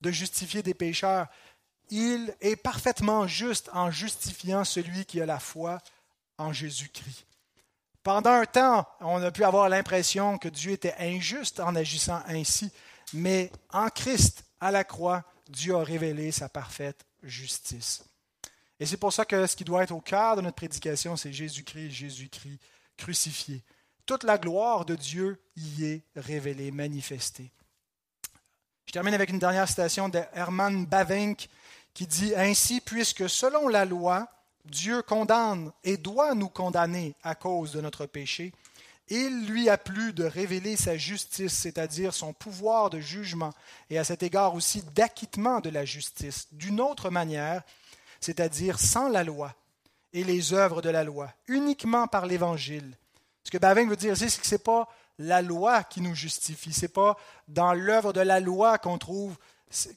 de 0.00 0.10
justifier 0.10 0.62
des 0.62 0.74
pécheurs? 0.74 1.26
Il 1.90 2.34
est 2.40 2.56
parfaitement 2.56 3.26
juste 3.26 3.68
en 3.72 3.90
justifiant 3.90 4.64
celui 4.64 5.04
qui 5.04 5.20
a 5.20 5.26
la 5.26 5.38
foi 5.38 5.78
en 6.38 6.52
Jésus-Christ. 6.52 7.26
Pendant 8.02 8.30
un 8.30 8.46
temps, 8.46 8.88
on 9.00 9.22
a 9.22 9.30
pu 9.30 9.44
avoir 9.44 9.68
l'impression 9.68 10.38
que 10.38 10.48
Dieu 10.48 10.72
était 10.72 10.94
injuste 10.98 11.60
en 11.60 11.74
agissant 11.74 12.22
ainsi, 12.26 12.70
mais 13.12 13.50
en 13.70 13.88
Christ, 13.88 14.44
à 14.60 14.70
la 14.70 14.84
croix, 14.84 15.24
Dieu 15.48 15.74
a 15.74 15.82
révélé 15.82 16.32
sa 16.32 16.48
parfaite 16.48 17.04
justice. 17.22 18.07
Et 18.80 18.86
c'est 18.86 18.96
pour 18.96 19.12
ça 19.12 19.24
que 19.24 19.46
ce 19.46 19.56
qui 19.56 19.64
doit 19.64 19.82
être 19.82 19.94
au 19.94 20.00
cœur 20.00 20.36
de 20.36 20.40
notre 20.40 20.56
prédication, 20.56 21.16
c'est 21.16 21.32
Jésus-Christ, 21.32 21.90
Jésus-Christ 21.90 22.60
crucifié. 22.96 23.62
Toute 24.06 24.24
la 24.24 24.38
gloire 24.38 24.84
de 24.84 24.94
Dieu 24.94 25.40
y 25.56 25.84
est 25.84 26.02
révélée, 26.16 26.70
manifestée. 26.70 27.50
Je 28.86 28.92
termine 28.92 29.14
avec 29.14 29.30
une 29.30 29.38
dernière 29.38 29.68
citation 29.68 30.08
de 30.08 30.20
Hermann 30.32 30.86
Bavinck 30.86 31.48
qui 31.92 32.06
dit 32.06 32.34
Ainsi, 32.34 32.80
puisque 32.80 33.28
selon 33.28 33.68
la 33.68 33.84
loi, 33.84 34.28
Dieu 34.64 35.02
condamne 35.02 35.72
et 35.84 35.96
doit 35.96 36.34
nous 36.34 36.48
condamner 36.48 37.14
à 37.22 37.34
cause 37.34 37.72
de 37.72 37.80
notre 37.80 38.06
péché, 38.06 38.52
il 39.08 39.46
lui 39.46 39.68
a 39.68 39.78
plu 39.78 40.12
de 40.12 40.24
révéler 40.24 40.76
sa 40.76 40.96
justice, 40.96 41.52
c'est-à-dire 41.52 42.12
son 42.12 42.32
pouvoir 42.32 42.90
de 42.90 43.00
jugement, 43.00 43.52
et 43.90 43.98
à 43.98 44.04
cet 44.04 44.22
égard 44.22 44.54
aussi 44.54 44.82
d'acquittement 44.94 45.60
de 45.60 45.70
la 45.70 45.84
justice, 45.84 46.48
d'une 46.52 46.80
autre 46.80 47.10
manière, 47.10 47.62
c'est-à-dire 48.20 48.78
sans 48.78 49.08
la 49.08 49.24
loi 49.24 49.54
et 50.12 50.24
les 50.24 50.52
œuvres 50.52 50.82
de 50.82 50.90
la 50.90 51.04
loi, 51.04 51.32
uniquement 51.46 52.06
par 52.06 52.26
l'Évangile. 52.26 52.96
Ce 53.44 53.50
que 53.50 53.58
Baving 53.58 53.88
veut 53.88 53.96
dire 53.96 54.16
c'est 54.16 54.40
que 54.40 54.46
ce 54.46 54.54
n'est 54.54 54.58
pas 54.58 54.88
la 55.18 55.42
loi 55.42 55.82
qui 55.82 56.00
nous 56.00 56.14
justifie, 56.14 56.72
ce 56.72 56.82
n'est 56.82 56.88
pas 56.88 57.16
dans 57.48 57.72
l'œuvre 57.72 58.12
de 58.12 58.20
la 58.20 58.40
loi 58.40 58.78
qu'on 58.78 58.98
trouve 58.98 59.36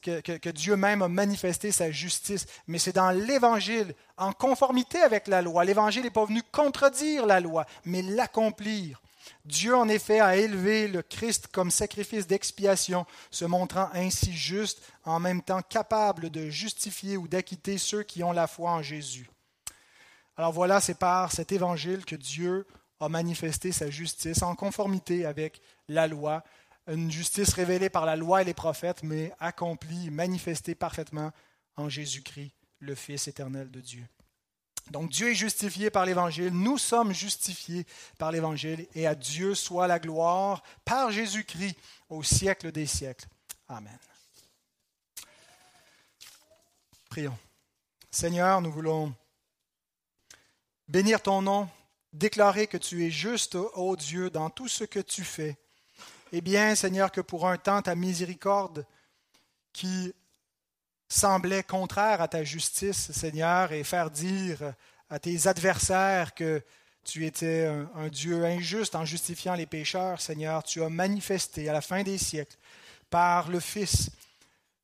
que, 0.02 0.20
que, 0.20 0.50
Dieu 0.50 0.76
même 0.76 1.02
a 1.02 1.08
manifesté 1.08 1.72
sa 1.72 1.92
justice, 1.92 2.46
mais 2.68 2.78
c'est 2.78 2.96
dans 2.96 3.12
l'Évangile, 3.12 3.94
en 4.18 4.34
conformité 4.34 5.00
avec 5.00 5.28
la 5.28 5.42
loi. 5.42 5.64
L'Évangile 5.64 6.04
n'est 6.04 6.10
pas 6.10 6.26
venu 6.26 6.42
contredire 6.52 7.26
la 7.26 7.40
loi, 7.40 7.66
mais 7.86 8.02
l'accomplir. 8.02 9.02
Dieu, 9.46 9.76
en 9.76 9.88
effet, 9.88 10.20
a 10.20 10.36
élevé 10.36 10.88
le 10.88 11.02
Christ 11.02 11.48
comme 11.48 11.72
sacrifice 11.72 12.28
d'expiation, 12.28 13.06
se 13.30 13.46
montrant 13.46 13.90
ainsi 13.94 14.34
juste, 14.34 14.82
en 15.04 15.20
même 15.20 15.42
temps 15.42 15.62
capable 15.62 16.30
de 16.30 16.50
justifier 16.50 17.18
ou 17.18 17.28
d'acquitter 17.28 17.78
ceux 17.78 18.04
qui 18.04 18.24
ont 18.24 18.32
la 18.32 18.48
foi 18.48 18.72
en 18.72 18.82
Jésus. 18.82 19.30
Alors 20.38 20.54
voilà, 20.54 20.82
c'est 20.82 20.98
par 20.98 21.32
cet 21.32 21.52
évangile 21.52 22.06
que 22.06 22.16
Dieu 22.16 22.66
a 23.00 23.10
manifesté 23.10 23.72
sa 23.72 23.90
justice 23.90 24.44
en 24.44 24.56
conformité 24.56 25.26
avec 25.26 25.62
la 25.88 26.08
loi, 26.08 26.44
une 26.88 27.12
justice 27.12 27.54
révélée 27.54 27.90
par 27.90 28.06
la 28.06 28.16
loi 28.16 28.42
et 28.42 28.46
les 28.46 28.54
prophètes, 28.54 29.04
mais 29.04 29.32
accomplie, 29.40 30.10
manifestée 30.10 30.76
parfaitement 30.76 31.32
en 31.76 31.90
Jésus-Christ, 31.90 32.54
le 32.80 32.96
Fils 32.96 33.28
éternel 33.28 33.72
de 33.72 33.82
Dieu. 33.82 34.08
Donc 34.90 35.10
Dieu 35.10 35.32
est 35.32 35.36
justifié 35.36 35.90
par 35.90 36.06
l'Évangile, 36.06 36.50
nous 36.50 36.78
sommes 36.78 37.14
justifiés 37.14 37.86
par 38.18 38.32
l'Évangile, 38.32 38.88
et 38.94 39.08
à 39.08 39.16
Dieu 39.16 39.56
soit 39.56 39.88
la 39.88 40.00
gloire 40.00 40.64
par 40.84 41.12
Jésus-Christ 41.12 41.78
au 42.10 42.24
siècle 42.24 42.72
des 42.72 42.86
siècles. 42.86 43.28
Amen. 43.70 43.98
Prions. 47.10 47.38
Seigneur, 48.10 48.60
nous 48.62 48.72
voulons 48.72 49.14
bénir 50.90 51.22
ton 51.22 51.42
nom, 51.42 51.70
déclarer 52.12 52.68
que 52.68 52.78
tu 52.78 53.06
es 53.06 53.12
juste, 53.12 53.56
ô 53.56 53.96
Dieu, 53.96 54.30
dans 54.30 54.50
tout 54.50 54.68
ce 54.68 54.84
que 54.84 55.00
tu 55.00 55.24
fais. 55.24 55.58
Eh 56.34 56.42
bien, 56.42 56.76
Seigneur, 56.76 57.12
que 57.12 57.22
pour 57.22 57.48
un 57.48 57.58
temps, 57.58 57.82
ta 57.82 57.96
miséricorde 57.96 58.86
qui 59.72 60.14
semblait 61.12 61.64
contraire 61.64 62.22
à 62.22 62.30
ta 62.30 62.44
justice, 62.46 63.12
Seigneur, 63.12 63.74
et 63.74 63.84
faire 63.84 64.10
dire 64.10 64.74
à 65.10 65.20
tes 65.20 65.48
adversaires 65.48 66.34
que 66.34 66.64
tu 67.04 67.26
étais 67.26 67.66
un, 67.96 68.08
Dieu 68.08 68.46
injuste 68.46 68.96
en 68.96 69.04
justifiant 69.04 69.56
les 69.56 69.66
pécheurs, 69.66 70.22
Seigneur, 70.22 70.64
tu 70.64 70.82
as 70.82 70.90
manifesté 70.90 71.68
à 71.68 71.74
la 71.74 71.82
fin 71.82 72.04
des 72.04 72.18
siècles 72.18 72.56
par 73.10 73.50
le 73.50 73.60
Fils 73.60 74.10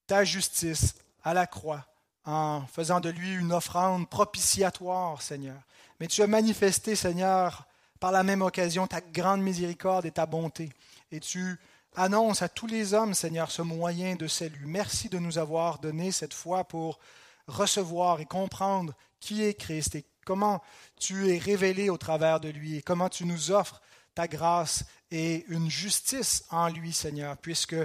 ta 0.05 0.25
justice 0.25 0.95
à 1.23 1.34
la 1.34 1.47
croix 1.47 1.86
en 2.25 2.65
faisant 2.73 2.99
de 2.99 3.09
lui 3.09 3.34
une 3.34 3.53
offrande 3.53 4.09
propitiatoire, 4.09 5.21
Seigneur. 5.21 5.61
Mais 6.01 6.07
tu 6.07 6.21
as 6.21 6.28
manifesté, 6.28 6.97
Seigneur, 6.97 7.65
par 8.01 8.11
la 8.11 8.23
même 8.23 8.41
occasion 8.41 8.86
ta 8.86 8.99
grande 8.99 9.41
miséricorde 9.41 10.05
et 10.05 10.11
ta 10.11 10.25
bonté. 10.25 10.73
Et 11.09 11.21
tu 11.21 11.57
annonce 11.98 12.43
à 12.43 12.48
tous 12.48 12.68
les 12.68 12.93
hommes, 12.93 13.16
Seigneur, 13.16 13.50
ce 13.50 13.64
moyen 13.64 14.16
de 14.16 14.28
salut. 14.28 14.66
Merci 14.68 15.10
de 15.10 15.18
nous 15.18 15.39
avoir 15.39 15.80
donné 15.80 16.12
cette 16.12 16.34
foi 16.34 16.64
pour 16.64 17.00
recevoir 17.48 18.22
et 18.22 18.26
comprendre 18.26 18.93
qui 19.20 19.43
est 19.43 19.56
Christ 19.56 19.95
et 19.95 20.06
comment 20.24 20.62
tu 21.00 21.34
es 21.34 21.39
révélé 21.39 21.89
au 21.89 21.98
travers 21.98 22.39
de 22.39 22.50
lui 22.50 22.76
et 22.76 22.84
comment 22.84 23.10
tu 23.10 23.26
nous 23.26 23.50
offres 23.50 23.82
ta 24.14 24.28
grâce 24.28 24.86
et 25.10 25.43
une 25.48 25.72
justice 25.72 26.45
en 26.52 26.68
lui, 26.68 26.93
Seigneur, 26.93 27.36
puisque 27.38 27.76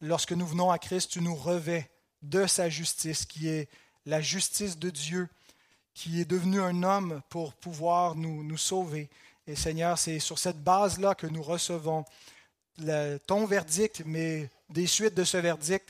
lorsque 0.00 0.32
nous 0.32 0.46
venons 0.46 0.70
à 0.70 0.78
Christ, 0.78 1.10
tu 1.10 1.20
nous 1.20 1.36
revais 1.36 1.90
de 2.22 2.46
sa 2.46 2.70
justice, 2.70 3.26
qui 3.26 3.48
est 3.48 3.68
la 4.06 4.22
justice 4.22 4.78
de 4.78 4.88
Dieu, 4.88 5.28
qui 5.92 6.18
est 6.18 6.24
devenu 6.24 6.62
un 6.62 6.82
homme 6.82 7.20
pour 7.28 7.52
pouvoir 7.52 8.14
nous, 8.14 8.42
nous 8.42 8.56
sauver. 8.56 9.10
Et 9.46 9.54
Seigneur, 9.54 9.98
c'est 9.98 10.18
sur 10.18 10.38
cette 10.38 10.62
base-là 10.64 11.14
que 11.14 11.26
nous 11.26 11.42
recevons 11.42 12.06
ton 13.26 13.46
verdict, 13.46 14.02
mais 14.06 14.48
des 14.70 14.86
suites 14.86 15.14
de 15.14 15.24
ce 15.24 15.36
verdict, 15.36 15.88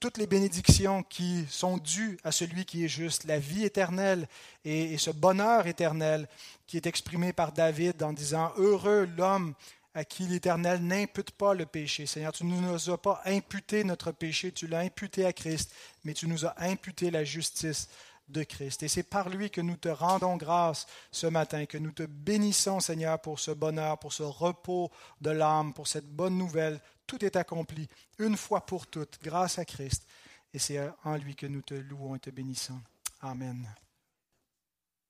toutes 0.00 0.16
les 0.16 0.26
bénédictions 0.26 1.02
qui 1.02 1.44
sont 1.50 1.76
dues 1.76 2.18
à 2.24 2.32
celui 2.32 2.64
qui 2.64 2.84
est 2.84 2.88
juste, 2.88 3.24
la 3.24 3.38
vie 3.38 3.64
éternelle 3.64 4.26
et, 4.64 4.96
ce 4.96 5.10
bonheur 5.10 5.66
éternel 5.66 6.26
qui 6.66 6.76
est 6.78 6.86
exprimé 6.86 7.32
par 7.32 7.52
David 7.52 8.02
en 8.02 8.12
disant 8.12 8.52
Heureux 8.56 9.08
l'homme 9.16 9.54
à 9.94 10.04
qui 10.04 10.24
l'Éternel 10.24 10.82
n'impute 10.82 11.30
pas 11.30 11.54
le 11.54 11.66
péché. 11.66 12.06
Seigneur, 12.06 12.32
tu 12.32 12.44
ne 12.44 12.60
nous 12.60 12.90
as 12.90 12.98
pas 12.98 13.22
imputé 13.26 13.84
notre 13.84 14.10
péché, 14.10 14.50
tu 14.50 14.66
l'as 14.66 14.80
imputé 14.80 15.24
à 15.24 15.32
Christ, 15.32 15.72
mais 16.02 16.14
tu 16.14 16.26
nous 16.26 16.44
as 16.44 16.54
imputé 16.58 17.12
la 17.12 17.22
justice 17.22 17.88
Et 18.34 18.88
c'est 18.88 19.02
par 19.02 19.28
lui 19.28 19.50
que 19.50 19.60
nous 19.60 19.76
te 19.76 19.88
rendons 19.88 20.36
grâce 20.36 20.86
ce 21.10 21.26
matin, 21.26 21.66
que 21.66 21.78
nous 21.78 21.92
te 21.92 22.04
bénissons, 22.04 22.80
Seigneur, 22.80 23.20
pour 23.20 23.38
ce 23.38 23.50
bonheur, 23.50 23.98
pour 23.98 24.12
ce 24.12 24.22
repos 24.22 24.90
de 25.20 25.30
l'âme, 25.30 25.72
pour 25.72 25.86
cette 25.86 26.08
bonne 26.08 26.38
nouvelle. 26.38 26.80
Tout 27.06 27.24
est 27.24 27.36
accompli 27.36 27.88
une 28.18 28.36
fois 28.36 28.64
pour 28.64 28.86
toutes, 28.86 29.18
grâce 29.22 29.58
à 29.58 29.64
Christ. 29.64 30.06
Et 30.52 30.58
c'est 30.58 30.80
en 31.04 31.16
lui 31.16 31.36
que 31.36 31.46
nous 31.46 31.62
te 31.62 31.74
louons 31.74 32.14
et 32.14 32.20
te 32.20 32.30
bénissons. 32.30 32.80
Amen. 33.20 33.68